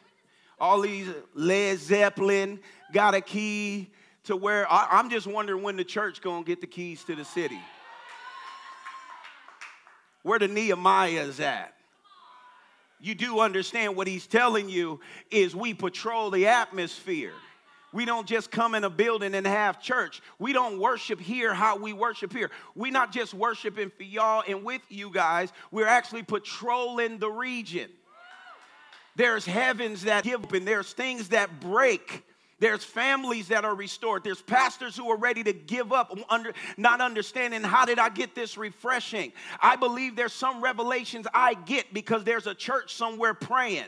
All 0.59 0.81
these 0.81 1.07
Led 1.33 1.79
Zeppelin 1.79 2.59
got 2.91 3.13
a 3.13 3.21
key 3.21 3.91
to 4.23 4.35
where 4.35 4.69
I, 4.71 4.99
am 4.99 5.09
just 5.09 5.27
wondering 5.27 5.63
when 5.63 5.77
the 5.77 5.83
church 5.83 6.21
gonna 6.21 6.43
get 6.43 6.61
the 6.61 6.67
keys 6.67 7.03
to 7.05 7.15
the 7.15 7.25
city. 7.25 7.59
Where 10.23 10.39
the 10.39 10.47
Nehemiah's 10.47 11.39
at. 11.39 11.73
You 12.99 13.15
do 13.15 13.39
understand 13.39 13.95
what 13.95 14.07
he's 14.07 14.27
telling 14.27 14.69
you 14.69 14.99
is 15.31 15.55
we 15.55 15.73
patrol 15.73 16.31
the 16.31 16.47
atmosphere. 16.47 17.33
We 17.93 18.05
don't 18.05 18.27
just 18.27 18.51
come 18.51 18.75
in 18.75 18.83
a 18.83 18.89
building 18.89 19.33
and 19.33 19.47
have 19.47 19.81
church. 19.81 20.21
We 20.39 20.51
don't 20.51 20.79
worship 20.79 21.21
here 21.21 21.53
how 21.53 21.77
we 21.77 21.93
worship 21.93 22.33
here. 22.33 22.51
We're 22.75 22.91
not 22.91 23.13
just 23.13 23.33
worshiping 23.33 23.91
for 23.95 24.03
y'all 24.03 24.43
and 24.47 24.63
with 24.63 24.81
you 24.89 25.09
guys, 25.09 25.53
we're 25.71 25.87
actually 25.87 26.23
patrolling 26.23 27.19
the 27.19 27.29
region. 27.29 27.89
There's 29.17 29.45
heavens 29.45 30.03
that 30.03 30.23
give 30.23 30.43
open, 30.45 30.63
there's 30.63 30.93
things 30.93 31.29
that 31.29 31.59
break. 31.59 32.23
There's 32.59 32.83
families 32.83 33.49
that 33.49 33.65
are 33.65 33.75
restored. 33.75 34.23
There's 34.23 34.41
pastors 34.41 34.97
who 34.97 35.11
are 35.11 35.17
ready 35.17 35.43
to 35.43 35.53
give 35.53 35.93
up, 35.93 36.17
under, 36.27 36.53
not 36.75 37.01
understanding 37.01 37.61
how 37.61 37.85
did 37.85 37.99
I 37.99 38.09
get 38.09 38.33
this 38.33 38.57
refreshing. 38.57 39.31
I 39.61 39.75
believe 39.75 40.15
there's 40.15 40.33
some 40.33 40.63
revelations 40.63 41.27
I 41.35 41.53
get 41.53 41.93
because 41.93 42.23
there's 42.23 42.47
a 42.47 42.55
church 42.55 42.95
somewhere 42.95 43.35
praying. 43.35 43.85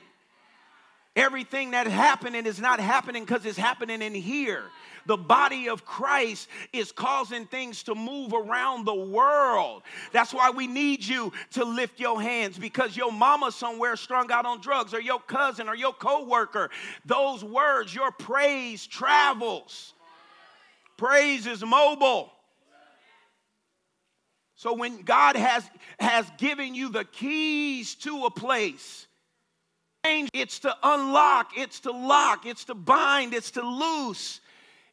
Everything 1.16 1.72
that's 1.72 1.90
happening 1.90 2.46
is 2.46 2.60
not 2.60 2.80
happening 2.80 3.26
because 3.26 3.44
it's 3.44 3.58
happening 3.58 4.04
in 4.04 4.14
here. 4.14 4.66
The 5.10 5.18
body 5.18 5.70
of 5.70 5.86
Christ 5.86 6.49
is 6.72 6.91
causing 6.91 7.47
things 7.47 7.82
to 7.82 7.95
move 7.95 8.32
around 8.32 8.86
the 8.86 8.93
world. 8.93 9.82
That's 10.12 10.36
why 10.36 10.51
we 10.51 10.68
need 10.68 11.03
you 11.03 11.34
to 11.53 11.66
lift 11.66 11.99
your 11.99 12.22
hands 12.22 12.60
because 12.60 12.95
your 12.95 13.12
mama 13.12 13.51
somewhere 13.51 13.95
strung 13.95 14.32
out 14.32 14.45
on 14.45 14.62
drugs 14.62 14.93
or 14.93 15.01
your 15.01 15.20
cousin 15.20 15.68
or 15.68 15.74
your 15.74 15.93
coworker, 15.93 16.70
those 17.07 17.43
words, 17.43 17.95
your 17.95 18.12
praise 18.12 18.86
travels. 18.86 19.95
Praise 20.95 21.47
is 21.47 21.66
mobile. 21.66 22.32
So 24.53 24.76
when 24.76 25.01
God 25.01 25.36
has, 25.36 25.68
has 25.99 26.32
given 26.38 26.76
you 26.76 26.89
the 26.89 27.05
keys 27.05 27.95
to 27.95 28.26
a 28.26 28.30
place, 28.30 29.07
it's 30.03 30.60
to 30.60 30.76
unlock, 30.84 31.53
it's 31.57 31.80
to 31.80 31.91
lock, 31.91 32.45
it's 32.45 32.66
to 32.66 32.76
bind, 32.76 33.34
it's 33.34 33.49
to 33.51 33.64
loose. 33.64 34.39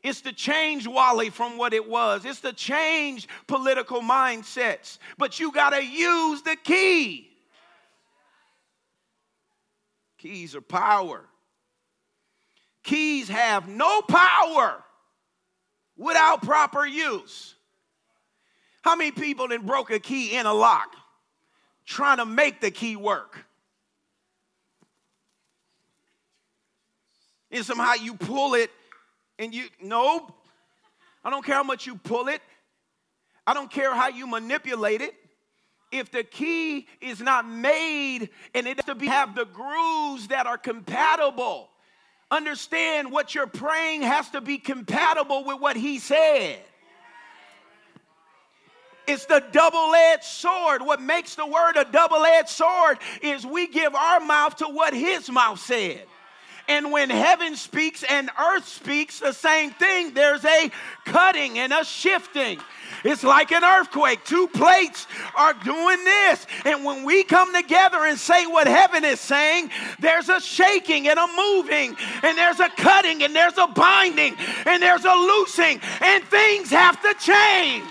It's 0.03 0.21
to 0.23 0.33
change 0.33 0.87
Wally 0.87 1.31
from 1.31 1.59
what 1.59 1.75
it 1.75 1.89
was. 1.89 2.25
It's 2.25 2.41
to 2.43 2.53
change 2.53 3.29
political 3.47 4.01
mindsets. 4.01 4.99
But 5.19 5.41
you 5.41 5.53
got 5.53 5.71
to 5.71 5.85
use 5.85 6.43
the 6.43 6.57
key. 6.63 7.29
Keys 10.19 10.55
are 10.55 10.61
power. 10.61 11.25
Keys 12.83 13.29
have 13.29 13.69
no 13.69 14.03
power 14.03 14.83
without 15.97 16.43
proper 16.43 16.87
use. 16.87 17.55
How 18.83 18.95
many 18.95 19.11
people 19.11 19.49
then 19.49 19.67
broke 19.67 19.91
a 19.91 19.99
key 19.99 20.37
in 20.37 20.47
a 20.47 20.55
lock 20.55 20.95
trying 21.85 22.19
to 22.19 22.25
make 22.25 22.61
the 22.61 22.71
key 22.71 22.95
work? 22.95 23.45
And 27.51 27.65
somehow 27.65 27.95
you 27.95 28.15
pull 28.15 28.55
it 28.55 28.71
and 29.39 29.55
you, 29.55 29.65
nope. 29.83 30.33
I 31.25 31.31
don't 31.31 31.45
care 31.45 31.57
how 31.57 31.65
much 31.65 31.87
you 31.87 31.97
pull 31.97 32.29
it, 32.29 32.41
I 33.47 33.55
don't 33.55 33.71
care 33.71 33.95
how 33.95 34.09
you 34.09 34.27
manipulate 34.27 35.01
it. 35.01 35.15
If 35.93 36.11
the 36.11 36.25
key 36.25 36.89
is 37.01 37.21
not 37.21 37.49
made 37.49 38.31
and 38.55 38.67
it 38.67 38.77
has 38.77 38.87
to 38.87 38.95
be, 38.95 39.07
have 39.07 39.37
the 39.37 39.45
grooves 39.45 40.29
that 40.29 40.47
are 40.47 40.59
compatible, 40.59 41.69
understand 42.31 43.13
what 43.13 43.35
you're 43.35 43.47
praying 43.47 44.03
has 44.03 44.29
to 44.31 44.41
be 44.41 44.59
compatible 44.59 45.45
with 45.45 45.61
what 45.61 45.77
he 45.77 46.01
said. 46.01 46.59
It's 49.07 49.27
the 49.27 49.45
double 49.53 49.95
edged 49.95 50.25
sword. 50.25 50.83
What 50.83 51.01
makes 51.01 51.37
the 51.37 51.47
word 51.47 51.77
a 51.77 51.85
double 51.85 52.25
edged 52.25 52.49
sword 52.49 52.99
is 53.23 53.47
we 53.47 53.69
give 53.69 53.95
our 53.95 54.21
mouth 54.21 54.57
to 54.57 54.67
what 54.67 54.93
his 54.93 55.31
mouth 55.31 55.61
said. 55.61 56.05
And 56.69 56.91
when 56.91 57.11
heaven 57.11 57.55
speaks 57.57 58.03
and 58.03 58.31
earth 58.39 58.67
speaks 58.67 59.21
the 59.21 59.33
same 59.33 59.71
thing, 59.73 60.15
there's 60.15 60.45
a 60.45 60.71
cutting 61.05 61.59
and 61.59 61.73
a 61.73 61.85
shifting. 61.85 62.61
It's 63.05 63.23
like 63.23 63.53
an 63.53 63.63
earthquake. 63.63 64.25
Two 64.25 64.49
plates 64.49 65.07
are 65.37 65.55
doing 65.55 66.03
this. 66.05 66.47
And 66.65 66.85
when 66.85 67.05
we 67.05 67.23
come 67.25 67.55
together 67.55 67.99
and 67.99 68.19
say 68.19 68.47
what 68.47 68.67
heaven 68.67 69.05
is 69.05 69.21
saying, 69.21 69.71
there's 70.01 70.29
a 70.29 70.41
shaking 70.41 71.09
and 71.09 71.19
a 71.19 71.27
moving, 71.37 71.97
and 72.23 72.37
there's 72.37 72.61
a 72.61 72.69
cutting, 72.71 73.23
and 73.23 73.35
there's 73.35 73.59
a 73.59 73.67
binding, 73.69 74.35
and 74.65 74.83
there's 74.83 75.05
a 75.05 75.15
loosing, 75.15 75.81
and 76.01 76.25
things 76.25 76.71
have 76.71 77.01
to 77.03 77.15
change. 77.21 77.85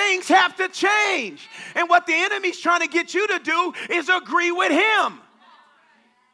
Things 0.00 0.28
have 0.28 0.56
to 0.56 0.68
change. 0.68 1.46
And 1.74 1.88
what 1.88 2.06
the 2.06 2.14
enemy's 2.14 2.58
trying 2.58 2.80
to 2.80 2.88
get 2.88 3.12
you 3.12 3.26
to 3.28 3.38
do 3.38 3.72
is 3.90 4.08
agree 4.08 4.50
with 4.50 4.72
him. 4.72 5.20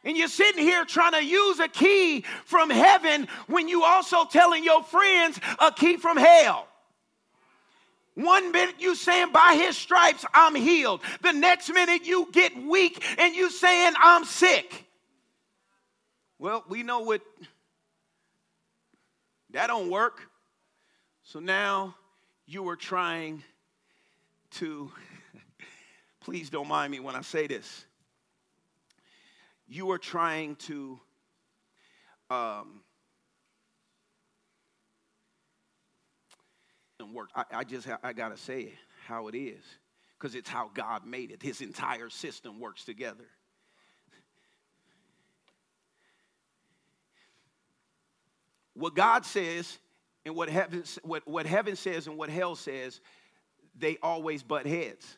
And 0.05 0.15
you're 0.15 0.29
sitting 0.29 0.63
here 0.63 0.85
trying 0.85 1.11
to 1.11 1.23
use 1.23 1.59
a 1.59 1.67
key 1.67 2.21
from 2.45 2.69
heaven 2.69 3.27
when 3.47 3.67
you 3.67 3.83
also 3.83 4.23
telling 4.23 4.63
your 4.63 4.83
friends 4.83 5.37
a 5.59 5.71
key 5.71 5.97
from 5.97 6.15
hell. 6.15 6.65
One 8.15 8.53
minute 8.53 8.75
you 8.79 8.95
saying 8.95 9.33
by 9.33 9.55
his 9.55 9.77
stripes 9.77 10.25
I'm 10.33 10.55
healed. 10.55 11.01
The 11.21 11.33
next 11.33 11.69
minute 11.69 12.07
you 12.07 12.29
get 12.31 12.55
weak 12.55 13.03
and 13.19 13.35
you 13.35 13.49
saying 13.51 13.93
I'm 14.01 14.23
sick. 14.23 14.85
Well, 16.39 16.63
we 16.69 16.83
know 16.83 17.01
what 17.01 17.21
that 19.51 19.67
don't 19.67 19.89
work. 19.89 20.21
So 21.23 21.39
now 21.39 21.95
you 22.45 22.67
are 22.69 22.77
trying 22.77 23.43
to, 24.51 24.91
please 26.21 26.49
don't 26.49 26.67
mind 26.67 26.91
me 26.91 26.99
when 26.99 27.15
I 27.15 27.21
say 27.21 27.47
this, 27.47 27.85
you 29.67 29.91
are 29.91 29.97
trying 29.97 30.55
to 30.55 30.99
um, 32.29 32.81
work. 37.13 37.29
I, 37.35 37.43
I 37.51 37.63
just 37.63 37.87
I 38.03 38.13
gotta 38.13 38.37
say 38.37 38.61
it 38.61 38.73
how 39.07 39.27
it 39.27 39.35
is 39.35 39.63
because 40.17 40.35
it's 40.35 40.49
how 40.49 40.69
God 40.73 41.05
made 41.05 41.31
it. 41.31 41.41
His 41.41 41.61
entire 41.61 42.09
system 42.09 42.59
works 42.59 42.83
together. 42.83 43.25
What 48.73 48.95
God 48.95 49.25
says 49.25 49.79
and 50.25 50.35
what 50.35 50.49
heaven, 50.49 50.83
what, 51.01 51.27
what 51.27 51.45
heaven 51.45 51.75
says 51.75 52.05
and 52.07 52.17
what 52.17 52.29
hell 52.29 52.55
says 52.55 53.01
they 53.79 53.97
always 54.01 54.43
butt 54.43 54.65
heads. 54.65 55.17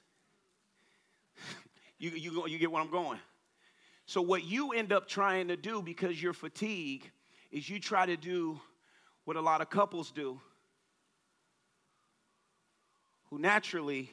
you, 1.98 2.12
you, 2.12 2.48
you 2.48 2.58
get 2.58 2.72
where 2.72 2.82
I'm 2.82 2.92
going? 2.92 3.20
So, 4.06 4.22
what 4.22 4.44
you 4.44 4.72
end 4.72 4.92
up 4.92 5.08
trying 5.08 5.50
to 5.50 5.58
do 5.58 5.82
because 5.82 6.22
you're 6.22 6.34
fatigued 6.34 7.10
is 7.52 7.70
you 7.70 7.80
try 7.80 8.06
to 8.06 8.18
do 8.18 8.60
what 9.26 9.38
a 9.38 9.42
lot 9.42 9.62
of 9.62 9.70
couples 9.70 10.12
do 10.12 10.40
who 13.30 13.38
naturally 13.38 14.10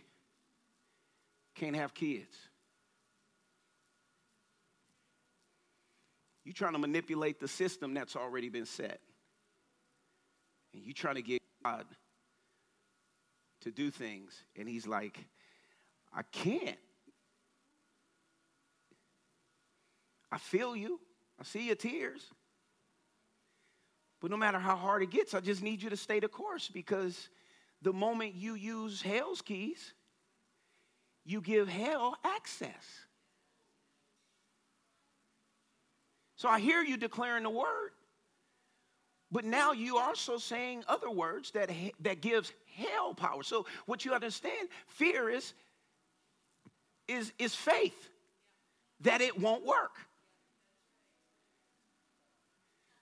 can't 1.55 1.75
have 1.75 1.95
kids. 1.95 2.37
You're 6.45 6.53
trying 6.53 6.75
to 6.75 6.79
manipulate 6.79 7.41
the 7.41 7.49
system 7.49 7.95
that's 7.95 8.15
already 8.15 8.51
been 8.51 8.67
set. 8.67 9.01
And 10.75 10.85
you're 10.85 10.93
trying 10.93 11.17
to 11.17 11.23
get 11.23 11.43
God 11.65 11.87
to 13.67 13.73
do 13.73 13.91
things. 13.91 14.33
And 14.57 14.69
he's 14.69 14.87
like, 14.87 15.19
I 16.15 16.23
can't. 16.23 16.79
I 20.31 20.39
feel 20.39 20.77
you. 20.77 21.01
I 21.41 21.43
see 21.43 21.67
your 21.67 21.75
tears. 21.75 22.23
But 24.21 24.31
no 24.31 24.37
matter 24.37 24.61
how 24.61 24.77
hard 24.77 25.03
it 25.03 25.11
gets, 25.11 25.35
I 25.35 25.41
just 25.41 25.65
need 25.65 25.83
you 25.83 25.91
to 25.91 25.97
stay 25.97 26.21
the 26.21 26.29
course 26.29 26.71
because 26.73 27.29
the 27.83 27.93
moment 27.93 28.37
you 28.37 28.55
use 28.55 29.03
hell's 29.03 29.43
keys, 29.43 29.95
you 31.25 31.41
give 31.41 31.69
hell 31.69 32.17
access. 32.25 32.85
So 36.37 36.49
I 36.49 36.61
hear 36.61 36.83
you 36.83 36.97
declaring 36.97 37.43
the 37.43 37.51
word, 37.51 37.91
but 39.33 39.45
now 39.45 39.73
you 39.73 39.97
are 39.97 40.09
also 40.09 40.39
saying 40.39 40.85
other 40.87 41.11
words 41.11 41.51
that, 41.51 41.71
that 42.01 42.21
gives 42.21 42.53
hell 42.77 43.15
power. 43.15 43.43
So 43.43 43.67
what 43.87 44.05
you 44.05 44.13
understand, 44.13 44.69
fear 44.87 45.29
is, 45.29 45.55
is, 47.09 47.33
is 47.39 47.55
faith 47.55 48.09
that 49.01 49.21
it 49.21 49.39
won't 49.39 49.65
work. 49.65 49.97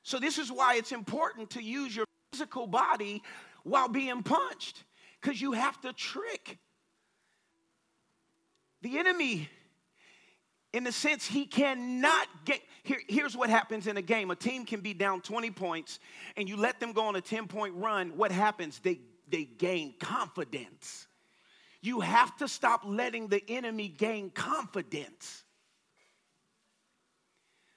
So 0.02 0.18
this 0.18 0.38
is 0.38 0.52
why 0.52 0.74
it's 0.76 0.92
important 0.92 1.50
to 1.50 1.62
use 1.62 1.96
your 1.96 2.06
physical 2.32 2.66
body 2.66 3.22
while 3.62 3.88
being 3.88 4.22
punched. 4.22 4.84
Because 5.20 5.40
you 5.40 5.52
have 5.52 5.80
to 5.80 5.92
trick 5.94 6.58
the 8.82 8.98
enemy 8.98 9.48
in 10.74 10.84
the 10.84 10.92
sense 10.92 11.24
he 11.24 11.46
cannot 11.46 12.26
get 12.44 12.60
here, 12.82 13.00
here's 13.08 13.34
what 13.34 13.48
happens 13.48 13.86
in 13.86 13.96
a 13.96 14.02
game 14.02 14.30
a 14.30 14.36
team 14.36 14.66
can 14.66 14.80
be 14.80 14.92
down 14.92 15.22
20 15.22 15.50
points 15.52 16.00
and 16.36 16.48
you 16.48 16.56
let 16.56 16.80
them 16.80 16.92
go 16.92 17.06
on 17.06 17.16
a 17.16 17.20
10 17.20 17.46
point 17.46 17.74
run 17.76 18.10
what 18.16 18.30
happens 18.30 18.80
they 18.80 18.98
they 19.28 19.44
gain 19.44 19.94
confidence. 19.98 21.06
You 21.80 22.00
have 22.00 22.36
to 22.38 22.48
stop 22.48 22.82
letting 22.84 23.28
the 23.28 23.42
enemy 23.48 23.88
gain 23.88 24.30
confidence. 24.30 25.44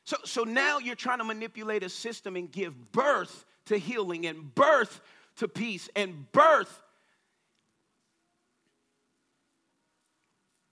So, 0.04 0.16
so 0.24 0.44
now 0.44 0.80
you're 0.80 0.96
trying 0.96 1.18
to 1.18 1.26
manipulate 1.26 1.84
a 1.84 1.90
system 1.90 2.36
and 2.36 2.50
give 2.50 2.92
birth 2.92 3.46
to 3.66 3.78
healing 3.78 4.26
and 4.26 4.56
birth 4.56 5.02
to 5.38 5.48
peace 5.48 5.90
and 5.96 6.32
birth. 6.32 6.82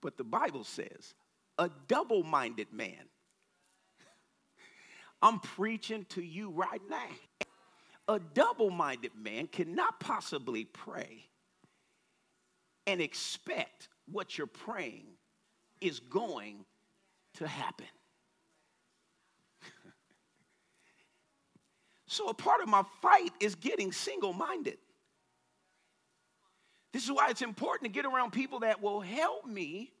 But 0.00 0.16
the 0.16 0.24
Bible 0.24 0.64
says 0.64 1.14
a 1.58 1.70
double 1.88 2.22
minded 2.22 2.72
man. 2.72 3.10
I'm 5.22 5.40
preaching 5.40 6.06
to 6.10 6.22
you 6.22 6.50
right 6.50 6.82
now 6.88 7.45
a 8.08 8.20
double 8.34 8.70
minded 8.70 9.12
man 9.20 9.46
cannot 9.48 9.98
possibly 10.00 10.64
pray 10.64 11.24
and 12.86 13.00
expect 13.00 13.88
what 14.10 14.38
you're 14.38 14.46
praying 14.46 15.06
is 15.80 15.98
going 16.00 16.64
to 17.34 17.46
happen. 17.46 17.86
so, 22.06 22.28
a 22.28 22.34
part 22.34 22.62
of 22.62 22.68
my 22.68 22.84
fight 23.02 23.32
is 23.40 23.54
getting 23.56 23.92
single 23.92 24.32
minded. 24.32 24.78
This 26.92 27.04
is 27.04 27.12
why 27.12 27.28
it's 27.28 27.42
important 27.42 27.92
to 27.92 27.94
get 27.94 28.06
around 28.06 28.32
people 28.32 28.60
that 28.60 28.80
will 28.80 29.00
help 29.00 29.44
me 29.46 29.92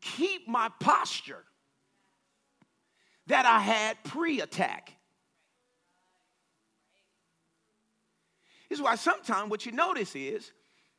keep 0.00 0.48
my 0.48 0.70
posture 0.80 1.44
that 3.26 3.46
I 3.46 3.60
had 3.60 4.02
pre 4.04 4.40
attack. 4.40 4.92
This 8.74 8.80
is 8.80 8.84
why 8.84 8.96
sometimes 8.96 9.52
what 9.52 9.64
you 9.64 9.70
notice 9.70 10.16
is 10.16 10.50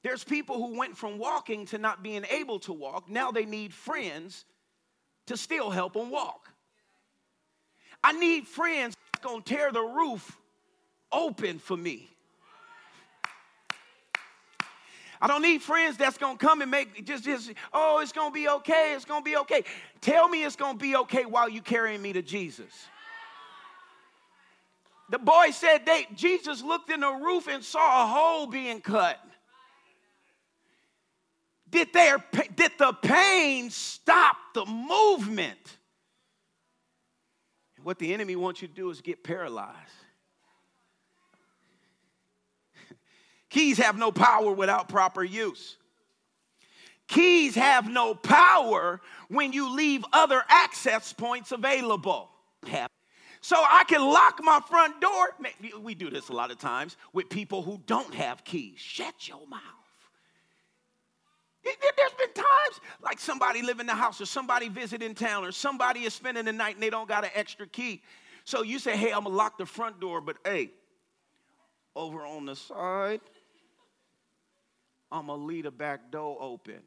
there's 0.01 0.23
people 0.23 0.55
who 0.65 0.79
went 0.79 0.95
from 0.95 1.17
walking 1.17 1.65
to 1.65 1.77
not 1.77 2.01
being 2.01 2.23
able 2.29 2.57
to 2.59 2.71
walk. 2.71 3.09
Now 3.09 3.31
they 3.31 3.43
need 3.43 3.73
friends 3.73 4.45
to 5.25 5.35
still 5.35 5.69
help 5.69 5.91
them 5.91 6.09
walk. 6.09 6.47
I 8.01 8.13
need 8.13 8.47
friends 8.47 8.95
to 9.23 9.41
tear 9.41 9.73
the 9.73 9.81
roof 9.81 10.37
open 11.11 11.59
for 11.59 11.75
me. 11.75 12.07
I 15.21 15.27
don't 15.27 15.41
need 15.41 15.61
friends 15.61 15.97
that's 15.97 16.17
gonna 16.17 16.37
come 16.37 16.61
and 16.61 16.71
make 16.71 17.03
just 17.03 17.25
just 17.25 17.51
oh 17.73 17.99
it's 17.99 18.13
gonna 18.13 18.31
be 18.31 18.47
okay 18.47 18.93
it's 18.95 19.03
gonna 19.03 19.21
be 19.21 19.35
okay. 19.35 19.65
Tell 19.99 20.29
me 20.29 20.45
it's 20.45 20.55
gonna 20.55 20.77
be 20.77 20.95
okay 20.95 21.25
while 21.25 21.49
you 21.49 21.61
carrying 21.61 22.01
me 22.01 22.13
to 22.13 22.21
Jesus. 22.21 22.71
The 25.09 25.19
boy 25.19 25.51
said 25.51 25.85
they 25.85 26.07
Jesus 26.15 26.63
looked 26.63 26.89
in 26.89 27.01
the 27.01 27.11
roof 27.11 27.47
and 27.47 27.63
saw 27.63 28.03
a 28.03 28.07
hole 28.07 28.47
being 28.47 28.81
cut. 28.81 29.19
Did, 31.69 31.91
their, 31.93 32.23
did 32.55 32.71
the 32.79 32.93
pain 32.93 33.69
stop 33.69 34.37
the 34.53 34.65
movement? 34.65 35.77
What 37.83 37.99
the 37.99 38.13
enemy 38.13 38.35
wants 38.35 38.61
you 38.61 38.67
to 38.67 38.73
do 38.73 38.89
is 38.89 39.01
get 39.01 39.23
paralyzed. 39.23 39.75
Keys 43.49 43.77
have 43.77 43.97
no 43.97 44.11
power 44.11 44.53
without 44.53 44.87
proper 44.89 45.23
use. 45.23 45.75
Keys 47.07 47.55
have 47.55 47.89
no 47.89 48.15
power 48.15 49.01
when 49.27 49.53
you 49.53 49.75
leave 49.75 50.03
other 50.13 50.41
access 50.47 51.13
points 51.13 51.51
available. 51.51 52.29
So 53.45 53.57
I 53.57 53.83
can 53.83 54.01
lock 54.01 54.39
my 54.41 54.59
front 54.59 54.99
door. 54.99 55.35
We 55.79 55.93
do 55.93 56.09
this 56.09 56.29
a 56.29 56.33
lot 56.33 56.49
of 56.49 56.57
times 56.57 56.97
with 57.13 57.29
people 57.29 57.61
who 57.61 57.79
don't 57.85 58.11
have 58.15 58.43
keys. 58.43 58.79
Shut 58.79 59.27
your 59.27 59.45
mouth. 59.47 59.61
There's 61.63 62.13
been 62.13 62.33
times 62.33 62.81
like 63.03 63.19
somebody 63.19 63.61
live 63.61 63.79
in 63.79 63.85
the 63.85 63.93
house 63.93 64.19
or 64.19 64.25
somebody 64.25 64.67
visit 64.67 65.03
in 65.03 65.13
town 65.13 65.45
or 65.45 65.51
somebody 65.51 66.05
is 66.05 66.13
spending 66.15 66.45
the 66.45 66.53
night 66.53 66.73
and 66.73 66.81
they 66.81 66.89
don't 66.89 67.07
got 67.07 67.23
an 67.23 67.29
extra 67.35 67.67
key. 67.67 68.01
So 68.45 68.63
you 68.63 68.79
say, 68.79 68.97
hey, 68.97 69.11
I'm 69.11 69.25
gonna 69.25 69.35
lock 69.35 69.59
the 69.59 69.67
front 69.67 69.99
door, 69.99 70.21
but 70.21 70.37
hey, 70.43 70.71
over 71.95 72.25
on 72.25 72.47
the 72.47 72.55
side, 72.55 73.21
I'm 75.11 75.27
to 75.27 75.33
leave 75.33 75.65
the 75.65 75.71
back 75.71 76.09
door 76.09 76.35
open. 76.41 76.79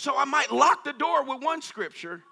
So 0.00 0.16
I 0.16 0.24
might 0.24 0.50
lock 0.50 0.82
the 0.82 0.94
door 0.94 1.24
with 1.24 1.42
one 1.42 1.60
scripture, 1.60 2.22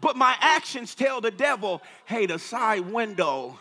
but 0.00 0.14
my 0.14 0.36
actions 0.38 0.94
tell 0.94 1.20
the 1.20 1.32
devil, 1.32 1.82
hey, 2.04 2.26
the 2.26 2.38
side 2.38 2.92
window 2.92 3.58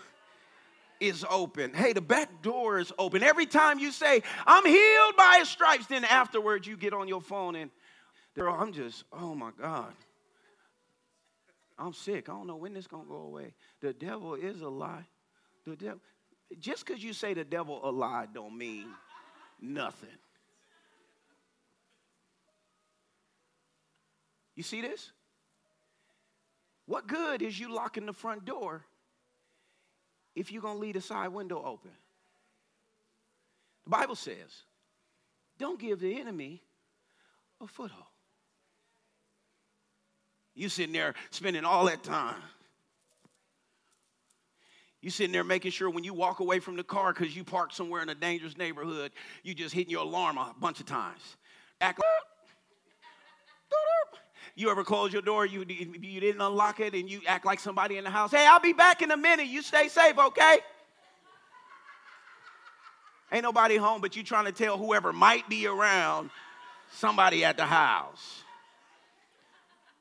is 1.00 1.26
open. 1.28 1.74
Hey, 1.74 1.94
the 1.94 2.02
back 2.02 2.44
door 2.44 2.78
is 2.78 2.94
open. 3.00 3.24
Every 3.24 3.48
time 3.48 3.80
you 3.80 3.92
say, 3.92 4.22
I'm 4.46 4.64
healed 4.64 5.16
by 5.18 5.38
his 5.40 5.50
stripes, 5.50 5.88
then 5.88 6.06
afterwards 6.06 6.68
you 6.68 6.78
get 6.78 6.94
on 6.94 7.08
your 7.08 7.20
phone 7.20 7.56
and 7.56 7.72
I'm 8.38 8.72
just, 8.72 9.06
oh 9.12 9.34
my 9.34 9.50
God. 9.60 9.92
I'm 11.80 11.94
sick. 11.94 12.30
I 12.30 12.34
don't 12.34 12.46
know 12.46 12.58
when 12.58 12.76
this 12.76 12.86
gonna 12.86 13.06
go 13.06 13.16
away. 13.16 13.56
The 13.82 13.94
devil 13.94 14.36
is 14.36 14.62
a 14.62 14.70
lie. 14.70 15.08
The 15.66 15.76
devil, 15.76 16.00
just 16.60 16.86
because 16.86 17.04
you 17.04 17.12
say 17.12 17.34
the 17.34 17.44
devil 17.44 17.82
a 17.84 17.90
lie 17.90 18.28
don't 18.32 18.56
mean 18.56 18.86
nothing. 19.60 20.10
You 24.56 24.64
see 24.64 24.82
this? 24.82 25.12
What 26.86 27.08
good 27.08 27.42
is 27.42 27.60
you 27.60 27.74
locking 27.74 28.06
the 28.06 28.14
front 28.14 28.46
door 28.46 28.86
if 30.36 30.52
you're 30.52 30.62
going 30.62 30.76
to 30.76 30.80
leave 30.80 30.94
the 30.94 31.02
side 31.02 31.30
window 31.30 31.64
open? 31.64 31.92
The 33.86 33.90
Bible 33.90 34.16
says, 34.16 34.64
don't 35.58 35.80
give 35.80 36.00
the 36.00 36.20
enemy 36.20 36.62
a 37.62 37.68
foothold. 37.68 38.04
You 40.54 40.70
sitting 40.70 40.94
there 40.94 41.16
spending 41.32 41.66
all 41.66 41.86
that 41.86 42.04
time 42.04 42.42
you 45.06 45.12
sitting 45.12 45.32
there 45.32 45.44
making 45.44 45.70
sure 45.70 45.88
when 45.88 46.04
you 46.04 46.16
walk 46.16 46.40
away 46.40 46.58
from 46.58 46.76
the 46.76 46.84
car 46.84 47.14
because 47.14 47.36
you 47.36 47.44
parked 47.44 47.76
somewhere 47.76 48.02
in 48.02 48.10
a 48.10 48.16
dangerous 48.16 48.58
neighborhood, 48.58 49.12
you 49.44 49.54
just 49.54 49.72
hitting 49.72 49.92
your 49.92 50.02
alarm 50.02 50.40
a 50.40 50.56
bunch 50.60 50.80
of 50.80 50.88
times. 50.88 51.38
Act 51.80 52.00
like, 52.00 52.06
you 54.56 54.70
ever 54.72 54.86
close 54.86 55.12
your 55.12 55.22
door, 55.22 55.46
you, 55.46 55.66
you 55.68 56.20
didn't 56.22 56.40
unlock 56.40 56.80
it, 56.80 56.94
and 56.94 57.10
you 57.10 57.22
act 57.28 57.46
like 57.46 57.60
somebody 57.60 57.98
in 57.98 58.06
the 58.06 58.10
house. 58.10 58.32
Hey, 58.32 58.48
I'll 58.48 58.62
be 58.62 58.72
back 58.72 59.02
in 59.02 59.12
a 59.12 59.18
minute. 59.18 59.48
You 59.48 59.62
stay 59.62 59.90
safe, 59.90 60.18
okay? 60.18 60.60
Ain't 63.34 63.44
nobody 63.44 63.76
home, 63.76 64.00
but 64.00 64.16
you 64.16 64.24
trying 64.24 64.46
to 64.46 64.54
tell 64.54 64.78
whoever 64.78 65.12
might 65.12 65.50
be 65.50 65.68
around 65.68 66.30
somebody 66.92 67.44
at 67.44 67.58
the 67.58 67.66
house. 67.66 68.44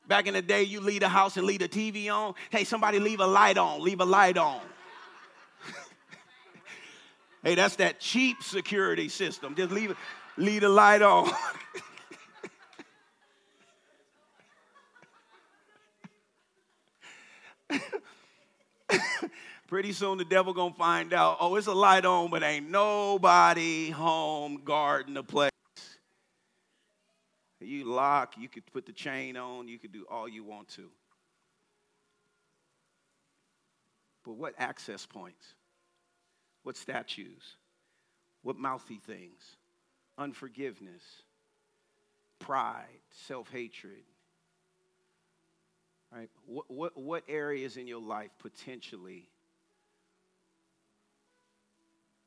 Back 0.06 0.28
in 0.28 0.34
the 0.34 0.42
day, 0.42 0.62
you 0.62 0.80
leave 0.80 1.00
the 1.00 1.08
house 1.08 1.36
and 1.36 1.46
leave 1.46 1.60
the 1.60 1.68
TV 1.68 2.08
on. 2.08 2.34
Hey, 2.50 2.62
somebody 2.62 3.00
leave 3.00 3.18
a 3.20 3.26
light 3.26 3.58
on, 3.58 3.80
leave 3.80 4.00
a 4.00 4.04
light 4.04 4.38
on. 4.38 4.60
Hey, 7.42 7.54
that's 7.54 7.76
that 7.76 8.00
cheap 8.00 8.42
security 8.42 9.10
system. 9.10 9.54
Just 9.54 9.70
leave, 9.70 9.94
leave 10.38 10.62
the 10.62 10.68
light 10.70 11.02
on. 11.02 11.30
Pretty 19.66 19.92
soon 19.92 20.18
the 20.18 20.24
devil 20.24 20.52
gonna 20.52 20.74
find 20.74 21.12
out, 21.12 21.38
oh, 21.40 21.56
it's 21.56 21.66
a 21.66 21.72
light 21.72 22.04
on, 22.04 22.30
but 22.30 22.42
ain't 22.42 22.70
nobody 22.70 23.90
home 23.90 24.60
guarding 24.64 25.14
the 25.14 25.22
place. 25.22 25.50
You 27.60 27.84
lock, 27.84 28.34
you 28.38 28.48
could 28.48 28.66
put 28.66 28.84
the 28.84 28.92
chain 28.92 29.36
on, 29.36 29.68
you 29.68 29.78
could 29.78 29.92
do 29.92 30.04
all 30.10 30.28
you 30.28 30.44
want 30.44 30.68
to. 30.68 30.90
But 34.24 34.34
what 34.34 34.54
access 34.58 35.06
points? 35.06 35.54
What 36.62 36.76
statues? 36.76 37.56
What 38.42 38.56
mouthy 38.56 38.98
things? 38.98 39.56
Unforgiveness, 40.18 41.02
pride, 42.38 43.00
self 43.26 43.50
hatred. 43.50 44.04
Right? 46.14 46.30
What, 46.46 46.70
what, 46.70 46.96
what 46.96 47.24
areas 47.28 47.76
in 47.76 47.88
your 47.88 48.00
life 48.00 48.30
potentially 48.38 49.28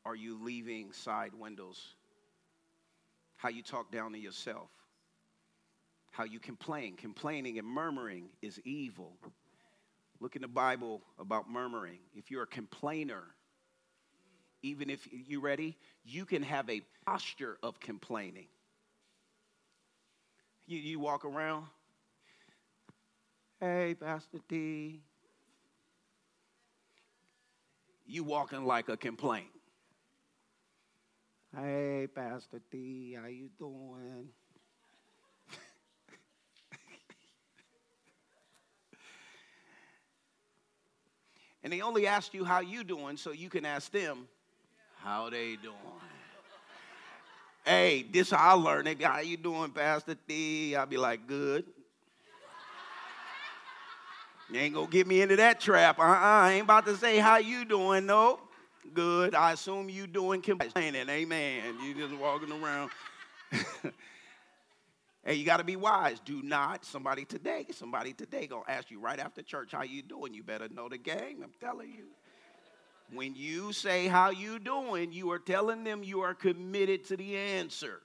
are 0.04 0.16
you 0.16 0.44
leaving 0.44 0.92
side 0.92 1.32
windows? 1.34 1.96
How 3.38 3.48
you 3.48 3.64
talk 3.64 3.92
down 3.92 4.12
to 4.12 4.20
yourself? 4.20 4.70
How 6.12 6.26
you 6.26 6.40
complain? 6.40 6.98
Complaining 6.98 7.60
and 7.60 7.68
murmuring 7.68 8.30
is 8.42 8.60
evil. 8.66 9.14
Look 10.20 10.36
in 10.36 10.42
the 10.42 10.48
Bible 10.50 11.02
about 11.18 11.50
murmuring. 11.50 12.00
If 12.14 12.30
you're 12.30 12.44
a 12.44 12.48
complainer, 12.48 13.24
even 14.64 14.90
if 14.90 15.08
you 15.12 15.40
ready, 15.40 15.78
you 16.04 16.26
can 16.26 16.44
have 16.44 16.70
a 16.70 16.82
posture 17.06 17.58
of 17.64 17.80
complaining. 17.80 18.48
You, 20.66 20.80
you 20.80 21.00
walk 21.00 21.24
around, 21.24 21.68
hey, 23.60 23.96
Pastor 24.00 24.40
D. 24.48 25.02
You 28.06 28.24
walking 28.24 28.66
like 28.66 28.88
a 28.90 28.98
complaint. 28.98 29.48
Hey, 31.56 32.08
Pastor 32.14 32.62
D, 32.72 33.18
how 33.20 33.28
you 33.28 33.50
doing? 33.58 34.30
and 41.64 41.74
they 41.74 41.82
only 41.82 42.06
asked 42.08 42.34
you 42.34 42.46
how 42.46 42.60
you 42.60 42.84
doing 42.84 43.18
so 43.18 43.32
you 43.32 43.50
can 43.50 43.66
ask 43.66 43.92
them 43.92 44.28
how 44.98 45.30
they 45.30 45.56
doing? 45.56 45.76
hey, 47.66 48.06
this 48.12 48.32
I 48.32 48.52
learned 48.54 48.88
it. 48.88 49.02
How 49.02 49.20
you 49.20 49.38
doing, 49.38 49.72
Pastor 49.72 50.16
D? 50.28 50.76
I'll 50.76 50.86
be 50.86 50.98
like, 50.98 51.28
good. 51.28 51.66
You 54.50 54.60
ain't 54.60 54.74
gonna 54.74 54.88
get 54.88 55.08
me 55.08 55.22
into 55.22 55.36
that 55.38 55.60
trap. 55.60 56.00
Uh-uh. 56.00 56.06
I 56.06 56.54
ain't 56.54 56.64
about 56.64 56.86
to 56.86 56.96
say 56.96 57.18
how 57.18 57.38
you 57.38 57.66
doing, 57.66 58.06
no. 58.06 58.40
Good. 58.94 59.36
I 59.36 59.52
assume 59.52 59.90
you 59.90 60.08
doing 60.08 60.42
complaining. 60.42 61.10
Amen. 61.10 61.76
You 61.84 61.94
just 61.94 62.16
walking 62.16 62.52
around 62.52 62.90
hey, 65.24 65.34
you 65.36 65.46
got 65.46 65.58
to 65.58 65.64
be 65.64 65.76
wise. 65.76 66.20
Do 66.20 66.42
not 66.42 66.86
somebody 66.86 67.26
today, 67.26 67.66
somebody 67.72 68.14
today 68.14 68.48
gonna 68.48 68.64
ask 68.68 68.90
you 68.92 69.00
right 69.00 69.20
after 69.20 69.42
church 69.42 69.72
how 69.72 69.84
you 69.84 70.02
doing. 70.02 70.34
You 70.34 70.44
better 70.44 70.68
know 70.70 70.90
the 70.90 70.98
game. 70.98 71.42
I'm 71.44 71.54
telling 71.60 71.90
you. 71.90 72.06
When 73.14 73.36
you 73.36 73.72
say 73.72 74.08
how 74.08 74.32
you 74.32 74.60
doing, 74.60 75.14
you 75.14 75.32
are 75.32 75.40
telling 75.40 75.86
them 75.86 76.04
you 76.04 76.22
are 76.22 76.34
committed 76.34 77.06
to 77.06 77.16
the 77.16 77.38
answer. 77.38 78.02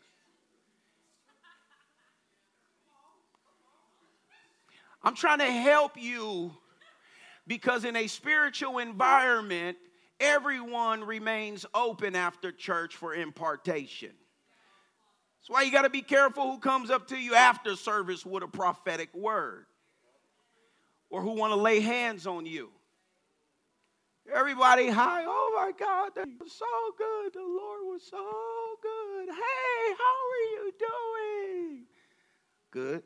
I'm 5.04 5.14
trying 5.14 5.38
to 5.38 5.50
help 5.50 6.00
you 6.00 6.52
because 7.46 7.84
in 7.84 7.96
a 7.96 8.06
spiritual 8.06 8.78
environment, 8.78 9.76
everyone 10.20 11.02
remains 11.04 11.66
open 11.74 12.14
after 12.14 12.52
church 12.52 12.96
for 12.96 13.14
impartation. 13.14 14.10
That's 15.40 15.50
why 15.50 15.62
you 15.62 15.72
got 15.72 15.82
to 15.82 15.90
be 15.90 16.02
careful 16.02 16.52
who 16.52 16.58
comes 16.58 16.88
up 16.90 17.08
to 17.08 17.16
you 17.16 17.34
after 17.34 17.74
service 17.74 18.24
with 18.24 18.44
a 18.44 18.48
prophetic 18.48 19.12
word 19.12 19.66
or 21.10 21.20
who 21.20 21.32
want 21.32 21.52
to 21.52 21.56
lay 21.56 21.80
hands 21.80 22.26
on 22.28 22.46
you. 22.46 22.70
Everybody, 24.32 24.88
hi, 24.88 25.24
oh 25.26 25.52
my 25.56 25.72
God, 25.76 26.12
that 26.14 26.28
was 26.40 26.52
so 26.52 26.64
good. 26.96 27.32
The 27.32 27.40
Lord 27.40 27.80
was 27.82 28.02
so 28.08 28.24
good. 28.80 29.34
Hey, 29.34 29.94
how 29.98 30.14
are 30.30 30.46
you 30.52 30.72
doing? 30.78 31.84
Good. 32.70 33.02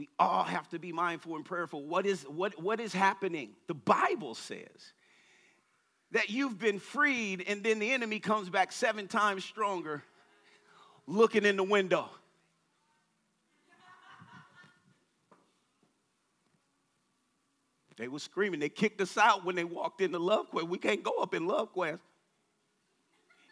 We 0.00 0.08
all 0.18 0.44
have 0.44 0.66
to 0.70 0.78
be 0.78 0.92
mindful 0.92 1.36
and 1.36 1.44
prayerful. 1.44 1.84
What 1.84 2.06
is, 2.06 2.22
what, 2.22 2.58
what 2.58 2.80
is 2.80 2.94
happening? 2.94 3.50
The 3.66 3.74
Bible 3.74 4.34
says 4.34 4.94
that 6.12 6.30
you've 6.30 6.58
been 6.58 6.78
freed, 6.78 7.44
and 7.46 7.62
then 7.62 7.78
the 7.78 7.92
enemy 7.92 8.18
comes 8.18 8.48
back 8.48 8.72
seven 8.72 9.08
times 9.08 9.44
stronger, 9.44 10.02
looking 11.06 11.44
in 11.44 11.58
the 11.58 11.62
window. 11.62 12.08
They 17.98 18.08
were 18.08 18.20
screaming. 18.20 18.58
They 18.58 18.70
kicked 18.70 19.02
us 19.02 19.18
out 19.18 19.44
when 19.44 19.54
they 19.54 19.64
walked 19.64 20.00
into 20.00 20.18
Love 20.18 20.48
Quest. 20.48 20.66
We 20.66 20.78
can't 20.78 21.02
go 21.02 21.12
up 21.20 21.34
in 21.34 21.46
Love 21.46 21.74
Quest. 21.74 22.00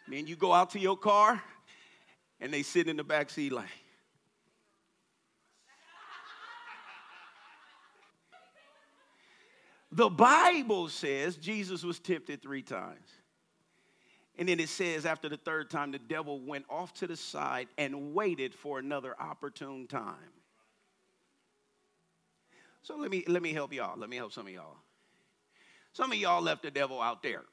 Then 0.07 0.25
you 0.25 0.35
go 0.35 0.51
out 0.51 0.71
to 0.71 0.79
your 0.79 0.97
car, 0.97 1.43
and 2.41 2.51
they 2.51 2.63
sit 2.63 2.87
in 2.87 2.97
the 2.97 3.03
back 3.03 3.29
seat 3.29 3.51
like, 3.51 3.69
The 9.91 10.09
Bible 10.09 10.87
says 10.87 11.35
Jesus 11.37 11.83
was 11.83 11.99
tempted 11.99 12.41
three 12.41 12.61
times. 12.61 13.07
And 14.37 14.47
then 14.47 14.59
it 14.59 14.69
says 14.69 15.05
after 15.05 15.27
the 15.27 15.37
third 15.37 15.69
time, 15.69 15.91
the 15.91 15.99
devil 15.99 16.39
went 16.39 16.65
off 16.69 16.93
to 16.95 17.07
the 17.07 17.17
side 17.17 17.67
and 17.77 18.13
waited 18.13 18.53
for 18.53 18.79
another 18.79 19.15
opportune 19.19 19.87
time. 19.87 20.15
So 22.83 22.95
let 22.95 23.11
me, 23.11 23.23
let 23.27 23.41
me 23.41 23.51
help 23.51 23.73
y'all. 23.73 23.99
Let 23.99 24.09
me 24.09 24.15
help 24.15 24.31
some 24.31 24.47
of 24.47 24.53
y'all. 24.53 24.77
Some 25.91 26.11
of 26.11 26.17
y'all 26.17 26.41
left 26.41 26.63
the 26.63 26.71
devil 26.71 27.01
out 27.01 27.21
there. 27.21 27.43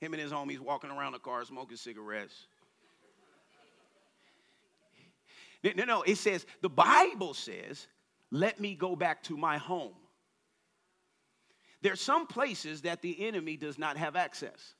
Him 0.00 0.14
and 0.14 0.20
his 0.20 0.32
homies 0.32 0.58
walking 0.58 0.90
around 0.90 1.12
the 1.12 1.18
car 1.18 1.44
smoking 1.44 1.76
cigarettes. 1.76 2.34
No, 5.76 5.84
no, 5.84 6.02
it 6.02 6.18
says, 6.18 6.44
the 6.60 6.68
Bible 6.68 7.32
says, 7.32 7.86
let 8.30 8.60
me 8.60 8.74
go 8.74 8.96
back 8.96 9.22
to 9.24 9.36
my 9.36 9.56
home. 9.56 9.94
There's 11.84 12.00
some 12.00 12.26
places 12.26 12.80
that 12.80 13.02
the 13.02 13.26
enemy 13.26 13.58
does 13.58 13.78
not 13.78 13.98
have 13.98 14.16
access. 14.16 14.74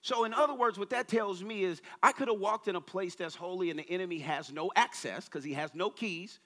So, 0.00 0.24
in 0.24 0.32
other 0.32 0.54
words, 0.54 0.78
what 0.78 0.88
that 0.88 1.08
tells 1.08 1.42
me 1.42 1.62
is 1.62 1.82
I 2.02 2.12
could 2.12 2.28
have 2.28 2.40
walked 2.40 2.68
in 2.68 2.74
a 2.74 2.80
place 2.80 3.14
that's 3.14 3.34
holy 3.34 3.68
and 3.68 3.78
the 3.78 3.90
enemy 3.90 4.20
has 4.20 4.50
no 4.50 4.70
access 4.74 5.26
because 5.26 5.44
he 5.44 5.52
has 5.52 5.74
no 5.74 5.90
keys. 5.90 6.40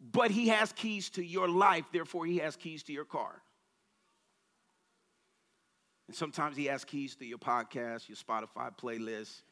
But 0.00 0.30
he 0.30 0.48
has 0.48 0.72
keys 0.72 1.10
to 1.10 1.22
your 1.22 1.46
life, 1.46 1.84
therefore, 1.92 2.24
he 2.24 2.38
has 2.38 2.56
keys 2.56 2.84
to 2.84 2.92
your 2.94 3.04
car. 3.04 3.42
And 6.08 6.16
sometimes 6.16 6.56
he 6.56 6.64
has 6.66 6.86
keys 6.86 7.16
to 7.16 7.26
your 7.26 7.36
podcast, 7.36 8.08
your 8.08 8.16
Spotify 8.16 8.70
playlist, 8.74 9.42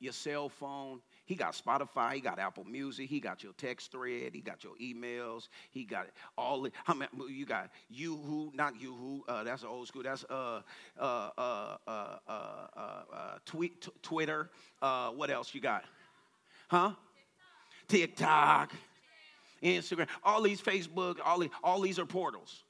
your 0.00 0.12
cell 0.12 0.48
phone. 0.48 1.00
He 1.28 1.34
got 1.34 1.52
Spotify, 1.52 2.14
he 2.14 2.20
got 2.22 2.38
Apple 2.38 2.64
Music, 2.64 3.06
he 3.06 3.20
got 3.20 3.42
your 3.42 3.52
text 3.52 3.92
thread, 3.92 4.30
he 4.32 4.40
got 4.40 4.64
your 4.64 4.72
emails, 4.82 5.48
he 5.70 5.84
got 5.84 6.06
all. 6.38 6.62
The, 6.62 6.72
how 6.84 6.94
many, 6.94 7.10
you 7.28 7.44
got 7.44 7.70
you 7.90 8.16
who 8.16 8.50
not 8.54 8.80
you 8.80 8.94
who? 8.94 9.24
Uh, 9.28 9.44
that's 9.44 9.62
old 9.62 9.86
school. 9.88 10.02
That's 10.02 10.24
uh 10.24 10.62
uh 10.98 11.28
uh 11.36 11.76
uh 11.86 12.16
uh, 12.26 12.30
uh, 12.74 12.80
uh 13.12 13.38
tweet 13.44 13.82
t- 13.82 13.90
Twitter. 14.00 14.48
Uh, 14.80 15.10
what 15.10 15.28
else 15.30 15.54
you 15.54 15.60
got? 15.60 15.84
Huh? 16.68 16.92
TikTok, 17.88 18.72
Instagram, 19.62 20.08
all 20.24 20.40
these 20.40 20.62
Facebook, 20.62 21.18
all 21.22 21.40
these, 21.40 21.50
all 21.62 21.82
these 21.82 21.98
are 21.98 22.06
portals. 22.06 22.64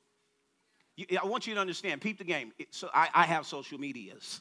I 0.99 1.25
want 1.25 1.47
you 1.47 1.55
to 1.55 1.61
understand. 1.61 2.01
Peep 2.01 2.19
the 2.19 2.25
game. 2.25 2.53
so 2.71 2.91
I, 2.93 3.09
I 3.15 3.23
have 3.23 3.47
social 3.47 3.79
medias. 3.79 4.41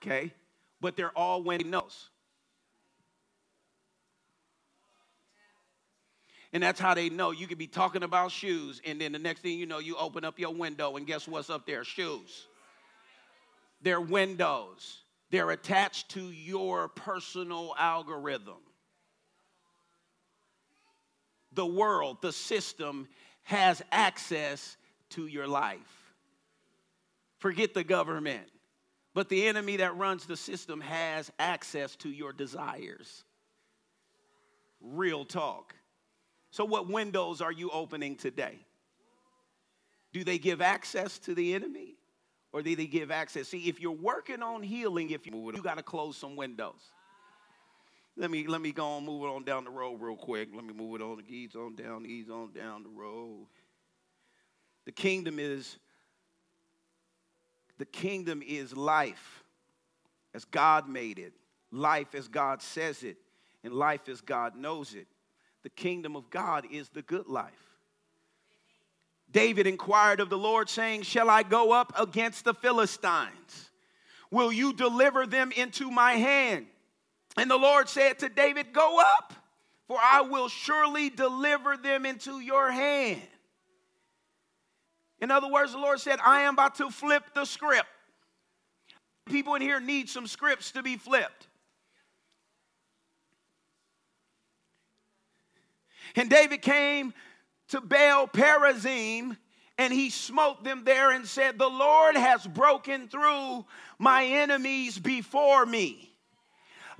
Okay 0.00 0.32
but 0.80 0.96
they're 0.96 1.16
all 1.16 1.42
he 1.42 1.58
knows. 1.58 2.10
And 6.52 6.62
that's 6.62 6.80
how 6.80 6.94
they 6.94 7.08
know. 7.10 7.30
You 7.30 7.46
could 7.46 7.58
be 7.58 7.68
talking 7.68 8.02
about 8.02 8.32
shoes, 8.32 8.80
and 8.84 9.00
then 9.00 9.12
the 9.12 9.18
next 9.18 9.40
thing 9.40 9.58
you 9.58 9.66
know, 9.66 9.78
you 9.78 9.96
open 9.96 10.24
up 10.24 10.38
your 10.38 10.52
window, 10.52 10.96
and 10.96 11.06
guess 11.06 11.28
what's 11.28 11.48
up 11.48 11.64
there? 11.64 11.84
Shoes. 11.84 12.46
They're 13.82 14.00
windows, 14.00 15.02
they're 15.30 15.50
attached 15.50 16.10
to 16.10 16.20
your 16.20 16.88
personal 16.88 17.74
algorithm. 17.78 18.58
The 21.52 21.66
world, 21.66 22.18
the 22.20 22.32
system 22.32 23.08
has 23.42 23.82
access 23.90 24.76
to 25.10 25.26
your 25.26 25.46
life. 25.46 25.78
Forget 27.38 27.74
the 27.74 27.82
government. 27.82 28.46
But 29.20 29.28
the 29.28 29.48
enemy 29.48 29.76
that 29.76 29.98
runs 29.98 30.24
the 30.24 30.34
system 30.34 30.80
has 30.80 31.30
access 31.38 31.94
to 31.96 32.08
your 32.08 32.32
desires. 32.32 33.22
Real 34.80 35.26
talk. 35.26 35.74
So, 36.50 36.64
what 36.64 36.88
windows 36.88 37.42
are 37.42 37.52
you 37.52 37.68
opening 37.68 38.16
today? 38.16 38.60
Do 40.14 40.24
they 40.24 40.38
give 40.38 40.62
access 40.62 41.18
to 41.18 41.34
the 41.34 41.52
enemy 41.52 41.96
or 42.54 42.62
do 42.62 42.74
they 42.74 42.86
give 42.86 43.10
access? 43.10 43.48
See, 43.48 43.68
if 43.68 43.78
you're 43.78 43.92
working 43.92 44.42
on 44.42 44.62
healing, 44.62 45.10
if 45.10 45.26
you, 45.26 45.52
you 45.54 45.62
got 45.62 45.76
to 45.76 45.82
close 45.82 46.16
some 46.16 46.34
windows. 46.34 46.80
Let 48.16 48.30
me 48.30 48.46
let 48.46 48.62
me 48.62 48.72
go 48.72 48.86
on, 48.86 49.04
move 49.04 49.24
it 49.24 49.26
on 49.26 49.44
down 49.44 49.64
the 49.64 49.70
road 49.70 50.00
real 50.00 50.16
quick. 50.16 50.48
Let 50.54 50.64
me 50.64 50.72
move 50.72 50.98
it 50.98 51.04
on, 51.04 51.22
ease 51.28 51.54
on 51.54 51.74
down, 51.74 52.06
ease 52.06 52.30
on 52.30 52.52
down 52.52 52.84
the 52.84 52.88
road. 52.88 53.48
The 54.86 54.92
kingdom 54.92 55.38
is 55.38 55.76
the 57.80 57.86
kingdom 57.86 58.42
is 58.46 58.76
life 58.76 59.42
as 60.34 60.44
God 60.44 60.86
made 60.86 61.18
it, 61.18 61.32
life 61.72 62.14
as 62.14 62.28
God 62.28 62.60
says 62.60 63.02
it, 63.02 63.16
and 63.64 63.72
life 63.72 64.06
as 64.10 64.20
God 64.20 64.54
knows 64.54 64.94
it. 64.94 65.06
The 65.62 65.70
kingdom 65.70 66.14
of 66.14 66.28
God 66.28 66.66
is 66.70 66.90
the 66.90 67.00
good 67.00 67.26
life. 67.26 67.78
David 69.32 69.66
inquired 69.66 70.20
of 70.20 70.28
the 70.28 70.36
Lord, 70.36 70.68
saying, 70.68 71.02
Shall 71.02 71.30
I 71.30 71.42
go 71.42 71.72
up 71.72 71.98
against 71.98 72.44
the 72.44 72.52
Philistines? 72.52 73.70
Will 74.30 74.52
you 74.52 74.74
deliver 74.74 75.26
them 75.26 75.50
into 75.50 75.90
my 75.90 76.12
hand? 76.12 76.66
And 77.38 77.50
the 77.50 77.56
Lord 77.56 77.88
said 77.88 78.18
to 78.18 78.28
David, 78.28 78.74
Go 78.74 79.00
up, 79.00 79.32
for 79.88 79.96
I 79.98 80.20
will 80.20 80.48
surely 80.48 81.08
deliver 81.08 81.78
them 81.78 82.04
into 82.04 82.40
your 82.40 82.70
hand. 82.70 83.22
In 85.20 85.30
other 85.30 85.48
words, 85.48 85.72
the 85.72 85.78
Lord 85.78 86.00
said, 86.00 86.18
I 86.24 86.42
am 86.42 86.54
about 86.54 86.76
to 86.76 86.90
flip 86.90 87.24
the 87.34 87.44
script. 87.44 87.88
People 89.26 89.54
in 89.54 89.62
here 89.62 89.80
need 89.80 90.08
some 90.08 90.26
scripts 90.26 90.72
to 90.72 90.82
be 90.82 90.96
flipped. 90.96 91.46
And 96.16 96.28
David 96.28 96.62
came 96.62 97.14
to 97.68 97.80
Baal 97.80 98.26
Perazim 98.26 99.36
and 99.78 99.92
he 99.92 100.10
smote 100.10 100.64
them 100.64 100.82
there 100.84 101.12
and 101.12 101.26
said, 101.26 101.58
The 101.58 101.68
Lord 101.68 102.16
has 102.16 102.46
broken 102.46 103.08
through 103.08 103.64
my 103.98 104.24
enemies 104.24 104.98
before 104.98 105.64
me 105.64 106.09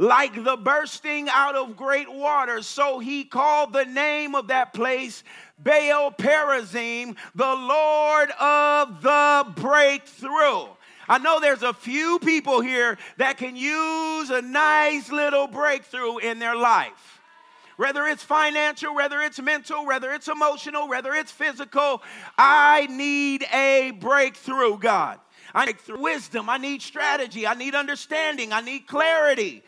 like 0.00 0.44
the 0.44 0.56
bursting 0.56 1.28
out 1.30 1.54
of 1.54 1.76
great 1.76 2.10
waters. 2.10 2.66
So 2.66 3.00
he 3.00 3.22
called 3.22 3.74
the 3.74 3.84
name 3.84 4.34
of 4.34 4.46
that 4.46 4.72
place 4.72 5.22
Baal 5.58 6.10
Perazim, 6.10 7.16
the 7.34 7.54
Lord 7.54 8.30
of 8.40 9.02
the 9.02 9.52
breakthrough. 9.56 10.68
I 11.06 11.18
know 11.18 11.38
there's 11.38 11.62
a 11.62 11.74
few 11.74 12.18
people 12.20 12.62
here 12.62 12.96
that 13.18 13.36
can 13.36 13.56
use 13.56 14.30
a 14.30 14.40
nice 14.40 15.12
little 15.12 15.46
breakthrough 15.46 16.16
in 16.16 16.38
their 16.38 16.56
life. 16.56 17.20
whether 17.76 18.06
it's 18.06 18.22
financial, 18.22 18.94
whether 18.94 19.22
it's 19.22 19.40
mental, 19.40 19.86
whether 19.86 20.12
it's 20.12 20.28
emotional, 20.28 20.86
whether 20.86 21.14
it's 21.14 21.32
physical. 21.32 22.02
I 22.36 22.86
need 22.90 23.46
a 23.54 23.92
breakthrough, 23.92 24.76
God. 24.78 25.18
I 25.54 25.64
need 25.64 25.76
wisdom. 25.88 26.50
I 26.50 26.58
need 26.58 26.82
strategy. 26.82 27.46
I 27.46 27.54
need 27.54 27.74
understanding. 27.74 28.52
I 28.52 28.60
need 28.60 28.86
clarity. 28.86 29.62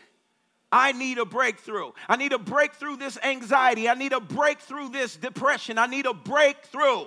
I 0.73 0.91
need 0.91 1.19
a 1.19 1.25
breakthrough. 1.25 1.91
I 2.09 2.15
need 2.15 2.33
a 2.33 2.39
breakthrough 2.39 2.97
this 2.97 3.15
anxiety. 3.23 3.87
I 3.87 3.93
need 3.93 4.11
a 4.11 4.19
breakthrough 4.19 4.89
this 4.89 5.15
depression. 5.15 5.77
I 5.77 5.85
need 5.85 6.07
a 6.07 6.15
breakthrough. 6.15 7.05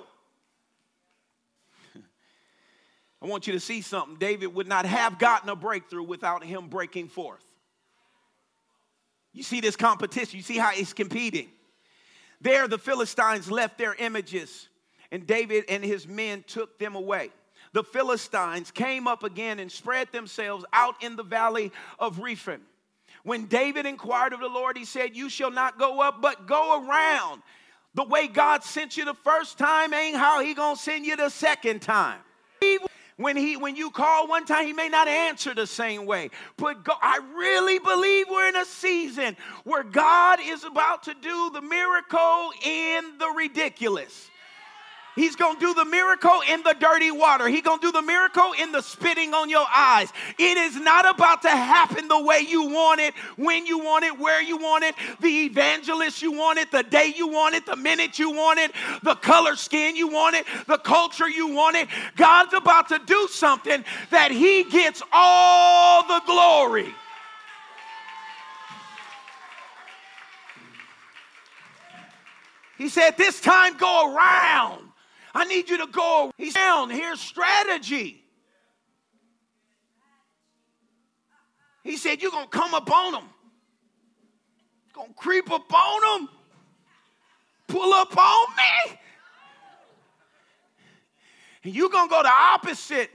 I 3.21 3.27
want 3.27 3.49
you 3.49 3.55
to 3.55 3.61
see 3.61 3.81
something. 3.81 4.19
David 4.19 4.55
would 4.55 4.69
not 4.69 4.87
have 4.87 5.19
gotten 5.19 5.49
a 5.49 5.57
breakthrough 5.57 6.05
without 6.05 6.45
him 6.45 6.69
breaking 6.69 7.09
forth. 7.09 7.43
You 9.33 9.43
see 9.43 9.61
this 9.61 9.75
competition, 9.75 10.37
you 10.37 10.45
see 10.45 10.59
how 10.59 10.71
he's 10.71 10.93
competing. 10.93 11.49
There, 12.41 12.69
the 12.69 12.79
Philistines 12.79 13.51
left 13.51 13.79
their 13.79 13.97
images, 13.97 14.69
and 15.11 15.27
David 15.27 15.65
and 15.69 15.85
his 15.85 16.07
men 16.07 16.45
took 16.47 16.79
them 16.79 16.95
away. 16.95 17.31
The 17.73 17.83
Philistines 17.83 18.71
came 18.71 19.09
up 19.09 19.25
again 19.25 19.59
and 19.59 19.73
spread 19.73 20.13
themselves 20.13 20.65
out 20.73 21.03
in 21.03 21.17
the 21.17 21.25
valley 21.25 21.73
of 21.99 22.21
Rephaim. 22.21 22.61
When 23.27 23.47
David 23.47 23.87
inquired 23.87 24.35
of 24.35 24.39
the 24.39 24.47
Lord, 24.47 24.79
he 24.79 24.85
said, 24.85 25.17
You 25.17 25.29
shall 25.29 25.51
not 25.51 25.81
go 25.81 26.01
up, 26.01 26.23
but 26.23 26.47
go 26.47 26.81
around. 26.81 27.43
The 27.97 28.05
way 28.05 28.29
God 28.29 28.63
sent 28.63 28.97
you 28.97 29.05
the 29.05 29.15
first 29.15 29.59
time 29.59 29.93
ain't 29.93 30.17
how 30.17 30.41
he 30.41 30.55
gonna 30.55 30.77
send 30.77 31.05
you 31.05 31.17
the 31.17 31.29
second 31.29 31.83
time. 31.83 32.21
When 33.17 33.37
he 33.37 33.57
when 33.57 33.75
you 33.75 33.91
call 33.91 34.29
one 34.29 34.47
time, 34.47 34.65
he 34.65 34.73
may 34.73 34.89
not 34.89 35.09
answer 35.09 35.55
the 35.55 35.67
same 35.67 36.07
way. 36.07 36.31
But 36.57 36.85
God, 36.85 36.99
I 37.03 37.19
really 37.37 37.81
believe 37.81 38.27
we're 38.31 38.49
in 38.49 38.57
a 38.57 38.65
season 38.65 39.37
where 39.65 39.83
God 39.83 40.39
is 40.41 40.63
about 40.63 41.03
to 41.03 41.15
do 41.15 41.51
the 41.53 41.63
miracle 41.63 42.53
in 42.65 43.19
the 43.19 43.33
ridiculous. 43.37 44.31
He's 45.17 45.35
going 45.35 45.55
to 45.55 45.61
do 45.61 45.73
the 45.73 45.87
miracle 45.87 46.43
in 46.47 46.63
the 46.63 46.77
dirty 46.79 47.11
water. 47.11 47.49
He's 47.49 47.63
going 47.63 47.81
to 47.81 47.87
do 47.87 47.91
the 47.91 48.03
miracle 48.03 48.53
in 48.61 48.71
the 48.71 48.83
spitting 48.83 49.33
on 49.33 49.49
your 49.49 49.65
eyes. 49.75 50.13
It 50.39 50.59
is 50.59 50.77
not 50.77 51.09
about 51.09 51.41
to 51.43 51.51
happen 51.51 52.07
the 52.07 52.23
way 52.23 52.41
you 52.47 52.69
want 52.69 53.01
it, 53.01 53.15
when 53.37 53.65
you 53.65 53.79
want 53.79 54.05
it, 54.05 54.19
where 54.19 54.43
you 54.43 54.59
want 54.59 54.85
it, 54.85 54.95
the 55.21 55.47
evangelist 55.47 56.21
you 56.21 56.33
want 56.33 56.59
it, 56.59 56.71
the 56.71 56.83
day 56.83 57.15
you 57.17 57.29
want 57.29 57.55
it, 57.55 57.65
the 57.65 57.77
minute 57.77 58.19
you 58.19 58.31
want 58.31 58.61
it, 58.61 58.73
the 59.03 59.15
color 59.15 59.57
skin 59.57 59.97
you 59.97 60.07
want 60.07 60.37
it, 60.37 60.45
the 60.67 60.77
culture 60.77 61.29
you 61.29 61.49
want 61.49 61.77
it. 61.77 61.89
God's 62.17 62.53
about 62.53 62.89
to 62.91 63.01
do 63.07 63.27
something 63.31 63.85
that 64.11 64.31
He 64.31 64.65
gets 64.65 65.03
all 65.13 66.07
the 66.07 66.21
glory. 66.27 66.95
He 72.77 72.91
said, 72.91 73.17
This 73.17 73.41
time 73.41 73.79
go 73.79 74.15
around. 74.15 74.86
I 75.37 75.45
need 75.45 75.69
you 75.69 75.77
to 75.77 75.87
go. 75.89 76.33
He's 76.39 76.55
down. 76.55 76.89
Here's 76.89 77.21
strategy. 77.21 78.25
He 81.85 81.99
said, 81.99 82.23
You're 82.23 82.31
going 82.31 82.49
to 82.49 82.51
come 82.51 82.73
up 82.73 82.91
on 82.91 83.13
them. 83.13 83.25
Going 84.95 85.09
to 85.09 85.15
creep 85.15 85.51
up 85.51 85.71
on 85.71 86.21
them. 86.21 86.29
Pull 87.69 87.93
up 87.93 88.17
on 88.17 88.47
me. 88.57 88.99
And 91.65 91.75
you're 91.75 91.91
going 91.91 92.09
to 92.09 92.11
go 92.11 92.23
to 92.23 92.33
opposite 92.33 93.11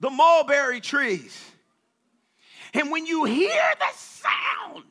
the 0.00 0.08
mulberry 0.08 0.80
trees. 0.80 1.38
And 2.72 2.90
when 2.90 3.04
you 3.04 3.24
hear 3.24 3.62
the 3.78 3.94
sound, 3.94 4.84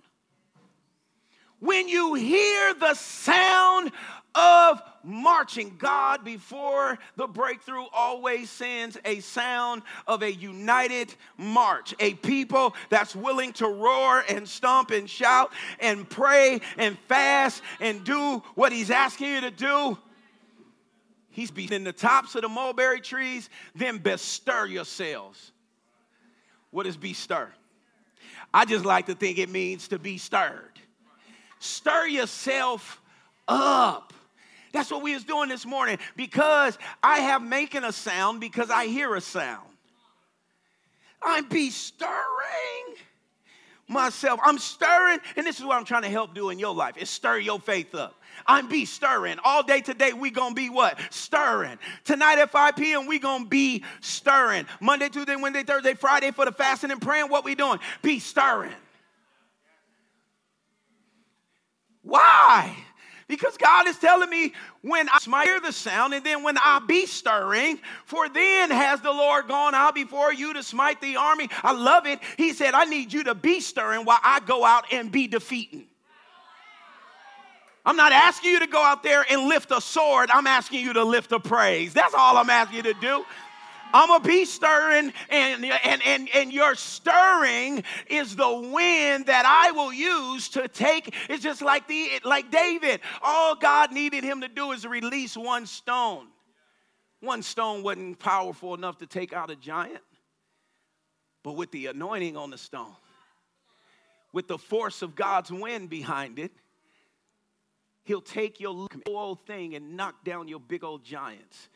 when 1.59 1.89
you 1.89 2.13
hear 2.13 2.75
the 2.75 2.93
sound 2.93 3.91
of 4.35 4.81
marching. 5.03 5.75
God, 5.77 6.23
before 6.23 6.99
the 7.15 7.27
breakthrough, 7.27 7.85
always 7.93 8.49
sends 8.49 8.97
a 9.05 9.19
sound 9.21 9.83
of 10.07 10.21
a 10.21 10.31
united 10.31 11.15
march, 11.37 11.93
a 11.99 12.13
people 12.15 12.75
that's 12.89 13.15
willing 13.15 13.53
to 13.53 13.67
roar 13.67 14.23
and 14.27 14.47
stomp 14.47 14.91
and 14.91 15.09
shout 15.09 15.51
and 15.79 16.09
pray 16.09 16.61
and 16.77 16.97
fast 17.07 17.63
and 17.79 18.03
do 18.03 18.43
what 18.55 18.71
He's 18.71 18.91
asking 18.91 19.33
you 19.33 19.41
to 19.41 19.51
do. 19.51 19.97
He's 21.29 21.51
beating 21.51 21.83
the 21.83 21.93
tops 21.93 22.35
of 22.35 22.43
the 22.43 22.49
mulberry 22.49 23.01
trees, 23.01 23.49
then 23.75 23.97
bestir 23.97 24.67
yourselves. 24.67 25.51
What 26.71 26.87
is 26.87 26.95
bestir? 26.95 27.49
I 28.53 28.63
just 28.63 28.85
like 28.85 29.07
to 29.07 29.15
think 29.15 29.37
it 29.37 29.49
means 29.49 29.89
to 29.89 29.99
be 29.99 30.17
stirred. 30.17 30.79
Stir 31.59 32.07
yourself 32.07 33.01
up. 33.49 34.13
That's 34.75 34.91
what 34.91 35.01
we 35.01 35.13
was 35.13 35.23
doing 35.23 35.47
this 35.47 35.65
morning 35.65 35.99
because 36.17 36.77
I 37.01 37.19
have 37.19 37.41
making 37.41 37.85
a 37.85 37.93
sound 37.93 38.41
because 38.41 38.69
I 38.69 38.87
hear 38.87 39.15
a 39.15 39.21
sound. 39.21 39.65
I'm 41.23 41.47
be 41.47 41.69
stirring 41.69 42.11
myself. 43.87 44.37
I'm 44.43 44.57
stirring, 44.57 45.19
and 45.37 45.47
this 45.47 45.59
is 45.59 45.65
what 45.65 45.77
I'm 45.77 45.85
trying 45.85 46.01
to 46.01 46.09
help 46.09 46.35
do 46.35 46.49
in 46.49 46.59
your 46.59 46.75
life 46.75 46.97
is 46.97 47.09
stir 47.09 47.39
your 47.39 47.57
faith 47.57 47.95
up. 47.95 48.21
I'm 48.45 48.67
be 48.67 48.83
stirring. 48.83 49.37
All 49.45 49.63
day 49.63 49.79
today, 49.79 50.11
we 50.11 50.29
gonna 50.29 50.53
be 50.53 50.69
what? 50.69 50.99
Stirring. 51.09 51.79
Tonight 52.03 52.39
at 52.39 52.51
5 52.51 52.75
p.m., 52.75 53.07
we 53.07 53.17
gonna 53.17 53.45
be 53.45 53.81
stirring. 54.01 54.65
Monday, 54.81 55.07
Tuesday, 55.07 55.37
Wednesday, 55.37 55.63
Thursday, 55.63 55.93
Friday 55.93 56.31
for 56.31 56.43
the 56.43 56.51
fasting 56.51 56.91
and 56.91 57.01
praying, 57.01 57.29
what 57.29 57.45
we 57.45 57.55
doing? 57.55 57.79
Be 58.01 58.19
stirring. 58.19 58.75
Why? 62.01 62.75
Because 63.27 63.57
God 63.57 63.87
is 63.87 63.97
telling 63.97 64.29
me 64.29 64.53
when 64.81 65.09
I 65.09 65.43
hear 65.43 65.59
the 65.59 65.71
sound 65.71 66.13
and 66.13 66.23
then 66.23 66.43
when 66.43 66.57
I 66.59 66.79
be 66.87 67.07
stirring, 67.07 67.79
for 68.05 68.29
then 68.29 68.69
has 68.69 69.01
the 69.01 69.11
Lord 69.11 69.47
gone 69.47 69.73
out 69.73 69.95
before 69.95 70.31
you 70.31 70.53
to 70.53 70.61
smite 70.61 71.01
the 71.01 71.15
army. 71.15 71.49
I 71.63 71.71
love 71.71 72.05
it. 72.05 72.19
He 72.37 72.53
said, 72.53 72.75
I 72.75 72.85
need 72.85 73.11
you 73.11 73.23
to 73.23 73.33
be 73.33 73.61
stirring 73.61 74.05
while 74.05 74.19
I 74.23 74.41
go 74.41 74.63
out 74.63 74.85
and 74.91 75.11
be 75.11 75.25
defeating. 75.25 75.87
I'm 77.83 77.97
not 77.97 78.11
asking 78.11 78.51
you 78.51 78.59
to 78.59 78.67
go 78.67 78.81
out 78.81 79.03
there 79.03 79.23
and 79.29 79.47
lift 79.47 79.71
a 79.71 79.79
sword. 79.79 80.31
I'm 80.31 80.47
asking 80.47 80.83
you 80.83 80.93
to 80.93 81.03
lift 81.03 81.31
a 81.31 81.39
praise. 81.39 81.93
That's 81.93 82.15
all 82.15 82.37
I'm 82.37 82.49
asking 82.49 82.77
you 82.77 82.83
to 82.83 82.99
do. 82.99 83.25
I'm 83.93 84.09
gonna 84.09 84.23
be 84.23 84.45
stirring, 84.45 85.13
and, 85.29 85.65
and, 85.65 86.01
and, 86.05 86.29
and 86.33 86.53
your 86.53 86.75
stirring 86.75 87.83
is 88.07 88.35
the 88.35 88.69
wind 88.73 89.27
that 89.27 89.45
I 89.45 89.71
will 89.71 89.93
use 89.93 90.49
to 90.49 90.67
take. 90.67 91.13
It's 91.29 91.43
just 91.43 91.61
like 91.61 91.87
the 91.87 92.19
like 92.23 92.51
David. 92.51 93.01
All 93.21 93.55
God 93.55 93.91
needed 93.91 94.23
him 94.23 94.41
to 94.41 94.47
do 94.47 94.71
is 94.71 94.85
release 94.85 95.37
one 95.37 95.65
stone. 95.65 96.27
One 97.21 97.41
stone 97.41 97.83
wasn't 97.83 98.19
powerful 98.19 98.75
enough 98.75 98.97
to 98.99 99.07
take 99.07 99.33
out 99.33 99.49
a 99.49 99.55
giant, 99.55 100.03
but 101.43 101.53
with 101.53 101.71
the 101.71 101.87
anointing 101.87 102.37
on 102.37 102.49
the 102.49 102.57
stone, 102.57 102.95
with 104.33 104.47
the 104.47 104.57
force 104.57 105.01
of 105.01 105.15
God's 105.15 105.51
wind 105.51 105.89
behind 105.89 106.37
it, 106.37 106.51
He'll 108.03 108.21
take 108.21 108.59
your 108.59 108.87
old 109.07 109.45
thing 109.47 109.73
and 109.73 109.97
knock 109.97 110.23
down 110.23 110.47
your 110.47 110.59
big 110.59 110.83
old 110.83 111.03
giants. 111.03 111.69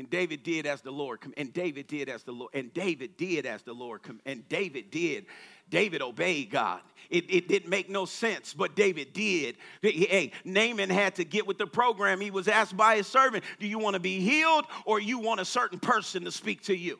And 0.00 0.08
David 0.08 0.42
did 0.42 0.64
as 0.64 0.80
the 0.80 0.90
Lord, 0.90 1.20
and 1.36 1.52
David 1.52 1.86
did 1.86 2.08
as 2.08 2.22
the 2.22 2.32
Lord, 2.32 2.52
and 2.54 2.72
David 2.72 3.18
did 3.18 3.44
as 3.44 3.60
the 3.60 3.74
Lord, 3.74 4.00
and 4.24 4.48
David 4.48 4.90
did. 4.90 5.26
David 5.68 6.00
obeyed 6.00 6.48
God. 6.50 6.80
It, 7.10 7.26
it 7.28 7.48
didn't 7.48 7.68
make 7.68 7.90
no 7.90 8.06
sense, 8.06 8.54
but 8.54 8.74
David 8.74 9.12
did. 9.12 9.58
Hey, 9.82 10.32
Naaman 10.42 10.88
had 10.88 11.16
to 11.16 11.24
get 11.24 11.46
with 11.46 11.58
the 11.58 11.66
program. 11.66 12.18
He 12.18 12.30
was 12.30 12.48
asked 12.48 12.78
by 12.78 12.96
his 12.96 13.08
servant, 13.08 13.44
Do 13.58 13.66
you 13.66 13.78
want 13.78 13.92
to 13.92 14.00
be 14.00 14.20
healed 14.20 14.64
or 14.86 15.00
you 15.00 15.18
want 15.18 15.38
a 15.38 15.44
certain 15.44 15.78
person 15.78 16.24
to 16.24 16.32
speak 16.32 16.62
to 16.62 16.74
you? 16.74 16.98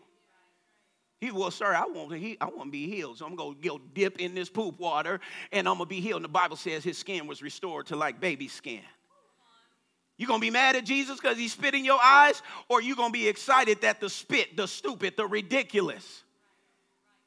He 1.22 1.30
well, 1.30 1.50
sir, 1.50 1.74
I 1.74 1.86
want 1.86 2.10
to 2.10 2.18
he, 2.18 2.36
I 2.38 2.50
want 2.50 2.64
to 2.64 2.70
be 2.70 2.86
healed. 2.86 3.16
So 3.16 3.24
I'm 3.24 3.34
gonna 3.34 3.54
go 3.62 3.80
dip 3.94 4.18
in 4.18 4.34
this 4.34 4.50
poop 4.50 4.78
water 4.78 5.20
and 5.52 5.66
I'm 5.66 5.76
gonna 5.76 5.86
be 5.86 6.02
healed. 6.02 6.16
And 6.16 6.24
the 6.26 6.28
Bible 6.28 6.56
says 6.56 6.84
his 6.84 6.98
skin 6.98 7.26
was 7.26 7.40
restored 7.40 7.86
to 7.86 7.96
like 7.96 8.20
baby 8.20 8.46
skin. 8.46 8.82
You 10.20 10.26
gonna 10.26 10.38
be 10.38 10.50
mad 10.50 10.76
at 10.76 10.84
Jesus 10.84 11.18
because 11.18 11.38
he 11.38 11.48
spit 11.48 11.74
in 11.74 11.82
your 11.82 11.98
eyes, 11.98 12.42
or 12.68 12.82
you 12.82 12.94
gonna 12.94 13.10
be 13.10 13.26
excited 13.26 13.80
that 13.80 14.02
the 14.02 14.10
spit, 14.10 14.54
the 14.54 14.68
stupid, 14.68 15.16
the 15.16 15.26
ridiculous 15.26 16.24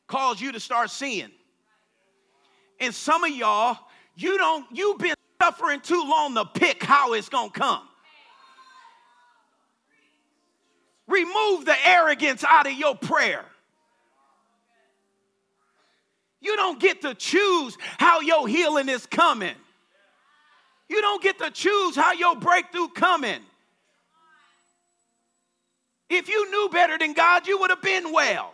caused 0.06 0.40
you 0.40 0.52
to 0.52 0.60
start 0.60 0.92
seeing? 0.92 1.32
And 2.80 2.94
some 2.94 3.24
of 3.24 3.32
y'all, 3.32 3.80
you 4.16 4.38
don't, 4.38 4.68
you've 4.72 5.00
been 5.00 5.16
suffering 5.42 5.82
too 5.82 6.04
long 6.08 6.36
to 6.36 6.46
pick 6.46 6.84
how 6.84 7.14
it's 7.14 7.30
gonna 7.30 7.50
come. 7.50 7.82
Remove 11.08 11.66
the 11.66 11.76
arrogance 11.88 12.44
out 12.48 12.68
of 12.68 12.74
your 12.74 12.96
prayer. 12.96 13.44
You 16.42 16.56
don't 16.58 16.80
get 16.80 17.02
to 17.02 17.16
choose 17.16 17.76
how 17.98 18.22
your 18.22 18.48
healing 18.48 18.88
is 18.88 19.08
coming. 19.08 19.56
You 20.94 21.02
don't 21.02 21.24
get 21.24 21.40
to 21.40 21.50
choose 21.50 21.96
how 21.96 22.14
your 22.14 22.36
breakthrough 22.36 22.88
coming. 22.90 23.40
If 26.08 26.30
you 26.30 26.52
knew 26.52 26.70
better 26.72 27.00
than 27.00 27.14
God, 27.14 27.48
you 27.48 27.60
would 27.60 27.72
have 27.72 27.82
been 27.82 28.14
well. 28.14 28.54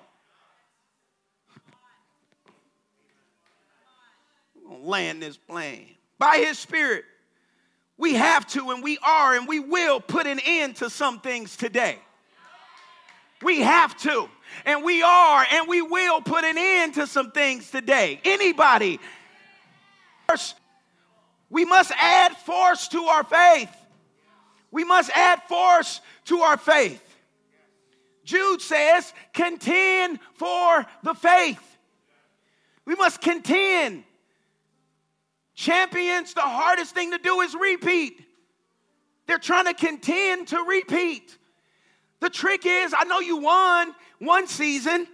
I'm 4.56 4.72
gonna 4.72 4.86
land 4.86 5.22
this 5.22 5.36
plane. 5.36 5.98
by 6.18 6.38
His 6.38 6.58
Spirit, 6.58 7.04
we 7.98 8.14
have 8.14 8.48
to 8.52 8.72
and 8.72 8.82
we 8.82 8.98
are 9.06 9.36
and 9.36 9.46
we 9.46 9.60
will 9.60 10.00
put 10.00 10.26
an 10.26 10.40
end 10.46 10.78
to 10.78 10.90
some 10.90 11.20
things 11.20 11.58
today. 11.58 12.00
We 13.42 13.60
have 13.60 13.98
to 14.04 14.30
and 14.66 14.86
we 14.86 15.02
are 15.02 15.46
and 15.52 15.68
we 15.68 15.82
will 15.82 16.22
put 16.22 16.46
an 16.46 16.56
end 16.58 16.94
to 16.94 17.06
some 17.06 17.32
things 17.32 17.70
today. 17.70 18.22
Anybody? 18.24 18.98
First, 20.30 20.56
we 21.50 21.66
must 21.66 21.92
add 21.98 22.36
force 22.38 22.88
to 22.90 23.04
our 23.04 23.24
faith. 23.24 23.76
We 24.72 24.84
must 24.84 25.10
add 25.16 25.42
force 25.44 26.02
to 26.26 26.40
our 26.40 26.58
faith. 26.58 27.04
Jude 28.24 28.62
says, 28.62 29.12
contend 29.34 30.20
for 30.36 30.86
the 31.04 31.16
faith. 31.16 31.78
We 32.86 32.96
must 32.96 33.22
contend. 33.22 34.04
Champions, 35.56 36.34
the 36.34 36.42
hardest 36.42 36.94
thing 36.94 37.12
to 37.12 37.18
do 37.18 37.42
is 37.42 37.56
repeat. 37.56 38.22
They're 39.26 39.40
trying 39.40 39.66
to 39.66 39.74
contend 39.74 40.50
to 40.50 40.64
repeat. 40.64 41.38
The 42.20 42.30
trick 42.30 42.66
is, 42.66 42.94
I 42.98 43.04
know 43.06 43.20
you 43.20 43.38
won 43.38 43.94
one 44.20 44.48
season, 44.48 45.08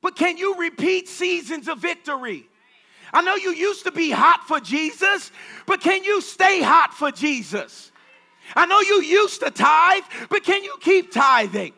but 0.00 0.16
can 0.16 0.38
you 0.38 0.56
repeat 0.56 1.08
seasons 1.08 1.68
of 1.68 1.78
victory? 1.78 2.47
I 3.12 3.22
know 3.22 3.36
you 3.36 3.52
used 3.52 3.84
to 3.84 3.92
be 3.92 4.10
hot 4.10 4.46
for 4.46 4.60
Jesus, 4.60 5.30
but 5.66 5.80
can 5.80 6.04
you 6.04 6.20
stay 6.20 6.62
hot 6.62 6.92
for 6.94 7.10
Jesus? 7.10 7.90
I 8.54 8.66
know 8.66 8.80
you 8.80 9.02
used 9.02 9.40
to 9.40 9.50
tithe, 9.50 10.04
but 10.30 10.44
can 10.44 10.64
you 10.64 10.76
keep 10.80 11.12
tithing? 11.12 11.72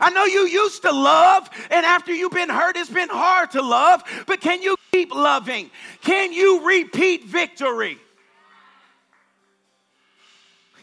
I 0.00 0.10
know 0.10 0.24
you 0.24 0.46
used 0.46 0.82
to 0.82 0.92
love, 0.92 1.48
and 1.70 1.86
after 1.86 2.12
you've 2.12 2.32
been 2.32 2.50
hurt, 2.50 2.76
it's 2.76 2.90
been 2.90 3.08
hard 3.08 3.52
to 3.52 3.62
love, 3.62 4.02
but 4.26 4.40
can 4.40 4.62
you 4.62 4.76
keep 4.92 5.14
loving? 5.14 5.70
Can 6.02 6.32
you 6.32 6.66
repeat 6.66 7.24
victory? 7.24 7.98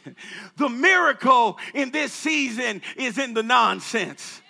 the 0.58 0.70
miracle 0.70 1.58
in 1.74 1.92
this 1.92 2.12
season 2.12 2.82
is 2.96 3.18
in 3.18 3.34
the 3.34 3.44
nonsense. 3.44 4.42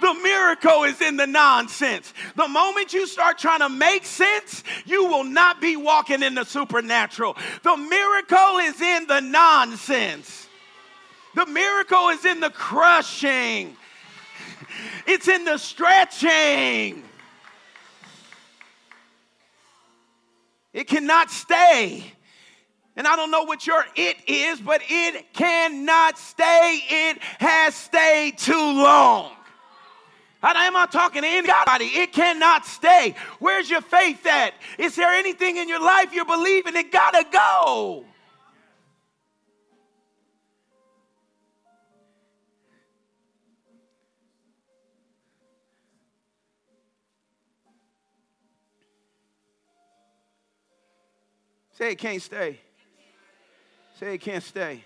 The 0.00 0.14
miracle 0.14 0.84
is 0.84 1.00
in 1.00 1.16
the 1.16 1.26
nonsense. 1.26 2.14
The 2.36 2.46
moment 2.46 2.92
you 2.92 3.06
start 3.06 3.38
trying 3.38 3.60
to 3.60 3.68
make 3.68 4.04
sense, 4.04 4.62
you 4.86 5.06
will 5.06 5.24
not 5.24 5.60
be 5.60 5.76
walking 5.76 6.22
in 6.22 6.34
the 6.34 6.44
supernatural. 6.44 7.36
The 7.62 7.76
miracle 7.76 8.58
is 8.58 8.80
in 8.80 9.06
the 9.06 9.20
nonsense. 9.20 10.46
The 11.34 11.46
miracle 11.46 12.08
is 12.08 12.24
in 12.24 12.40
the 12.40 12.50
crushing, 12.50 13.76
it's 15.06 15.28
in 15.28 15.44
the 15.44 15.58
stretching. 15.58 17.04
It 20.72 20.86
cannot 20.86 21.30
stay. 21.30 22.04
And 22.94 23.06
I 23.06 23.16
don't 23.16 23.30
know 23.30 23.44
what 23.44 23.66
your 23.66 23.84
it 23.96 24.16
is, 24.26 24.60
but 24.60 24.82
it 24.88 25.32
cannot 25.32 26.18
stay. 26.18 26.80
It 26.88 27.18
has 27.38 27.74
stayed 27.74 28.38
too 28.38 28.52
long. 28.54 29.32
Am 30.42 30.76
I 30.76 30.86
talking 30.86 31.22
to 31.22 31.28
anybody? 31.28 31.86
It 31.86 32.12
cannot 32.12 32.64
stay. 32.64 33.14
Where's 33.38 33.68
your 33.68 33.80
faith 33.80 34.24
at? 34.26 34.54
Is 34.78 34.94
there 34.94 35.10
anything 35.10 35.56
in 35.56 35.68
your 35.68 35.80
life 35.80 36.12
you're 36.12 36.24
believing? 36.24 36.76
It 36.76 36.92
gotta 36.92 37.24
go. 37.30 38.04
Say 51.72 51.92
it 51.92 51.98
can't 51.98 52.20
stay. 52.20 52.58
Say 54.00 54.14
it 54.14 54.18
can't 54.18 54.42
stay. 54.42 54.82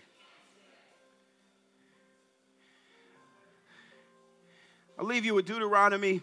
I'll 4.98 5.06
leave 5.06 5.24
you 5.24 5.34
with 5.34 5.46
Deuteronomy 5.46 6.22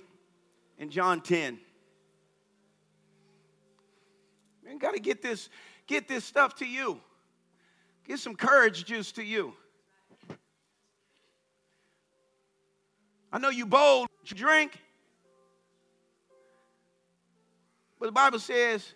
and 0.77 0.91
John 0.91 1.21
10. 1.21 1.59
Man, 4.63 4.77
got 4.77 4.93
to 4.93 4.99
get 4.99 5.21
this, 5.21 5.49
get 5.87 6.07
this 6.07 6.23
stuff 6.23 6.55
to 6.55 6.65
you. 6.65 6.99
Get 8.07 8.19
some 8.19 8.35
courage 8.35 8.85
juice 8.85 9.11
to 9.13 9.23
you. 9.23 9.53
I 13.31 13.37
know 13.37 13.49
you 13.49 13.65
bold, 13.65 14.07
you 14.25 14.35
drink. 14.35 14.79
But 17.99 18.07
the 18.07 18.11
Bible 18.11 18.39
says 18.39 18.93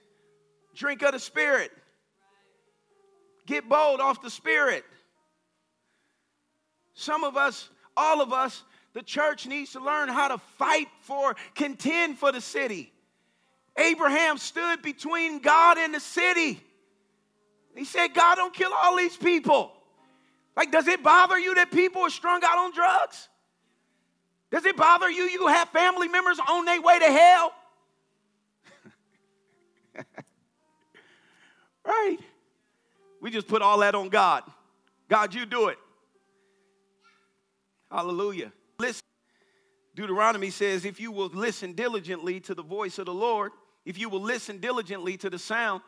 drink 0.75 1.03
of 1.03 1.11
the 1.11 1.19
Spirit. 1.19 1.71
Get 3.45 3.67
bold 3.67 3.99
off 3.99 4.21
the 4.21 4.29
Spirit. 4.29 4.85
Some 6.93 7.23
of 7.23 7.35
us, 7.35 7.69
all 7.97 8.21
of 8.21 8.31
us, 8.31 8.63
the 8.93 9.01
church 9.01 9.47
needs 9.47 9.71
to 9.71 9.79
learn 9.79 10.09
how 10.09 10.27
to 10.29 10.37
fight 10.57 10.87
for, 11.01 11.35
contend 11.55 12.17
for 12.17 12.31
the 12.31 12.41
city. 12.41 12.91
Abraham 13.77 14.37
stood 14.37 14.81
between 14.81 15.39
God 15.39 15.77
and 15.77 15.93
the 15.93 15.99
city. 15.99 16.61
He 17.75 17.85
said, 17.85 18.13
God, 18.13 18.35
don't 18.35 18.53
kill 18.53 18.71
all 18.71 18.95
these 18.95 19.17
people. 19.17 19.71
Like, 20.55 20.71
does 20.71 20.87
it 20.87 21.01
bother 21.01 21.39
you 21.39 21.55
that 21.55 21.71
people 21.71 22.03
are 22.03 22.11
strung 22.11 22.41
out 22.43 22.59
on 22.59 22.71
drugs? 22.73 23.27
Does 24.51 24.65
it 24.65 24.77
bother 24.77 25.09
you 25.09 25.23
you 25.23 25.47
have 25.47 25.69
family 25.69 26.07
members 26.07 26.39
on 26.47 26.65
their 26.65 26.81
way 26.81 26.99
to 26.99 27.11
hell? 27.11 27.53
Right? 31.85 32.17
We 33.19 33.29
just 33.29 33.47
put 33.47 33.61
all 33.61 33.79
that 33.79 33.93
on 33.93 34.07
God. 34.07 34.43
God, 35.09 35.33
you 35.33 35.45
do 35.45 35.67
it. 35.67 35.77
Hallelujah. 37.91 38.53
Listen. 38.83 39.01
Deuteronomy 39.95 40.49
says, 40.49 40.83
if 40.83 40.99
you 40.99 41.09
will 41.09 41.27
listen 41.27 41.71
diligently 41.71 42.41
to 42.41 42.53
the 42.53 42.63
voice 42.63 42.97
of 42.97 43.05
the 43.05 43.13
Lord, 43.13 43.53
if 43.85 43.97
you 43.97 44.09
will 44.09 44.21
listen 44.21 44.57
diligently 44.57 45.15
to 45.17 45.29
the 45.29 45.39
sound, 45.39 45.81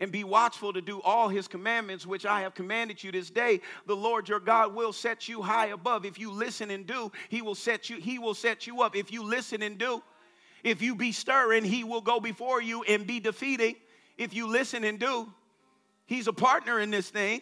and 0.00 0.10
be 0.10 0.24
watchful 0.24 0.72
to 0.72 0.80
do 0.80 1.00
all 1.02 1.28
his 1.28 1.46
commandments 1.46 2.06
which 2.06 2.26
I 2.26 2.40
have 2.40 2.54
commanded 2.54 3.04
you 3.04 3.12
this 3.12 3.30
day, 3.30 3.60
the 3.86 3.94
Lord 3.94 4.28
your 4.28 4.40
God 4.40 4.74
will 4.74 4.92
set 4.92 5.28
you 5.28 5.42
high 5.42 5.66
above. 5.66 6.04
If 6.04 6.18
you 6.18 6.32
listen 6.32 6.70
and 6.70 6.86
do, 6.86 7.12
he 7.28 7.40
will 7.42 7.54
set 7.54 7.88
you, 7.88 8.00
he 8.00 8.18
will 8.18 8.34
set 8.34 8.66
you 8.66 8.82
up. 8.82 8.96
If 8.96 9.12
you 9.12 9.22
listen 9.22 9.62
and 9.62 9.78
do, 9.78 10.02
if 10.64 10.82
you 10.82 10.96
be 10.96 11.12
stirring, 11.12 11.62
he 11.62 11.84
will 11.84 12.00
go 12.00 12.18
before 12.18 12.60
you 12.60 12.82
and 12.84 13.06
be 13.06 13.20
defeating. 13.20 13.76
If 14.16 14.34
you 14.34 14.48
listen 14.48 14.82
and 14.84 14.98
do, 14.98 15.28
He's 16.10 16.26
a 16.26 16.32
partner 16.32 16.80
in 16.80 16.90
this 16.90 17.08
thing. 17.08 17.40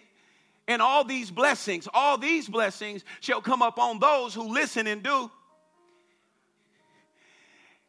And 0.68 0.82
all 0.82 1.02
these 1.02 1.30
blessings, 1.30 1.88
all 1.94 2.18
these 2.18 2.46
blessings 2.46 3.02
shall 3.20 3.40
come 3.40 3.62
upon 3.62 3.98
those 3.98 4.34
who 4.34 4.52
listen 4.52 4.86
and 4.86 5.02
do. 5.02 5.30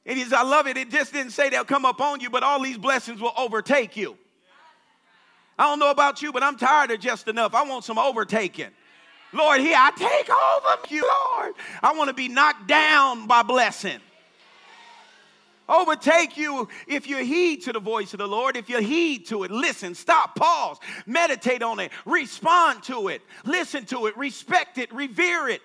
And 0.05 0.17
he's, 0.17 0.31
I 0.31 0.43
love 0.43 0.65
it. 0.65 0.77
It 0.77 0.89
just 0.89 1.11
didn't 1.11 1.31
say 1.33 1.49
they'll 1.49 1.65
come 1.65 1.83
upon 1.83 2.21
you, 2.21 2.29
but 2.29 2.41
all 2.41 2.63
these 2.63 2.77
blessings 2.77 3.21
will 3.21 3.33
overtake 3.37 3.97
you. 3.97 4.17
I 5.57 5.63
don't 5.63 5.77
know 5.77 5.91
about 5.91 6.21
you, 6.21 6.31
but 6.31 6.41
I'm 6.41 6.55
tired 6.55 6.89
of 6.91 7.01
just 7.01 7.27
enough. 7.27 7.53
I 7.53 7.63
want 7.63 7.83
some 7.83 7.99
overtaking. 7.99 8.69
Lord, 9.33 9.59
here 9.59 9.75
I 9.77 9.91
take 9.91 10.29
over 10.29 10.95
you, 10.95 11.01
Lord. 11.01 11.53
I 11.83 11.93
want 11.93 12.07
to 12.07 12.13
be 12.13 12.29
knocked 12.29 12.65
down 12.65 13.27
by 13.27 13.43
blessing 13.43 13.99
overtake 15.69 16.35
you 16.35 16.67
if 16.87 17.07
you 17.07 17.17
heed 17.17 17.63
to 17.63 17.71
the 17.71 17.79
voice 17.79 18.13
of 18.13 18.19
the 18.19 18.27
Lord, 18.27 18.57
if 18.57 18.69
you 18.69 18.79
heed 18.79 19.27
to 19.27 19.43
it. 19.43 19.51
Listen, 19.51 19.95
stop, 19.95 20.35
pause, 20.35 20.77
meditate 21.05 21.63
on 21.63 21.79
it, 21.79 21.91
respond 22.05 22.83
to 22.83 23.07
it, 23.07 23.21
listen 23.45 23.85
to 23.85 24.07
it, 24.07 24.17
respect 24.17 24.77
it, 24.77 24.93
revere 24.93 25.47
it. 25.49 25.61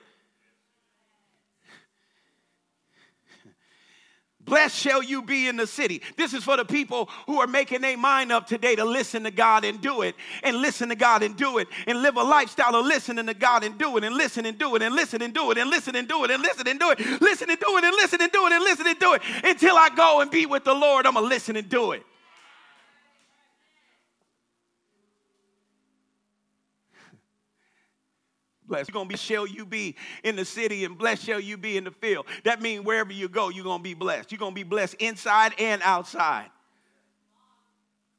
Blessed 4.45 4.77
shall 4.77 5.03
you 5.03 5.23
be 5.23 5.49
in 5.49 5.57
the 5.57 5.66
city. 5.66 6.03
This 6.16 6.35
is 6.35 6.45
for 6.45 6.57
the 6.57 6.65
people 6.65 7.09
who 7.27 7.41
are 7.41 7.47
making 7.47 7.81
their 7.81 7.97
mind 7.97 8.31
up 8.31 8.47
today 8.47 8.77
to 8.77 8.85
listen 8.85 9.25
to 9.25 9.31
God 9.31 9.65
and 9.65 9.81
do 9.81 10.03
it, 10.03 10.15
and 10.43 10.59
listen 10.59 10.91
to 10.91 10.95
God 10.95 11.23
and 11.23 11.37
do 11.37 11.59
it, 11.59 11.69
and 11.87 12.03
live 12.03 12.16
a 12.16 12.23
lifestyle 12.23 12.75
of 12.75 12.85
listening 12.85 13.27
to 13.27 13.35
God 13.35 13.65
and 13.65 13.79
do 13.79 13.97
it, 13.97 14.05
and 14.05 14.15
listen 14.15 14.45
and 14.45 14.59
do 14.59 14.75
it, 14.77 14.83
and 14.83 14.95
listen 14.95 15.23
and 15.23 15.33
do 15.33 15.51
it, 15.51 15.59
and 15.59 15.71
listen 15.71 15.97
and 15.97 16.09
do 16.09 16.25
it, 16.25 16.31
and 16.31 16.43
listen 16.43 16.69
and 16.69 16.79
do 16.79 16.91
it, 16.91 17.01
listen 17.21 17.51
and 17.51 17.59
do 17.59 17.77
it, 17.79 17.85
and 17.85 17.97
listen 17.97 18.21
and 18.21 18.33
do 18.33 18.47
it, 18.47 18.53
and 18.53 18.65
listen 18.65 18.87
and 18.87 18.99
do 18.99 19.15
it 19.15 19.23
until 19.43 19.77
I 19.77 19.89
go 19.97 20.21
and 20.21 20.31
be 20.31 20.47
with 20.47 20.65
the 20.65 20.75
Lord. 20.75 21.07
I'm 21.07 21.15
going 21.15 21.25
to 21.25 21.29
listen 21.29 21.57
and 21.57 21.69
do 21.69 21.93
it. 21.93 22.05
Blessed. 28.66 28.89
You're 28.89 28.95
going 28.95 29.09
to 29.09 29.12
be, 29.12 29.19
shall 29.19 29.47
you 29.47 29.65
be 29.66 29.97
in 30.23 30.36
the 30.36 30.45
city, 30.45 30.85
and 30.85 30.97
blessed 30.97 31.24
shall 31.24 31.41
you 31.41 31.57
be 31.57 31.77
in 31.77 31.85
the 31.85 31.91
field. 31.91 32.27
That 32.45 32.61
means 32.62 32.85
wherever 32.85 33.12
you 33.12 33.28
go, 33.28 33.49
you're 33.49 33.65
going 33.65 33.81
to 33.81 33.85
be 33.85 33.95
blessed. 33.95 34.32
You're 34.32 34.39
going 34.39 34.53
to 34.53 34.57
be 34.57 34.62
blessed 34.62 34.95
inside 34.95 35.53
and 35.59 35.82
outside. 35.82 36.51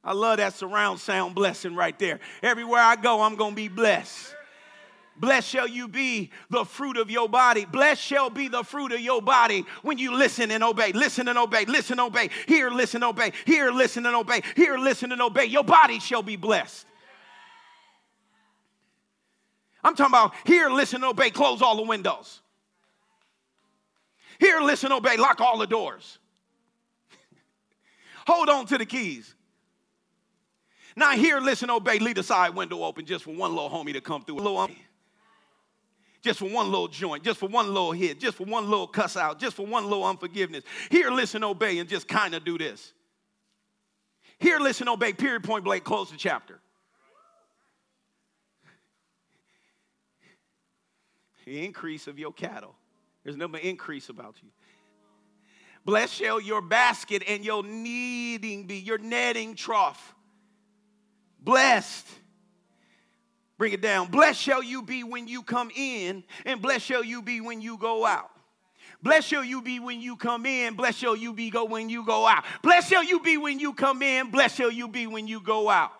I 0.03 0.13
love 0.13 0.37
that 0.37 0.53
surround 0.53 0.99
sound 0.99 1.33
blessing 1.33 1.75
right 1.75 1.97
there. 1.97 2.19
Everywhere 2.43 2.81
I 2.81 2.95
go, 2.95 3.21
I'm 3.21 3.35
going 3.35 3.51
to 3.51 3.55
be 3.55 3.69
blessed. 3.69 4.35
Blessed 5.17 5.47
shall 5.47 5.67
you 5.67 5.87
be 5.87 6.29
the 6.49 6.65
fruit 6.65 6.97
of 6.97 7.09
your 7.09 7.29
body. 7.29 7.65
Blessed 7.65 8.01
shall 8.01 8.29
be 8.29 8.49
the 8.49 8.63
fruit 8.63 8.91
of 8.91 8.99
your 8.99 9.21
body 9.21 9.65
when 9.81 9.97
you 9.97 10.13
listen 10.13 10.51
and 10.51 10.63
obey. 10.63 10.91
Listen 10.91 11.27
and 11.27 11.37
obey. 11.37 11.65
Listen, 11.65 11.99
and 11.99 12.01
obey. 12.01 12.29
Here, 12.47 12.69
listen, 12.69 13.01
obey. 13.01 13.31
Here, 13.45 13.71
listen 13.71 14.05
and 14.05 14.15
obey. 14.15 14.41
Here, 14.55 14.77
listen 14.77 15.11
and 15.11 15.21
obey. 15.21 15.45
Your 15.45 15.63
body 15.63 15.99
shall 15.99 16.21
be 16.21 16.35
blessed. 16.35 16.85
I'm 19.85 19.95
talking 19.95 20.13
about 20.13 20.33
here, 20.45 20.67
listen, 20.71 21.03
obey, 21.03 21.29
close 21.29 21.61
all 21.61 21.77
the 21.77 21.83
windows. 21.83 22.41
Here, 24.39 24.59
listen, 24.59 24.91
obey, 24.91 25.15
lock 25.15 25.39
all 25.39 25.59
the 25.59 25.67
doors. 25.67 26.17
Hold 28.27 28.49
on 28.49 28.65
to 28.65 28.79
the 28.79 28.85
keys. 28.85 29.35
Now, 30.95 31.11
here, 31.11 31.39
listen, 31.39 31.69
obey, 31.69 31.99
leave 31.99 32.15
the 32.15 32.23
side 32.23 32.55
window 32.55 32.83
open 32.83 33.05
just 33.05 33.25
for 33.25 33.35
one 33.35 33.51
little 33.51 33.69
homie 33.69 33.93
to 33.93 34.01
come 34.01 34.23
through. 34.23 34.37
A 34.37 34.41
Little 34.41 34.57
homie. 34.57 34.75
just 36.23 36.39
for 36.39 36.49
one 36.49 36.71
little 36.71 36.87
joint, 36.87 37.23
just 37.23 37.39
for 37.39 37.47
one 37.47 37.67
little 37.67 37.91
hit, 37.91 38.19
just 38.19 38.37
for 38.37 38.45
one 38.45 38.67
little 38.67 38.87
cuss 38.87 39.15
out, 39.15 39.39
just 39.39 39.55
for 39.55 39.67
one 39.67 39.83
little 39.83 40.03
unforgiveness. 40.03 40.63
Here, 40.89 41.11
listen, 41.11 41.43
obey, 41.43 41.77
and 41.77 41.87
just 41.87 42.07
kind 42.07 42.33
of 42.33 42.43
do 42.43 42.57
this. 42.57 42.91
Here, 44.39 44.57
listen, 44.57 44.89
obey, 44.89 45.13
period, 45.13 45.43
point 45.43 45.63
blank, 45.63 45.83
close 45.83 46.09
the 46.09 46.17
chapter. 46.17 46.59
The 51.45 51.63
increase 51.63 52.07
of 52.07 52.19
your 52.19 52.33
cattle. 52.33 52.75
There's 53.23 53.37
no 53.37 53.47
more 53.47 53.59
increase 53.59 54.09
about 54.09 54.35
you. 54.41 54.49
Blessed 55.85 56.13
shall 56.13 56.41
your 56.41 56.61
basket 56.61 57.23
and 57.27 57.45
your 57.45 57.63
kneading 57.63 58.65
be, 58.65 58.77
your 58.77 58.97
netting 58.97 59.55
trough. 59.55 60.15
Blessed 61.39 62.07
Bring 63.57 63.73
it 63.73 63.81
down. 63.81 64.07
Blessed 64.07 64.39
shall 64.39 64.61
you 64.61 64.81
be 64.81 65.03
when 65.03 65.27
you 65.27 65.41
come 65.41 65.71
in, 65.75 66.23
and 66.45 66.61
blessed 66.61 66.85
shall 66.85 67.03
you 67.03 67.21
be 67.21 67.39
when 67.39 67.61
you 67.61 67.77
go 67.77 68.05
out. 68.05 68.29
Blessed 69.01 69.27
shall 69.27 69.43
you 69.43 69.61
be 69.61 69.79
when 69.79 70.01
you 70.01 70.15
come 70.15 70.45
in, 70.45 70.75
blessed 70.75 70.97
shall 70.97 71.15
you 71.15 71.31
be 71.31 71.49
go 71.49 71.65
when 71.65 71.89
you 71.89 72.05
go 72.05 72.25
out. 72.25 72.43
Blessed 72.63 72.89
shall 72.89 73.03
you 73.03 73.19
be 73.19 73.37
when 73.37 73.59
you 73.59 73.73
come 73.73 74.01
in, 74.01 74.31
blessed 74.31 74.57
shall 74.57 74.71
you 74.71 74.87
be 74.87 75.05
when 75.05 75.27
you 75.27 75.39
go 75.39 75.69
out. 75.69 75.91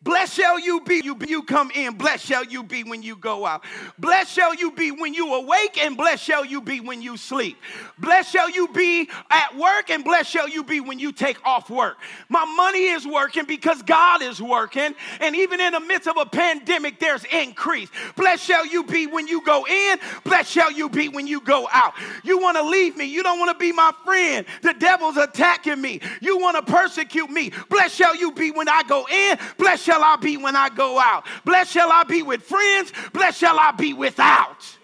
Blessed 0.00 0.34
shall 0.34 0.60
you 0.60 0.80
be, 0.82 1.00
you, 1.02 1.18
you 1.26 1.42
come 1.42 1.72
in, 1.72 1.94
blessed 1.94 2.24
shall 2.24 2.44
you 2.44 2.62
be 2.62 2.84
when 2.84 3.02
you 3.02 3.16
go 3.16 3.44
out. 3.44 3.64
Blessed 3.98 4.30
shall 4.30 4.54
you 4.54 4.70
be 4.70 4.92
when 4.92 5.12
you 5.12 5.34
awake, 5.34 5.76
and 5.76 5.96
blessed 5.96 6.22
shall 6.22 6.44
you 6.44 6.60
be 6.60 6.78
when 6.78 7.02
you 7.02 7.16
sleep. 7.16 7.56
Blessed 7.98 8.30
shall 8.30 8.48
you 8.48 8.68
be 8.68 9.10
at 9.28 9.56
work, 9.56 9.90
and 9.90 10.04
blessed 10.04 10.30
shall 10.30 10.48
you 10.48 10.62
be 10.62 10.78
when 10.78 11.00
you 11.00 11.10
take 11.10 11.44
off 11.44 11.68
work. 11.68 11.96
My 12.28 12.44
money 12.44 12.86
is 12.86 13.08
working 13.08 13.44
because 13.44 13.82
God 13.82 14.22
is 14.22 14.40
working, 14.40 14.94
and 15.18 15.34
even 15.34 15.60
in 15.60 15.72
the 15.72 15.80
midst 15.80 16.06
of 16.06 16.16
a 16.16 16.26
pandemic, 16.26 17.00
there's 17.00 17.24
increase. 17.24 17.88
Blessed 18.14 18.44
shall 18.44 18.64
you 18.64 18.84
be 18.84 19.08
when 19.08 19.26
you 19.26 19.44
go 19.44 19.66
in, 19.66 19.98
blessed 20.22 20.52
shall 20.52 20.70
you 20.70 20.88
be 20.88 21.08
when 21.08 21.26
you 21.26 21.40
go 21.40 21.68
out. 21.72 21.94
You 22.22 22.38
want 22.38 22.56
to 22.56 22.62
leave 22.62 22.96
me, 22.96 23.06
you 23.06 23.24
don't 23.24 23.40
want 23.40 23.50
to 23.50 23.58
be 23.58 23.72
my 23.72 23.90
friend. 24.04 24.46
The 24.62 24.74
devil's 24.74 25.16
attacking 25.16 25.80
me, 25.80 26.00
you 26.20 26.38
want 26.38 26.64
to 26.64 26.72
persecute 26.72 27.30
me. 27.30 27.50
Blessed 27.68 27.96
shall 27.96 28.14
you 28.14 28.30
be 28.30 28.52
when 28.52 28.68
I 28.68 28.84
go 28.84 29.04
in, 29.10 29.38
blessed 29.58 29.87
shall 29.88 30.04
I 30.04 30.16
be 30.16 30.36
when 30.36 30.54
I 30.54 30.68
go 30.68 30.98
out. 30.98 31.24
Blessed 31.46 31.72
shall 31.72 31.90
I 31.90 32.04
be 32.04 32.22
with 32.22 32.42
friends. 32.42 32.92
Blessed 33.14 33.40
shall 33.40 33.58
I 33.58 33.72
be 33.72 33.94
without. 33.94 34.77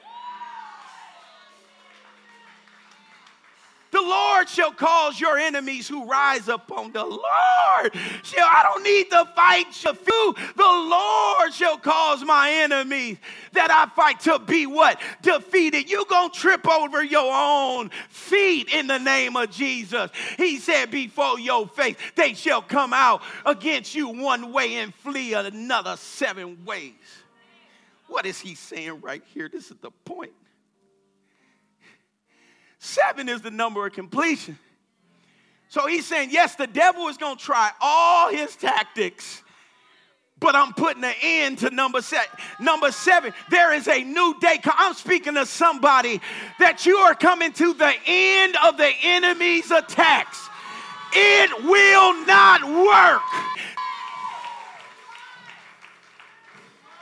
The 3.95 4.03
Lord 4.03 4.49
shall 4.49 4.73
cause 4.73 5.21
your 5.21 5.39
enemies 5.39 5.87
who 5.87 6.05
rise 6.05 6.49
upon 6.49 6.91
the 6.91 7.05
Lord. 7.05 7.95
Shall 8.25 8.45
I 8.45 8.62
don't 8.65 8.83
need 8.83 9.09
to 9.11 9.25
fight 9.37 9.85
you. 9.85 10.35
The 10.57 10.65
Lord 10.65 11.55
shall 11.55 11.79
cause 11.79 12.25
my 12.25 12.51
enemies 12.51 13.19
that 13.53 13.71
I 13.71 13.87
fight 13.95 14.19
to 14.23 14.41
be 14.41 14.66
what? 14.66 15.01
Defeated. 15.23 15.89
You 15.89 16.05
gonna 16.07 16.33
trip 16.33 16.69
over 16.69 17.05
your 17.05 17.33
own 17.33 17.91
feet 18.09 18.75
in 18.75 18.89
the 18.89 18.99
name 18.99 19.37
of 19.37 19.53
Jesus. 19.53 20.11
He 20.39 20.59
said, 20.59 20.91
before 20.91 21.39
your 21.39 21.69
face, 21.69 21.95
they 22.16 22.35
shall 22.35 22.62
come 22.62 22.93
out 22.93 23.23
against 23.47 23.95
you 23.95 24.09
one 24.09 24.53
way 24.53 24.75
and 24.75 24.93
flee 24.93 25.35
another 25.35 25.97
seven 25.97 26.65
ways. 26.65 26.95
What 28.09 28.27
is 28.27 28.41
he 28.41 28.57
saying 28.57 29.03
right 29.03 29.23
here? 29.33 29.49
This 29.49 29.71
is 29.71 29.77
the 29.81 29.93
point. 30.05 30.33
Seven 32.85 33.31
is 33.31 33.40
the 33.40 33.51
number 33.51 33.86
of 33.86 33.94
completion. 33.94 34.59
So 35.69 35.86
he's 35.86 36.05
saying, 36.05 36.28
yes, 36.31 36.55
the 36.55 36.66
devil 36.66 37.09
is 37.09 37.16
going 37.16 37.39
to 37.39 37.43
try 37.43 37.70
all 37.81 38.31
his 38.31 38.55
tactics, 38.56 39.43
but 40.39 40.55
I'm 40.55 40.74
putting 40.74 41.02
an 41.02 41.15
end 41.23 41.61
to 41.61 41.70
number 41.70 42.02
seven. 42.02 42.28
Number 42.61 42.93
seven, 42.93 43.32
there 43.51 43.73
is 43.73 43.89
a 43.89 44.05
new 44.05 44.39
day. 44.39 44.61
I'm 44.66 44.93
speaking 44.93 45.32
to 45.32 45.47
somebody 45.47 46.20
that 46.59 46.85
you 46.85 46.97
are 46.98 47.15
coming 47.15 47.55
to 47.55 47.73
the 47.73 47.94
end 48.06 48.55
of 48.62 48.77
the 48.77 48.93
enemy's 49.02 49.70
attacks. 49.70 50.47
It 51.15 51.65
will 51.65 52.27
not 52.27 52.65
work. 52.65 53.23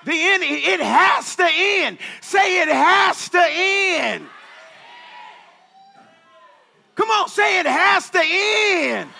The 0.05 0.13
end, 0.13 0.45
it 0.45 0.79
has 0.79 1.35
to 1.35 1.49
end. 1.53 1.99
Say 2.21 2.63
it 2.63 2.69
has 2.69 3.29
to 3.31 3.45
end. 3.45 4.27
Come 6.95 7.11
on, 7.11 7.29
say 7.29 7.61
it 7.61 7.67
has 7.67 8.11
to 8.11 8.23
end. 8.23 9.11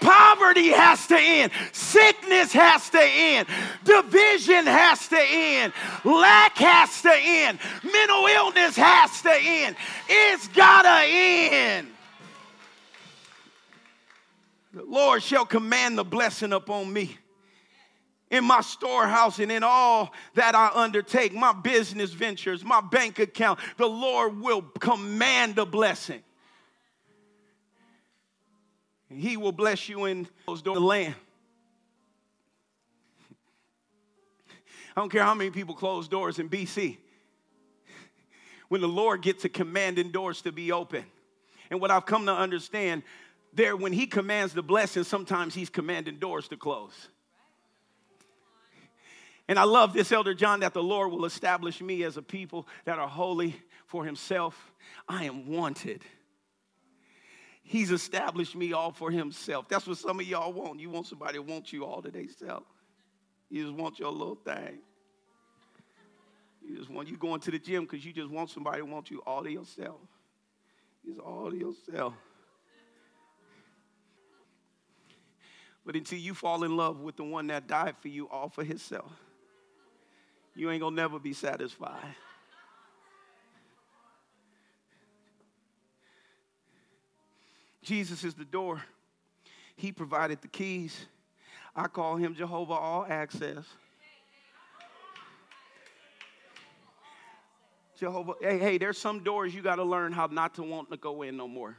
Poverty 0.00 0.68
has 0.68 1.06
to 1.08 1.18
end. 1.18 1.50
Sickness 1.72 2.52
has 2.52 2.88
to 2.90 3.00
end. 3.02 3.48
Division 3.84 4.66
has 4.66 5.08
to 5.08 5.18
end. 5.18 5.72
Lack 6.04 6.56
has 6.58 7.02
to 7.02 7.12
end. 7.12 7.58
Mental 7.82 8.26
illness 8.26 8.76
has 8.76 9.22
to 9.22 9.34
end. 9.34 9.76
It's 10.08 10.46
got 10.48 10.82
to 10.82 11.06
end. 11.08 11.88
The 14.72 14.84
Lord 14.84 15.22
shall 15.22 15.44
command 15.44 15.98
the 15.98 16.04
blessing 16.04 16.52
upon 16.52 16.92
me 16.92 17.16
in 18.30 18.44
my 18.44 18.60
storehouse 18.60 19.38
and 19.40 19.50
in 19.50 19.64
all 19.64 20.12
that 20.34 20.54
I 20.54 20.70
undertake, 20.74 21.32
my 21.32 21.52
business 21.52 22.12
ventures, 22.12 22.64
my 22.64 22.80
bank 22.80 23.18
account. 23.18 23.58
The 23.78 23.88
Lord 23.88 24.40
will 24.40 24.62
command 24.62 25.58
a 25.58 25.66
blessing. 25.66 26.22
He 29.10 29.36
will 29.36 29.52
bless 29.52 29.88
you 29.88 30.04
in 30.04 30.28
the 30.46 30.72
land. 30.72 31.14
I 34.96 35.00
don't 35.00 35.10
care 35.10 35.22
how 35.22 35.34
many 35.34 35.50
people 35.50 35.74
close 35.74 36.08
doors 36.08 36.38
in 36.38 36.48
BC. 36.48 36.98
When 38.68 38.80
the 38.80 38.88
Lord 38.88 39.22
gets 39.22 39.42
to 39.42 39.48
commanding 39.48 40.10
doors 40.10 40.42
to 40.42 40.52
be 40.52 40.72
open. 40.72 41.04
And 41.70 41.80
what 41.80 41.90
I've 41.90 42.04
come 42.04 42.26
to 42.26 42.34
understand, 42.34 43.02
there 43.54 43.76
when 43.76 43.92
he 43.92 44.06
commands 44.06 44.52
the 44.52 44.62
blessing, 44.62 45.04
sometimes 45.04 45.54
he's 45.54 45.70
commanding 45.70 46.18
doors 46.18 46.48
to 46.48 46.56
close. 46.56 47.08
And 49.48 49.58
I 49.58 49.64
love 49.64 49.94
this, 49.94 50.12
Elder 50.12 50.34
John, 50.34 50.60
that 50.60 50.74
the 50.74 50.82
Lord 50.82 51.10
will 51.10 51.24
establish 51.24 51.80
me 51.80 52.02
as 52.02 52.18
a 52.18 52.22
people 52.22 52.68
that 52.84 52.98
are 52.98 53.08
holy 53.08 53.56
for 53.86 54.04
himself. 54.04 54.72
I 55.08 55.24
am 55.24 55.48
wanted. 55.48 56.04
He's 57.68 57.90
established 57.90 58.56
me 58.56 58.72
all 58.72 58.92
for 58.92 59.10
himself. 59.10 59.68
That's 59.68 59.86
what 59.86 59.98
some 59.98 60.18
of 60.20 60.26
y'all 60.26 60.54
want. 60.54 60.80
You 60.80 60.88
want 60.88 61.06
somebody 61.06 61.34
to 61.34 61.42
want 61.42 61.70
you 61.70 61.84
all 61.84 62.00
to 62.00 62.10
themselves. 62.10 62.64
You 63.50 63.66
just 63.66 63.76
want 63.76 63.98
your 63.98 64.10
little 64.10 64.36
thing. 64.36 64.78
You 66.66 66.78
just 66.78 66.88
want 66.88 67.08
you 67.08 67.18
going 67.18 67.40
to 67.40 67.50
the 67.50 67.58
gym 67.58 67.82
because 67.82 68.06
you 68.06 68.14
just 68.14 68.30
want 68.30 68.48
somebody 68.48 68.78
to 68.78 68.86
want 68.86 69.10
you 69.10 69.22
all 69.26 69.44
to 69.44 69.50
yourself. 69.50 70.00
It's 71.06 71.18
all 71.18 71.50
to 71.50 71.56
yourself. 71.58 72.14
But 75.84 75.94
until 75.94 76.18
you 76.18 76.32
fall 76.32 76.64
in 76.64 76.74
love 76.74 77.00
with 77.00 77.16
the 77.16 77.24
one 77.24 77.48
that 77.48 77.66
died 77.66 77.96
for 78.00 78.08
you 78.08 78.30
all 78.30 78.48
for 78.48 78.64
himself, 78.64 79.12
you 80.54 80.70
ain't 80.70 80.80
gonna 80.80 80.96
never 80.96 81.18
be 81.18 81.34
satisfied. 81.34 82.14
Jesus 87.88 88.22
is 88.22 88.34
the 88.34 88.44
door. 88.44 88.82
He 89.74 89.92
provided 89.92 90.42
the 90.42 90.48
keys. 90.48 91.06
I 91.74 91.86
call 91.86 92.16
him 92.16 92.34
Jehovah 92.34 92.74
All 92.74 93.06
Access. 93.08 93.64
Jehovah, 97.98 98.34
hey, 98.42 98.58
hey, 98.58 98.76
there's 98.76 98.98
some 98.98 99.24
doors 99.24 99.54
you 99.54 99.62
got 99.62 99.76
to 99.76 99.84
learn 99.84 100.12
how 100.12 100.26
not 100.26 100.54
to 100.56 100.62
want 100.62 100.90
to 100.90 100.98
go 100.98 101.22
in 101.22 101.38
no 101.38 101.48
more. 101.48 101.78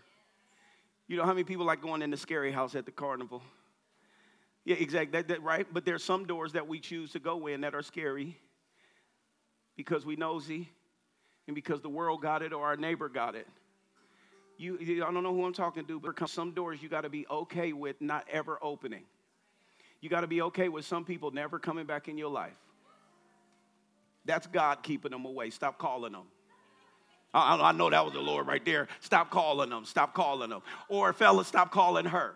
You 1.07 1.15
know 1.15 1.25
how 1.25 1.33
many 1.33 1.43
people 1.43 1.67
like 1.67 1.79
going 1.79 2.01
in 2.01 2.09
the 2.09 2.17
scary 2.17 2.51
house 2.51 2.73
at 2.73 2.87
the 2.87 2.91
carnival? 2.91 3.43
Yeah, 4.65 4.77
exactly, 4.79 5.11
that, 5.11 5.27
that, 5.27 5.43
right? 5.43 5.67
But 5.71 5.85
there's 5.85 6.03
some 6.03 6.25
doors 6.25 6.53
that 6.53 6.67
we 6.67 6.79
choose 6.79 7.11
to 7.11 7.19
go 7.19 7.45
in 7.45 7.61
that 7.61 7.75
are 7.75 7.83
scary 7.83 8.35
because 9.77 10.07
we 10.07 10.15
nosy 10.15 10.69
and 11.45 11.53
because 11.53 11.81
the 11.81 11.89
world 11.89 12.23
got 12.23 12.41
it 12.41 12.51
or 12.51 12.65
our 12.65 12.77
neighbor 12.77 13.09
got 13.09 13.35
it 13.35 13.47
you, 14.59 14.77
I 15.07 15.11
don't 15.11 15.23
know 15.23 15.33
who 15.33 15.45
I'm 15.45 15.53
talking 15.53 15.85
to, 15.85 15.99
but 15.99 16.29
some 16.29 16.51
doors 16.51 16.83
you 16.83 16.89
got 16.89 17.01
to 17.01 17.09
be 17.09 17.25
okay 17.31 17.71
with 17.71 18.01
not 18.01 18.27
ever 18.29 18.59
opening. 18.61 19.03
You 20.01 20.09
got 20.09 20.21
to 20.21 20.27
be 20.27 20.41
okay 20.43 20.67
with 20.67 20.85
some 20.85 21.05
people 21.05 21.31
never 21.31 21.59
coming 21.59 21.85
back 21.85 22.09
in 22.09 22.17
your 22.17 22.29
life. 22.29 22.57
That's 24.25 24.47
God 24.47 24.83
keeping 24.83 25.11
them 25.11 25.25
away. 25.25 25.49
Stop 25.49 25.77
calling 25.77 26.11
them. 26.11 26.25
I, 27.33 27.69
I 27.69 27.71
know 27.71 27.89
that 27.89 28.03
was 28.03 28.13
the 28.13 28.21
Lord 28.21 28.47
right 28.47 28.63
there. 28.65 28.89
Stop 28.99 29.31
calling 29.31 29.69
them. 29.69 29.85
Stop 29.85 30.13
calling 30.13 30.49
them. 30.49 30.61
Or, 30.89 31.13
fella, 31.13 31.45
stop 31.45 31.71
calling 31.71 32.05
her. 32.05 32.35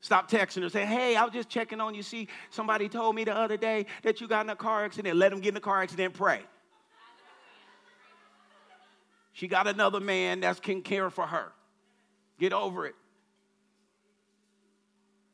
Stop 0.00 0.30
texting 0.30 0.62
her. 0.62 0.68
Say, 0.68 0.86
hey, 0.86 1.16
I 1.16 1.24
was 1.24 1.32
just 1.32 1.48
checking 1.48 1.80
on 1.80 1.94
you. 1.94 2.04
See, 2.04 2.28
somebody 2.50 2.88
told 2.88 3.16
me 3.16 3.24
the 3.24 3.36
other 3.36 3.56
day 3.56 3.86
that 4.02 4.20
you 4.20 4.28
got 4.28 4.46
in 4.46 4.50
a 4.50 4.56
car 4.56 4.84
accident. 4.84 5.16
Let 5.16 5.30
them 5.30 5.40
get 5.40 5.50
in 5.50 5.56
a 5.56 5.60
car 5.60 5.82
accident, 5.82 6.14
pray. 6.14 6.42
She 9.38 9.46
got 9.46 9.68
another 9.68 10.00
man 10.00 10.40
that 10.40 10.60
can 10.60 10.82
care 10.82 11.10
for 11.10 11.24
her. 11.24 11.52
Get 12.40 12.52
over 12.52 12.86
it. 12.86 12.96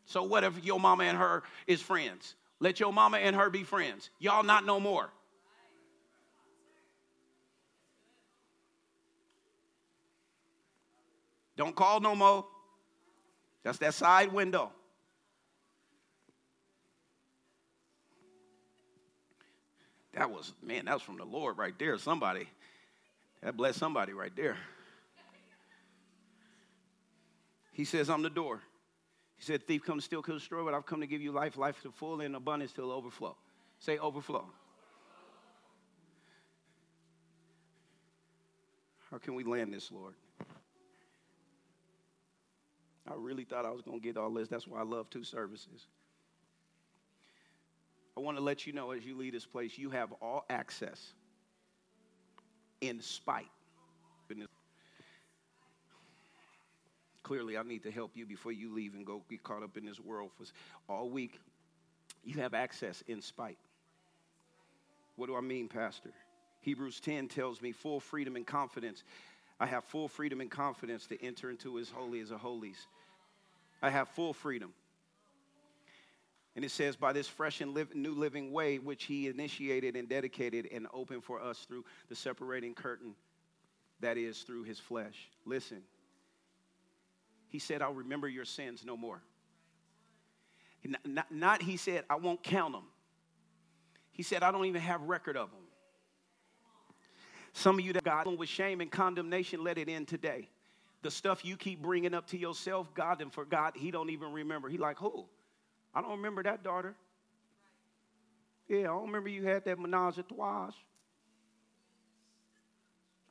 So 0.04 0.24
what 0.24 0.44
if 0.44 0.62
your 0.62 0.78
mama 0.78 1.04
and 1.04 1.16
her 1.16 1.42
is 1.66 1.80
friends? 1.80 2.34
Let 2.60 2.80
your 2.80 2.92
mama 2.92 3.16
and 3.16 3.34
her 3.34 3.48
be 3.48 3.64
friends. 3.64 4.10
Y'all 4.18 4.42
not 4.42 4.66
no 4.66 4.78
more. 4.78 5.08
Don't 11.56 11.74
call 11.74 12.00
no 12.00 12.14
more. 12.14 12.44
That's 13.62 13.78
that 13.78 13.94
side 13.94 14.34
window. 14.34 14.70
That 20.12 20.30
was, 20.30 20.52
man, 20.62 20.84
that 20.84 20.92
was 20.92 21.02
from 21.02 21.16
the 21.16 21.24
Lord 21.24 21.56
right 21.56 21.72
there. 21.78 21.96
Somebody, 21.96 22.48
that 23.44 23.56
blessed 23.58 23.78
somebody 23.78 24.14
right 24.14 24.34
there. 24.34 24.56
He 27.72 27.84
says, 27.84 28.08
I'm 28.08 28.22
the 28.22 28.30
door. 28.30 28.60
He 29.36 29.44
said, 29.44 29.66
Thief 29.66 29.84
come 29.84 29.98
to 29.98 30.02
steal, 30.02 30.22
kill, 30.22 30.38
destroy, 30.38 30.64
but 30.64 30.74
I've 30.74 30.86
come 30.86 31.00
to 31.00 31.06
give 31.06 31.20
you 31.20 31.30
life, 31.30 31.58
life 31.58 31.80
to 31.82 31.90
full 31.92 32.20
and 32.22 32.34
abundance 32.34 32.72
till 32.72 32.90
overflow. 32.90 33.36
Say 33.78 33.98
overflow. 33.98 34.46
How 39.10 39.18
can 39.18 39.34
we 39.34 39.44
land 39.44 39.74
this, 39.74 39.92
Lord? 39.92 40.14
I 43.06 43.12
really 43.16 43.44
thought 43.44 43.66
I 43.66 43.70
was 43.70 43.82
going 43.82 44.00
to 44.00 44.02
get 44.02 44.16
all 44.16 44.30
this. 44.30 44.48
That's 44.48 44.66
why 44.66 44.80
I 44.80 44.84
love 44.84 45.10
two 45.10 45.24
services. 45.24 45.86
I 48.16 48.20
want 48.20 48.38
to 48.38 48.42
let 48.42 48.66
you 48.66 48.72
know 48.72 48.92
as 48.92 49.04
you 49.04 49.16
leave 49.16 49.34
this 49.34 49.44
place, 49.44 49.76
you 49.76 49.90
have 49.90 50.12
all 50.22 50.46
access 50.48 51.12
in 52.88 53.00
spite. 53.00 53.46
Clearly, 57.24 57.56
I 57.56 57.62
need 57.62 57.82
to 57.84 57.90
help 57.90 58.10
you 58.14 58.26
before 58.26 58.52
you 58.52 58.72
leave 58.72 58.94
and 58.94 59.04
go 59.04 59.22
get 59.30 59.42
caught 59.42 59.62
up 59.62 59.78
in 59.78 59.86
this 59.86 59.98
world 59.98 60.30
for 60.36 60.44
all 60.92 61.08
week. 61.08 61.40
You 62.22 62.34
have 62.42 62.52
access 62.52 63.02
in 63.08 63.22
spite. 63.22 63.56
What 65.16 65.26
do 65.26 65.36
I 65.36 65.40
mean, 65.40 65.68
Pastor? 65.68 66.10
Hebrews 66.60 67.00
10 67.00 67.28
tells 67.28 67.62
me 67.62 67.72
full 67.72 67.98
freedom 67.98 68.36
and 68.36 68.46
confidence. 68.46 69.04
I 69.58 69.66
have 69.66 69.84
full 69.84 70.06
freedom 70.06 70.42
and 70.42 70.50
confidence 70.50 71.06
to 71.06 71.24
enter 71.24 71.48
into 71.48 71.76
his 71.76 71.88
holy 71.88 72.20
as 72.20 72.30
a 72.30 72.36
holies. 72.36 72.86
I 73.80 73.88
have 73.88 74.08
full 74.10 74.34
freedom. 74.34 74.74
And 76.56 76.64
it 76.64 76.70
says, 76.70 76.94
by 76.94 77.12
this 77.12 77.26
fresh 77.26 77.60
and 77.60 77.74
live, 77.74 77.94
new 77.94 78.14
living 78.14 78.52
way, 78.52 78.78
which 78.78 79.04
he 79.04 79.26
initiated 79.26 79.96
and 79.96 80.08
dedicated 80.08 80.68
and 80.72 80.86
opened 80.94 81.24
for 81.24 81.40
us 81.40 81.64
through 81.66 81.84
the 82.08 82.14
separating 82.14 82.74
curtain 82.74 83.14
that 84.00 84.16
is 84.16 84.42
through 84.42 84.62
his 84.62 84.78
flesh. 84.78 85.28
Listen, 85.44 85.82
he 87.48 87.58
said, 87.58 87.82
I'll 87.82 87.94
remember 87.94 88.28
your 88.28 88.44
sins 88.44 88.84
no 88.84 88.96
more. 88.96 89.20
Not, 91.04 91.32
not, 91.32 91.62
he 91.62 91.76
said, 91.76 92.04
I 92.08 92.16
won't 92.16 92.42
count 92.42 92.72
them. 92.72 92.84
He 94.12 94.22
said, 94.22 94.42
I 94.42 94.52
don't 94.52 94.66
even 94.66 94.82
have 94.82 95.00
record 95.02 95.36
of 95.36 95.50
them. 95.50 95.60
Some 97.52 97.78
of 97.78 97.84
you 97.84 97.92
that 97.94 98.04
got 98.04 98.26
with 98.38 98.48
shame 98.48 98.80
and 98.80 98.90
condemnation, 98.90 99.64
let 99.64 99.78
it 99.78 99.88
end 99.88 100.08
today 100.08 100.48
the 101.04 101.10
stuff 101.10 101.44
you 101.44 101.56
keep 101.56 101.82
bringing 101.82 102.14
up 102.14 102.26
to 102.28 102.38
yourself, 102.38 102.92
God 102.94 103.20
and 103.20 103.32
for 103.32 103.44
God, 103.44 103.74
He 103.76 103.90
don't 103.90 104.08
even 104.10 104.32
remember. 104.32 104.68
He 104.68 104.78
like, 104.78 104.98
who? 104.98 105.26
I 105.94 106.00
don't 106.00 106.12
remember 106.12 106.42
that 106.42 106.62
daughter. 106.62 106.94
Yeah, 108.68 108.80
I 108.80 108.82
don't 108.84 109.06
remember 109.06 109.28
you 109.28 109.44
had 109.44 109.64
that 109.66 109.78
menage 109.78 110.18
a 110.18 110.22
trois. 110.22 110.70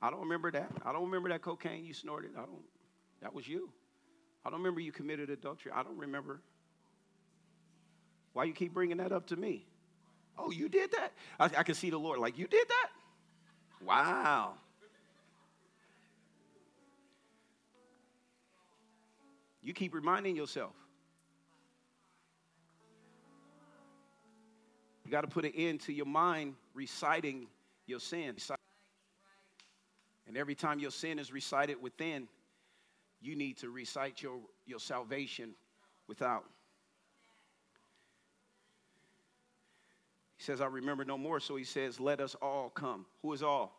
I 0.01 0.09
don't 0.09 0.21
remember 0.21 0.51
that. 0.51 0.71
I 0.85 0.91
don't 0.91 1.05
remember 1.05 1.29
that 1.29 1.41
cocaine 1.41 1.85
you 1.85 1.93
snorted. 1.93 2.31
I 2.37 2.41
don't. 2.41 2.63
That 3.21 3.33
was 3.33 3.47
you. 3.47 3.69
I 4.45 4.49
don't 4.49 4.59
remember 4.59 4.81
you 4.81 4.91
committed 4.91 5.29
adultery. 5.29 5.71
I 5.73 5.83
don't 5.83 5.97
remember. 5.97 6.41
Why 8.33 8.43
you 8.45 8.53
keep 8.53 8.73
bringing 8.73 8.97
that 8.97 9.11
up 9.11 9.27
to 9.27 9.35
me? 9.35 9.65
Oh, 10.37 10.51
you 10.51 10.67
did 10.67 10.91
that? 10.91 11.13
I, 11.39 11.59
I 11.59 11.63
can 11.63 11.75
see 11.75 11.89
the 11.89 11.97
Lord 11.97 12.19
like, 12.19 12.37
you 12.37 12.47
did 12.47 12.67
that? 12.67 12.89
Wow. 13.85 14.53
You 19.61 19.73
keep 19.73 19.93
reminding 19.93 20.35
yourself. 20.35 20.73
Got 25.13 25.21
to 25.21 25.27
put 25.27 25.45
an 25.45 25.51
end 25.55 25.79
to 25.79 25.93
your 25.93 26.07
mind 26.07 26.55
reciting 26.73 27.45
your 27.85 27.99
sin. 27.99 28.35
And 30.27 30.35
every 30.35 30.55
time 30.55 30.79
your 30.79 30.89
sin 30.89 31.19
is 31.19 31.31
recited 31.31 31.79
within, 31.79 32.27
you 33.21 33.35
need 33.35 33.57
to 33.59 33.69
recite 33.69 34.23
your, 34.23 34.39
your 34.65 34.79
salvation 34.79 35.51
without. 36.07 36.45
He 40.37 40.43
says, 40.43 40.61
I 40.61 40.65
remember 40.65 41.05
no 41.05 41.19
more. 41.19 41.39
So 41.39 41.55
he 41.57 41.63
says, 41.63 41.99
Let 41.99 42.19
us 42.19 42.35
all 42.41 42.71
come. 42.71 43.05
Who 43.21 43.33
is 43.33 43.43
all? 43.43 43.71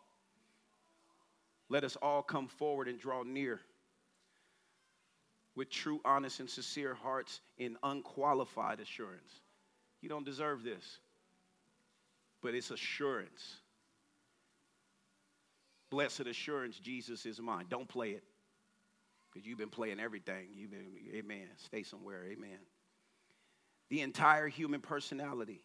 Let 1.68 1.82
us 1.82 1.96
all 1.96 2.22
come 2.22 2.46
forward 2.46 2.86
and 2.86 2.96
draw 2.96 3.24
near 3.24 3.60
with 5.56 5.68
true, 5.68 6.00
honest, 6.04 6.38
and 6.38 6.48
sincere 6.48 6.94
hearts 6.94 7.40
in 7.58 7.76
unqualified 7.82 8.78
assurance. 8.78 9.40
You 10.00 10.08
don't 10.08 10.24
deserve 10.24 10.62
this, 10.62 11.00
but 12.44 12.54
it's 12.54 12.70
assurance. 12.70 13.56
Blessed 15.90 16.20
assurance, 16.20 16.78
Jesus 16.78 17.24
is 17.24 17.40
mine. 17.40 17.64
Don't 17.70 17.88
play 17.88 18.10
it 18.10 18.22
because 19.32 19.46
you've 19.46 19.58
been 19.58 19.70
playing 19.70 19.98
everything. 19.98 20.48
You've 20.54 20.70
been, 20.70 20.92
amen. 21.14 21.48
Stay 21.56 21.82
somewhere, 21.82 22.22
amen. 22.26 22.58
The 23.88 24.02
entire 24.02 24.46
human 24.46 24.82
personality, 24.82 25.62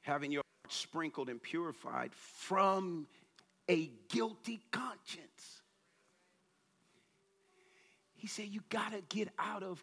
having 0.00 0.32
your 0.32 0.42
heart 0.64 0.72
sprinkled 0.72 1.28
and 1.28 1.40
purified 1.40 2.12
from 2.12 3.06
a 3.68 3.92
guilty 4.08 4.60
conscience. 4.72 5.62
He 8.16 8.26
said, 8.26 8.46
You 8.46 8.60
got 8.70 8.90
to 8.90 9.02
get 9.08 9.28
out 9.38 9.62
of, 9.62 9.80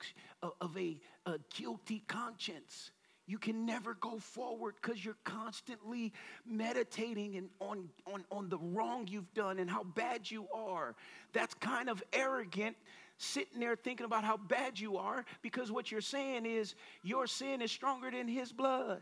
of 0.59 0.77
a, 0.77 0.97
a 1.25 1.39
guilty 1.55 2.03
conscience. 2.07 2.91
You 3.27 3.37
can 3.39 3.65
never 3.65 3.95
go 3.95 4.19
forward 4.19 4.75
because 4.81 5.03
you're 5.03 5.17
constantly 5.23 6.13
meditating 6.45 7.37
and 7.37 7.49
on, 7.59 7.89
on, 8.05 8.23
on 8.31 8.49
the 8.49 8.59
wrong 8.59 9.07
you've 9.07 9.33
done 9.33 9.57
and 9.57 9.69
how 9.69 9.83
bad 9.83 10.29
you 10.29 10.47
are. 10.53 10.95
That's 11.33 11.53
kind 11.55 11.89
of 11.89 12.03
arrogant, 12.13 12.75
sitting 13.17 13.59
there 13.59 13.75
thinking 13.75 14.05
about 14.05 14.23
how 14.23 14.37
bad 14.37 14.79
you 14.79 14.97
are 14.97 15.25
because 15.41 15.71
what 15.71 15.91
you're 15.91 16.01
saying 16.01 16.45
is 16.45 16.75
your 17.01 17.25
sin 17.25 17.61
is 17.61 17.71
stronger 17.71 18.11
than 18.11 18.27
his 18.27 18.51
blood. 18.51 19.01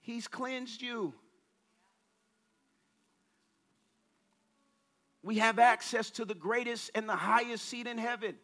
He's 0.00 0.26
cleansed 0.26 0.82
you. 0.82 1.14
we 5.26 5.38
have 5.38 5.58
access 5.58 6.08
to 6.08 6.24
the 6.24 6.36
greatest 6.36 6.92
and 6.94 7.08
the 7.08 7.16
highest 7.16 7.64
seat 7.64 7.88
in 7.88 7.98
heaven, 7.98 8.36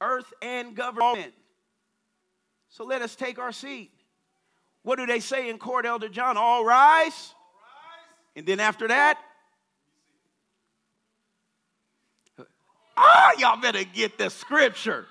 earth 0.00 0.32
and 0.42 0.74
government. 0.74 1.32
So 2.68 2.84
let 2.84 3.02
us 3.02 3.16
take 3.16 3.38
our 3.38 3.52
seat. 3.52 3.90
What 4.82 4.96
do 4.96 5.06
they 5.06 5.20
say 5.20 5.48
in 5.48 5.58
court, 5.58 5.86
Elder 5.86 6.08
John? 6.08 6.36
All 6.36 6.64
rise. 6.64 6.66
All 6.66 7.04
rise. 7.04 8.36
And 8.36 8.46
then 8.46 8.60
after 8.60 8.88
that, 8.88 9.18
ah, 12.96 13.32
y'all 13.38 13.60
better 13.60 13.84
get 13.84 14.18
the 14.18 14.30
scripture. 14.30 15.06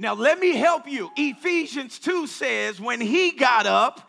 Now, 0.00 0.14
let 0.14 0.38
me 0.38 0.54
help 0.54 0.86
you. 0.86 1.10
Ephesians 1.16 1.98
2 1.98 2.28
says, 2.28 2.80
when 2.80 3.00
he 3.00 3.32
got 3.32 3.66
up, 3.66 4.08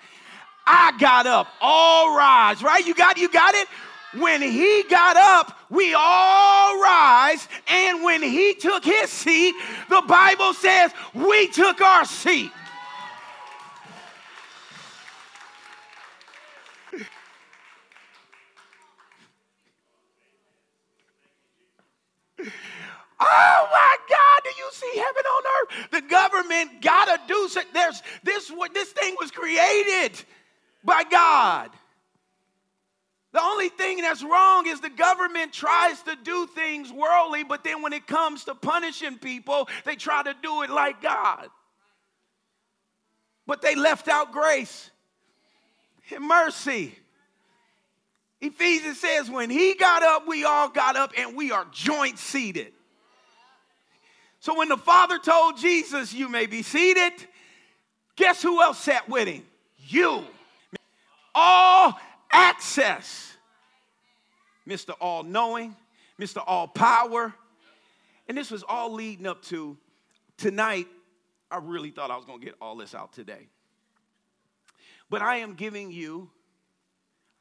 I 0.72 0.96
got 1.00 1.26
up. 1.26 1.48
All 1.60 2.16
rise. 2.16 2.62
Right? 2.62 2.86
You 2.86 2.94
got 2.94 3.18
you 3.18 3.28
got 3.28 3.56
it? 3.56 3.68
When 4.14 4.42
he 4.42 4.84
got 4.84 5.18
up, 5.18 5.58
we 5.70 5.96
all 5.96 6.80
rise. 6.80 7.48
And 7.68 8.04
when 8.04 8.22
he 8.22 8.54
took 8.54 8.84
his 8.84 9.10
seat, 9.10 9.56
the 9.90 10.04
Bible 10.08 10.54
says 10.54 10.92
we 11.14 11.48
took 11.48 11.82
our 11.82 12.06
seat. 12.06 12.52
Oh 23.22 23.68
my 23.72 23.98
God, 24.08 24.42
do 24.44 24.50
you 24.58 24.70
see 24.72 24.92
heaven 24.96 25.24
on 25.26 25.44
earth? 25.62 25.92
The 25.92 26.02
government 26.02 26.82
gotta 26.82 27.20
do 27.28 27.48
so. 27.50 27.62
There's 27.74 28.02
this 28.24 28.50
what 28.50 28.74
this 28.74 28.92
thing 28.92 29.16
was 29.20 29.32
created 29.32 30.24
by 30.84 31.04
God. 31.04 31.72
The 33.32 33.42
only 33.42 33.70
thing 33.70 34.02
that's 34.02 34.24
wrong 34.24 34.66
is 34.66 34.82
the 34.82 34.90
government 34.90 35.54
tries 35.54 36.02
to 36.04 36.16
do 36.24 36.48
things 36.48 36.92
worldly, 36.92 37.44
but 37.44 37.64
then 37.64 37.82
when 37.84 37.94
it 37.94 38.08
comes 38.08 38.46
to 38.46 38.56
punishing 38.56 39.20
people, 39.20 39.70
they 39.86 39.96
try 39.96 40.24
to 40.24 40.34
do 40.42 40.64
it 40.64 40.70
like 40.70 41.02
God. 41.02 41.50
But 43.46 43.62
they 43.62 43.76
left 43.76 44.08
out 44.08 44.32
grace 44.32 44.90
and 46.14 46.28
mercy. 46.28 46.96
Ephesians 48.42 49.00
says, 49.00 49.30
when 49.30 49.50
he 49.50 49.76
got 49.76 50.02
up, 50.02 50.28
we 50.28 50.44
all 50.44 50.70
got 50.70 50.96
up 50.96 51.12
and 51.18 51.36
we 51.36 51.52
are 51.52 51.68
joint 51.72 52.18
seated. 52.18 52.74
So 54.40 54.58
when 54.58 54.70
the 54.70 54.78
Father 54.78 55.20
told 55.20 55.58
Jesus, 55.58 56.14
You 56.14 56.30
may 56.30 56.46
be 56.46 56.64
seated, 56.64 57.14
guess 58.16 58.42
who 58.42 58.62
else 58.62 58.80
sat 58.80 59.08
with 59.10 59.28
him? 59.28 59.44
You. 59.78 60.24
All 61.34 62.00
access. 62.32 63.36
Mr. 64.68 64.94
All 65.02 65.24
Knowing, 65.24 65.76
Mr. 66.20 66.44
All 66.46 66.68
Power. 66.68 67.34
And 68.28 68.38
this 68.38 68.52
was 68.52 68.64
all 68.68 68.94
leading 68.94 69.26
up 69.26 69.42
to 69.46 69.78
tonight. 70.38 70.88
I 71.50 71.58
really 71.58 71.90
thought 71.90 72.12
I 72.12 72.16
was 72.16 72.26
going 72.26 72.40
to 72.40 72.46
get 72.46 72.56
all 72.62 72.76
this 72.76 72.94
out 72.94 73.12
today. 73.12 73.48
But 75.10 75.24
I 75.24 75.38
am 75.38 75.56
giving 75.56 75.92
you, 75.92 76.30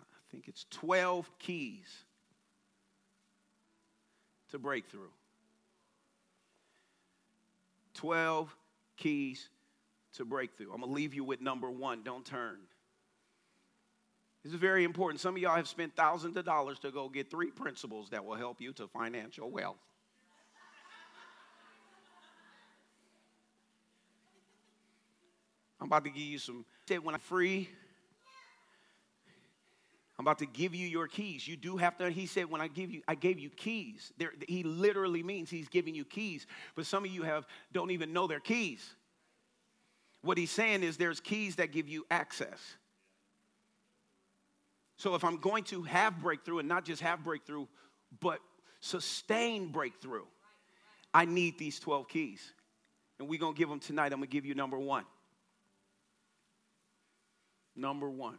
I 0.00 0.04
think 0.30 0.48
it's 0.48 0.64
12 0.70 1.30
keys 1.38 2.04
to 4.50 4.58
breakthrough. 4.58 5.10
12 7.94 8.56
keys 8.96 9.50
to 10.14 10.24
breakthrough. 10.24 10.72
I'm 10.72 10.80
going 10.80 10.90
to 10.90 10.94
leave 10.94 11.12
you 11.12 11.24
with 11.24 11.42
number 11.42 11.70
one. 11.70 12.02
Don't 12.02 12.24
turn. 12.24 12.56
This 14.44 14.52
is 14.52 14.58
very 14.58 14.84
important. 14.84 15.20
Some 15.20 15.34
of 15.34 15.42
y'all 15.42 15.56
have 15.56 15.68
spent 15.68 15.96
thousands 15.96 16.36
of 16.36 16.44
dollars 16.44 16.78
to 16.80 16.90
go 16.90 17.08
get 17.08 17.30
three 17.30 17.50
principles 17.50 18.10
that 18.10 18.24
will 18.24 18.36
help 18.36 18.60
you 18.60 18.72
to 18.74 18.86
financial 18.88 19.50
wealth. 19.50 19.76
I'm 25.80 25.86
about 25.86 26.04
to 26.04 26.10
give 26.10 26.22
you 26.22 26.38
some. 26.38 26.64
Said 26.88 27.04
when 27.04 27.14
I'm 27.14 27.20
free, 27.20 27.68
I'm 30.18 30.24
about 30.24 30.38
to 30.38 30.46
give 30.46 30.74
you 30.74 30.86
your 30.86 31.06
keys. 31.06 31.46
You 31.46 31.56
do 31.56 31.76
have 31.76 31.96
to. 31.98 32.10
He 32.10 32.26
said, 32.26 32.50
when 32.50 32.60
I 32.60 32.66
give 32.66 32.90
you, 32.90 33.02
I 33.06 33.14
gave 33.14 33.38
you 33.38 33.50
keys. 33.50 34.12
There, 34.18 34.32
he 34.48 34.64
literally 34.64 35.22
means 35.22 35.48
he's 35.48 35.68
giving 35.68 35.94
you 35.94 36.04
keys. 36.04 36.46
But 36.74 36.86
some 36.86 37.04
of 37.04 37.10
you 37.10 37.22
have 37.22 37.46
don't 37.72 37.92
even 37.92 38.12
know 38.12 38.26
their 38.26 38.40
keys. 38.40 38.94
What 40.22 40.36
he's 40.36 40.50
saying 40.50 40.82
is 40.82 40.96
there's 40.96 41.20
keys 41.20 41.56
that 41.56 41.70
give 41.70 41.88
you 41.88 42.04
access. 42.10 42.58
So 44.98 45.14
if 45.14 45.24
I'm 45.24 45.38
going 45.38 45.64
to 45.64 45.82
have 45.82 46.20
breakthrough 46.20 46.58
and 46.58 46.68
not 46.68 46.84
just 46.84 47.00
have 47.02 47.24
breakthrough, 47.24 47.66
but 48.20 48.40
sustain 48.80 49.70
breakthrough, 49.70 50.24
I 51.14 51.24
need 51.24 51.56
these 51.56 51.78
12 51.78 52.08
keys. 52.08 52.52
And 53.18 53.28
we're 53.28 53.38
going 53.38 53.54
to 53.54 53.58
give 53.58 53.68
them 53.68 53.78
tonight. 53.78 54.12
I'm 54.12 54.18
going 54.18 54.28
to 54.28 54.32
give 54.32 54.44
you 54.44 54.54
number 54.54 54.78
one. 54.78 55.04
Number 57.76 58.10
one. 58.10 58.38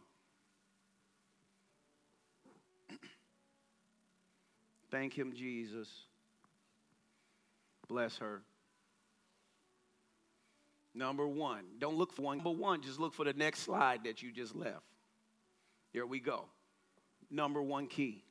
Thank 4.90 5.14
him, 5.14 5.32
Jesus. 5.34 5.88
Bless 7.88 8.18
her. 8.18 8.42
Number 10.94 11.26
one. 11.26 11.64
Don't 11.78 11.96
look 11.96 12.12
for 12.12 12.22
one. 12.22 12.36
Number 12.38 12.50
one, 12.50 12.82
just 12.82 13.00
look 13.00 13.14
for 13.14 13.24
the 13.24 13.32
next 13.32 13.60
slide 13.60 14.04
that 14.04 14.22
you 14.22 14.30
just 14.30 14.54
left. 14.54 14.89
Here 15.92 16.06
we 16.06 16.20
go. 16.20 16.44
Number 17.30 17.62
one 17.62 17.86
key 17.86 18.24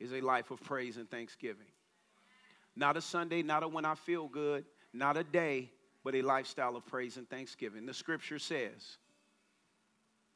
is 0.00 0.12
a 0.12 0.20
life 0.20 0.50
of 0.50 0.62
praise 0.62 0.96
and 0.96 1.10
thanksgiving. 1.10 1.66
Not 2.76 2.96
a 2.96 3.00
Sunday, 3.00 3.42
not 3.42 3.62
a 3.62 3.68
when 3.68 3.84
I 3.84 3.94
feel 3.94 4.28
good, 4.28 4.64
not 4.92 5.16
a 5.16 5.24
day, 5.24 5.70
but 6.04 6.14
a 6.14 6.22
lifestyle 6.22 6.76
of 6.76 6.86
praise 6.86 7.16
and 7.16 7.28
thanksgiving. 7.28 7.86
The 7.86 7.94
scripture 7.94 8.38
says, 8.38 8.98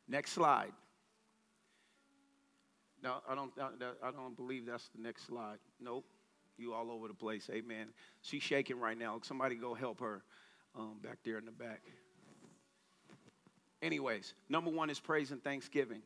next 0.08 0.32
slide. 0.32 0.72
No, 3.02 3.16
I 3.28 3.34
don't, 3.34 3.52
I 4.02 4.10
don't 4.10 4.36
believe 4.36 4.66
that's 4.66 4.88
the 4.94 5.02
next 5.02 5.26
slide. 5.26 5.58
Nope. 5.80 6.04
You 6.58 6.74
all 6.74 6.90
over 6.90 7.08
the 7.08 7.14
place. 7.14 7.48
Amen. 7.52 7.88
She's 8.20 8.42
shaking 8.42 8.78
right 8.78 8.96
now. 8.96 9.18
Somebody 9.22 9.56
go 9.56 9.74
help 9.74 10.00
her 10.00 10.22
um, 10.76 10.98
back 11.02 11.18
there 11.24 11.38
in 11.38 11.44
the 11.44 11.50
back. 11.52 11.82
Anyways, 13.82 14.34
number 14.48 14.70
one 14.70 14.88
is 14.88 15.00
praise 15.00 15.32
and 15.32 15.42
thanksgiving. 15.42 16.02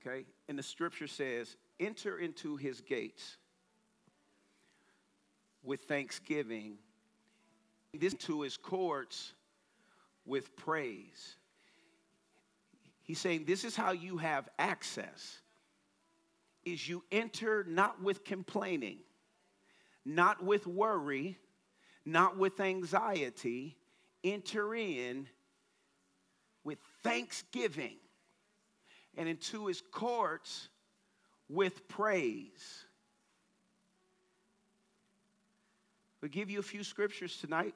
Okay? 0.00 0.24
And 0.48 0.58
the 0.58 0.62
scripture 0.62 1.06
says, 1.06 1.56
enter 1.78 2.18
into 2.18 2.56
his 2.56 2.80
gates 2.80 3.36
with 5.62 5.82
thanksgiving, 5.82 6.78
this 7.92 8.14
to 8.14 8.42
his 8.42 8.56
courts 8.56 9.34
with 10.24 10.56
praise. 10.56 11.36
He's 13.02 13.18
saying 13.18 13.44
this 13.44 13.64
is 13.64 13.76
how 13.76 13.92
you 13.92 14.16
have 14.18 14.48
access 14.58 15.40
is 16.64 16.88
you 16.88 17.04
enter 17.12 17.64
not 17.68 18.02
with 18.02 18.24
complaining, 18.24 18.98
not 20.04 20.42
with 20.44 20.66
worry, 20.66 21.38
not 22.04 22.36
with 22.36 22.58
anxiety, 22.58 23.76
enter 24.24 24.74
in 24.74 25.28
thanksgiving 27.06 27.96
and 29.16 29.28
into 29.28 29.66
his 29.66 29.82
courts 29.92 30.68
with 31.48 31.86
praise. 31.88 32.84
We'll 36.20 36.30
give 36.30 36.50
you 36.50 36.58
a 36.58 36.64
few 36.64 36.82
scriptures 36.82 37.36
tonight 37.36 37.74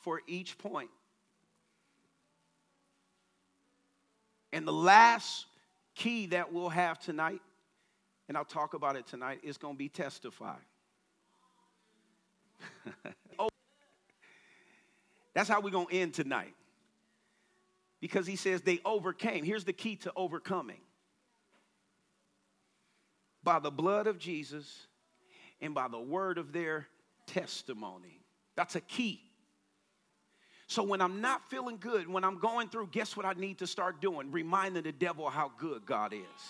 for 0.00 0.20
each 0.26 0.58
point. 0.58 0.90
And 4.52 4.66
the 4.66 4.72
last 4.72 5.46
key 5.94 6.26
that 6.26 6.52
we'll 6.52 6.68
have 6.68 6.98
tonight, 6.98 7.40
and 8.28 8.36
I'll 8.36 8.44
talk 8.44 8.74
about 8.74 8.96
it 8.96 9.06
tonight, 9.06 9.40
is 9.42 9.56
going 9.56 9.74
to 9.74 9.78
be 9.78 9.88
testify. 9.88 10.56
oh, 13.38 13.48
that's 15.34 15.48
how 15.48 15.60
we're 15.60 15.70
going 15.70 15.86
to 15.86 15.94
end 15.94 16.14
tonight 16.14 16.55
because 18.06 18.24
he 18.24 18.36
says 18.36 18.62
they 18.62 18.78
overcame. 18.84 19.42
Here's 19.42 19.64
the 19.64 19.72
key 19.72 19.96
to 19.96 20.12
overcoming 20.14 20.78
by 23.42 23.58
the 23.58 23.70
blood 23.70 24.06
of 24.06 24.16
Jesus 24.16 24.86
and 25.60 25.74
by 25.74 25.88
the 25.88 25.98
word 25.98 26.38
of 26.38 26.52
their 26.52 26.86
testimony. 27.26 28.20
That's 28.54 28.76
a 28.76 28.80
key. 28.80 29.20
So 30.68 30.84
when 30.84 31.00
I'm 31.00 31.20
not 31.20 31.50
feeling 31.50 31.78
good, 31.80 32.08
when 32.08 32.22
I'm 32.22 32.38
going 32.38 32.68
through, 32.68 32.90
guess 32.92 33.16
what 33.16 33.26
I 33.26 33.32
need 33.32 33.58
to 33.58 33.66
start 33.66 34.00
doing? 34.00 34.30
Reminding 34.30 34.84
the 34.84 34.92
devil 34.92 35.28
how 35.28 35.50
good 35.58 35.84
God 35.84 36.12
is. 36.12 36.42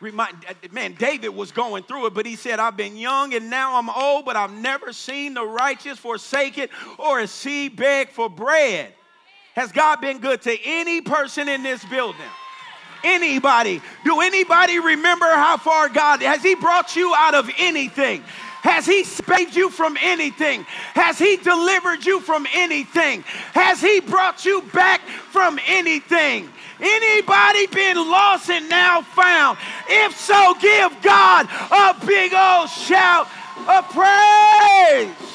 Remind, 0.00 0.36
uh, 0.48 0.54
man, 0.72 0.94
David 0.98 1.30
was 1.30 1.52
going 1.52 1.82
through 1.82 2.06
it, 2.06 2.14
but 2.14 2.24
he 2.24 2.36
said, 2.36 2.60
I've 2.60 2.78
been 2.78 2.96
young 2.96 3.34
and 3.34 3.50
now 3.50 3.78
I'm 3.78 3.90
old, 3.90 4.24
but 4.24 4.36
I've 4.36 4.52
never 4.52 4.92
seen 4.94 5.34
the 5.34 5.44
righteous 5.44 5.98
forsaken 5.98 6.68
or 6.98 7.20
a 7.20 7.26
seed 7.26 7.76
beg 7.76 8.08
for 8.08 8.30
bread. 8.30 8.94
Has 9.54 9.70
God 9.70 10.00
been 10.00 10.18
good 10.18 10.42
to 10.42 10.56
any 10.64 11.00
person 11.00 11.48
in 11.48 11.62
this 11.62 11.84
building? 11.84 12.20
Anybody? 13.04 13.80
Do 14.04 14.20
anybody 14.20 14.80
remember 14.80 15.26
how 15.26 15.58
far 15.58 15.88
God 15.88 16.22
has 16.22 16.42
He 16.42 16.54
brought 16.54 16.96
you 16.96 17.14
out 17.16 17.34
of 17.34 17.48
anything? 17.58 18.22
Has 18.62 18.86
He 18.86 19.04
saved 19.04 19.54
you 19.54 19.70
from 19.70 19.96
anything? 20.00 20.64
Has 20.94 21.18
He 21.18 21.36
delivered 21.36 22.04
you 22.04 22.20
from 22.20 22.46
anything? 22.52 23.22
Has 23.52 23.80
He 23.80 24.00
brought 24.00 24.44
you 24.44 24.62
back 24.72 25.02
from 25.30 25.60
anything? 25.66 26.48
Anybody 26.80 27.66
been 27.68 27.96
lost 27.96 28.50
and 28.50 28.68
now 28.68 29.02
found? 29.02 29.58
If 29.88 30.18
so, 30.18 30.54
give 30.60 31.00
God 31.02 31.46
a 31.70 32.06
big 32.06 32.32
old 32.34 32.68
shout 32.70 33.28
of 33.68 33.88
praise. 33.90 35.33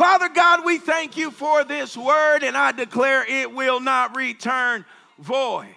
Father 0.00 0.30
God, 0.30 0.64
we 0.64 0.78
thank 0.78 1.18
you 1.18 1.30
for 1.30 1.62
this 1.62 1.94
word, 1.94 2.42
and 2.42 2.56
I 2.56 2.72
declare 2.72 3.22
it 3.28 3.52
will 3.52 3.80
not 3.80 4.16
return 4.16 4.86
void. 5.18 5.74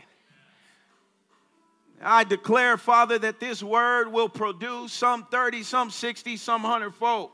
I 2.02 2.24
declare, 2.24 2.78
Father, 2.78 3.20
that 3.20 3.41
this 3.41 3.62
word 3.62 4.08
will 4.08 4.30
produce 4.30 4.94
some 4.94 5.26
30, 5.26 5.64
some 5.64 5.91
60, 5.91 6.38
some 6.38 6.64
100 6.64 6.95
fold. 6.95 7.32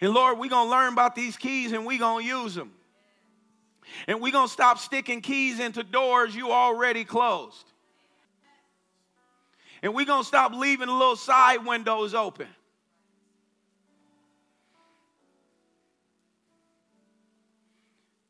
And 0.00 0.12
Lord, 0.14 0.38
we're 0.38 0.48
going 0.48 0.68
to 0.68 0.70
learn 0.70 0.92
about 0.92 1.16
these 1.16 1.36
keys 1.36 1.72
and 1.72 1.84
we're 1.84 1.98
going 1.98 2.24
to 2.24 2.32
use 2.32 2.54
them. 2.54 2.70
And 4.06 4.20
we're 4.20 4.30
going 4.30 4.46
to 4.46 4.52
stop 4.52 4.78
sticking 4.78 5.22
keys 5.22 5.58
into 5.58 5.82
doors 5.82 6.36
you 6.36 6.52
already 6.52 7.04
closed. 7.04 7.72
And 9.82 9.92
we're 9.92 10.06
going 10.06 10.22
to 10.22 10.28
stop 10.28 10.52
leaving 10.54 10.86
little 10.86 11.16
side 11.16 11.66
windows 11.66 12.14
open. 12.14 12.46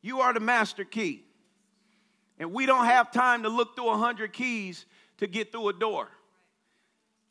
You 0.02 0.20
are 0.20 0.32
the 0.32 0.40
master 0.40 0.84
key. 0.84 1.24
And 2.38 2.52
we 2.52 2.64
don't 2.66 2.86
have 2.86 3.12
time 3.12 3.42
to 3.42 3.48
look 3.48 3.76
through 3.76 3.90
a 3.90 3.98
hundred 3.98 4.32
keys 4.32 4.86
to 5.18 5.26
get 5.26 5.52
through 5.52 5.68
a 5.68 5.72
door. 5.72 6.08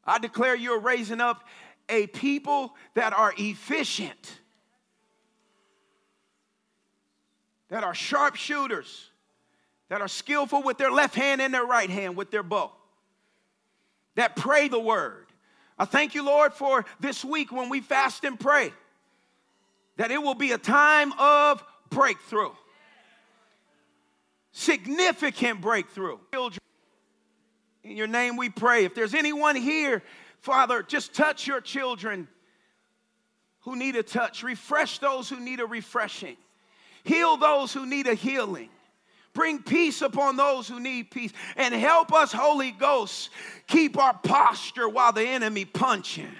I 0.06 0.20
declare 0.20 0.56
you're 0.56 0.80
raising 0.80 1.20
up 1.20 1.44
a 1.88 2.08
people 2.08 2.76
that 2.94 3.14
are 3.14 3.34
efficient, 3.38 4.40
that 7.70 7.84
are 7.84 7.96
sharpshooters, 7.96 9.10
that 9.90 10.02
are 10.02 10.08
skillful 10.08 10.62
with 10.62 10.78
their 10.78 10.92
left 10.92 11.16
hand 11.16 11.42
and 11.42 11.54
their 11.54 11.66
right 11.66 11.90
hand 11.90 12.16
with 12.16 12.30
their 12.30 12.44
bow, 12.44 12.72
that 14.16 14.36
pray 14.36 14.68
the 14.68 14.80
word. 14.80 15.26
I 15.78 15.86
thank 15.86 16.14
you, 16.14 16.24
Lord, 16.24 16.54
for 16.54 16.86
this 17.00 17.26
week 17.26 17.52
when 17.52 17.70
we 17.70 17.82
fast 17.82 18.24
and 18.24 18.40
pray, 18.40 18.72
that 19.98 20.12
it 20.12 20.22
will 20.22 20.36
be 20.36 20.52
a 20.52 20.58
time 20.58 21.12
of 21.18 21.64
breakthrough. 21.90 22.52
Significant 24.52 25.62
breakthrough. 25.62 26.18
In 27.84 27.98
your 27.98 28.08
name 28.08 28.36
we 28.36 28.50
pray. 28.50 28.86
If 28.86 28.96
there's 28.96 29.14
anyone 29.14 29.56
here, 29.56 30.04
Father, 30.42 30.84
just 30.84 31.14
touch 31.14 31.48
your 31.48 31.62
children 31.62 32.28
who 33.62 33.76
need 33.76 33.96
a 33.96 34.04
touch. 34.04 34.44
Refresh 34.44 35.00
those 35.00 35.30
who 35.30 35.40
need 35.40 35.60
a 35.60 35.66
refreshing. 35.66 36.38
Heal 37.04 37.38
those 37.38 37.74
who 37.74 37.86
need 37.86 38.08
a 38.08 38.14
healing. 38.14 38.70
Bring 39.34 39.62
peace 39.62 40.02
upon 40.02 40.36
those 40.36 40.68
who 40.68 40.80
need 40.80 41.12
peace. 41.12 41.32
And 41.56 41.74
help 41.74 42.14
us, 42.14 42.32
Holy 42.32 42.72
Ghost, 42.72 43.30
keep 43.68 43.98
our 43.98 44.14
posture 44.14 44.90
while 44.90 45.14
the 45.14 45.26
enemy 45.26 45.66
punching. 45.66 46.32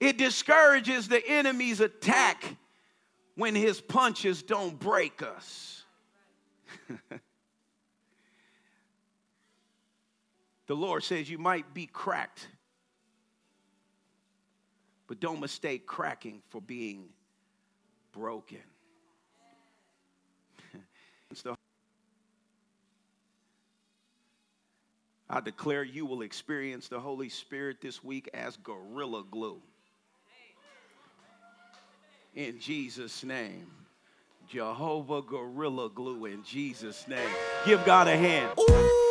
It 0.00 0.18
discourages 0.18 1.08
the 1.08 1.26
enemy's 1.26 1.80
attack 1.80 2.56
when 3.38 3.54
his 3.54 3.80
punches 3.80 4.42
don't 4.42 4.76
break 4.80 5.22
us. 5.22 5.84
the 10.66 10.74
Lord 10.74 11.04
says 11.04 11.30
you 11.30 11.38
might 11.38 11.72
be 11.72 11.86
cracked, 11.86 12.48
but 15.06 15.20
don't 15.20 15.38
mistake 15.38 15.86
cracking 15.86 16.42
for 16.48 16.60
being 16.60 17.10
broken. 18.10 18.58
I 25.30 25.38
declare 25.38 25.84
you 25.84 26.06
will 26.06 26.22
experience 26.22 26.88
the 26.88 26.98
Holy 26.98 27.28
Spirit 27.28 27.80
this 27.80 28.02
week 28.02 28.28
as 28.34 28.56
gorilla 28.56 29.22
glue. 29.30 29.62
In 32.34 32.58
Jesus' 32.58 33.24
name. 33.24 33.66
Jehovah 34.48 35.22
Gorilla 35.22 35.90
Glue 35.90 36.24
in 36.26 36.42
Jesus' 36.42 37.06
name. 37.06 37.28
Give 37.66 37.84
God 37.84 38.08
a 38.08 38.16
hand. 38.16 38.50
Ooh, 38.58 39.07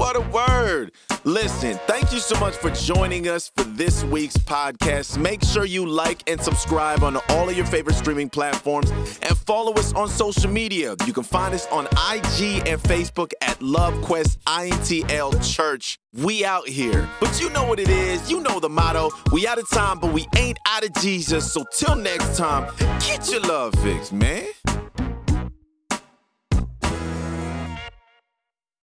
what 0.00 0.16
a 0.16 0.20
word. 0.30 0.92
Listen, 1.24 1.78
thank 1.86 2.10
you 2.10 2.20
so 2.20 2.40
much 2.40 2.56
for 2.56 2.70
joining 2.70 3.28
us 3.28 3.52
for 3.54 3.64
this 3.64 4.02
week's 4.04 4.38
podcast. 4.38 5.18
Make 5.18 5.44
sure 5.44 5.66
you 5.66 5.84
like 5.84 6.26
and 6.26 6.40
subscribe 6.40 7.02
on 7.02 7.18
all 7.28 7.50
of 7.50 7.54
your 7.54 7.66
favorite 7.66 7.96
streaming 7.96 8.30
platforms 8.30 8.90
and 8.90 9.36
follow 9.36 9.74
us 9.74 9.92
on 9.92 10.08
social 10.08 10.50
media. 10.50 10.96
You 11.06 11.12
can 11.12 11.22
find 11.22 11.54
us 11.54 11.66
on 11.66 11.84
IG 11.84 12.66
and 12.66 12.80
Facebook 12.80 13.32
at 13.42 13.58
LoveQuest 13.58 14.38
INTL 14.46 15.54
Church. 15.54 15.98
We 16.14 16.46
out 16.46 16.66
here. 16.66 17.06
But 17.20 17.38
you 17.38 17.50
know 17.50 17.66
what 17.66 17.78
it 17.78 17.90
is. 17.90 18.30
You 18.30 18.40
know 18.40 18.58
the 18.58 18.70
motto. 18.70 19.10
We 19.32 19.46
out 19.46 19.58
of 19.58 19.68
time, 19.68 20.00
but 20.00 20.14
we 20.14 20.26
ain't 20.38 20.58
out 20.66 20.82
of 20.82 20.94
Jesus. 20.94 21.52
So 21.52 21.62
till 21.76 21.94
next 21.94 22.38
time, 22.38 22.72
get 23.00 23.30
your 23.30 23.42
love 23.42 23.74
fixed, 23.82 24.14
man. 24.14 24.46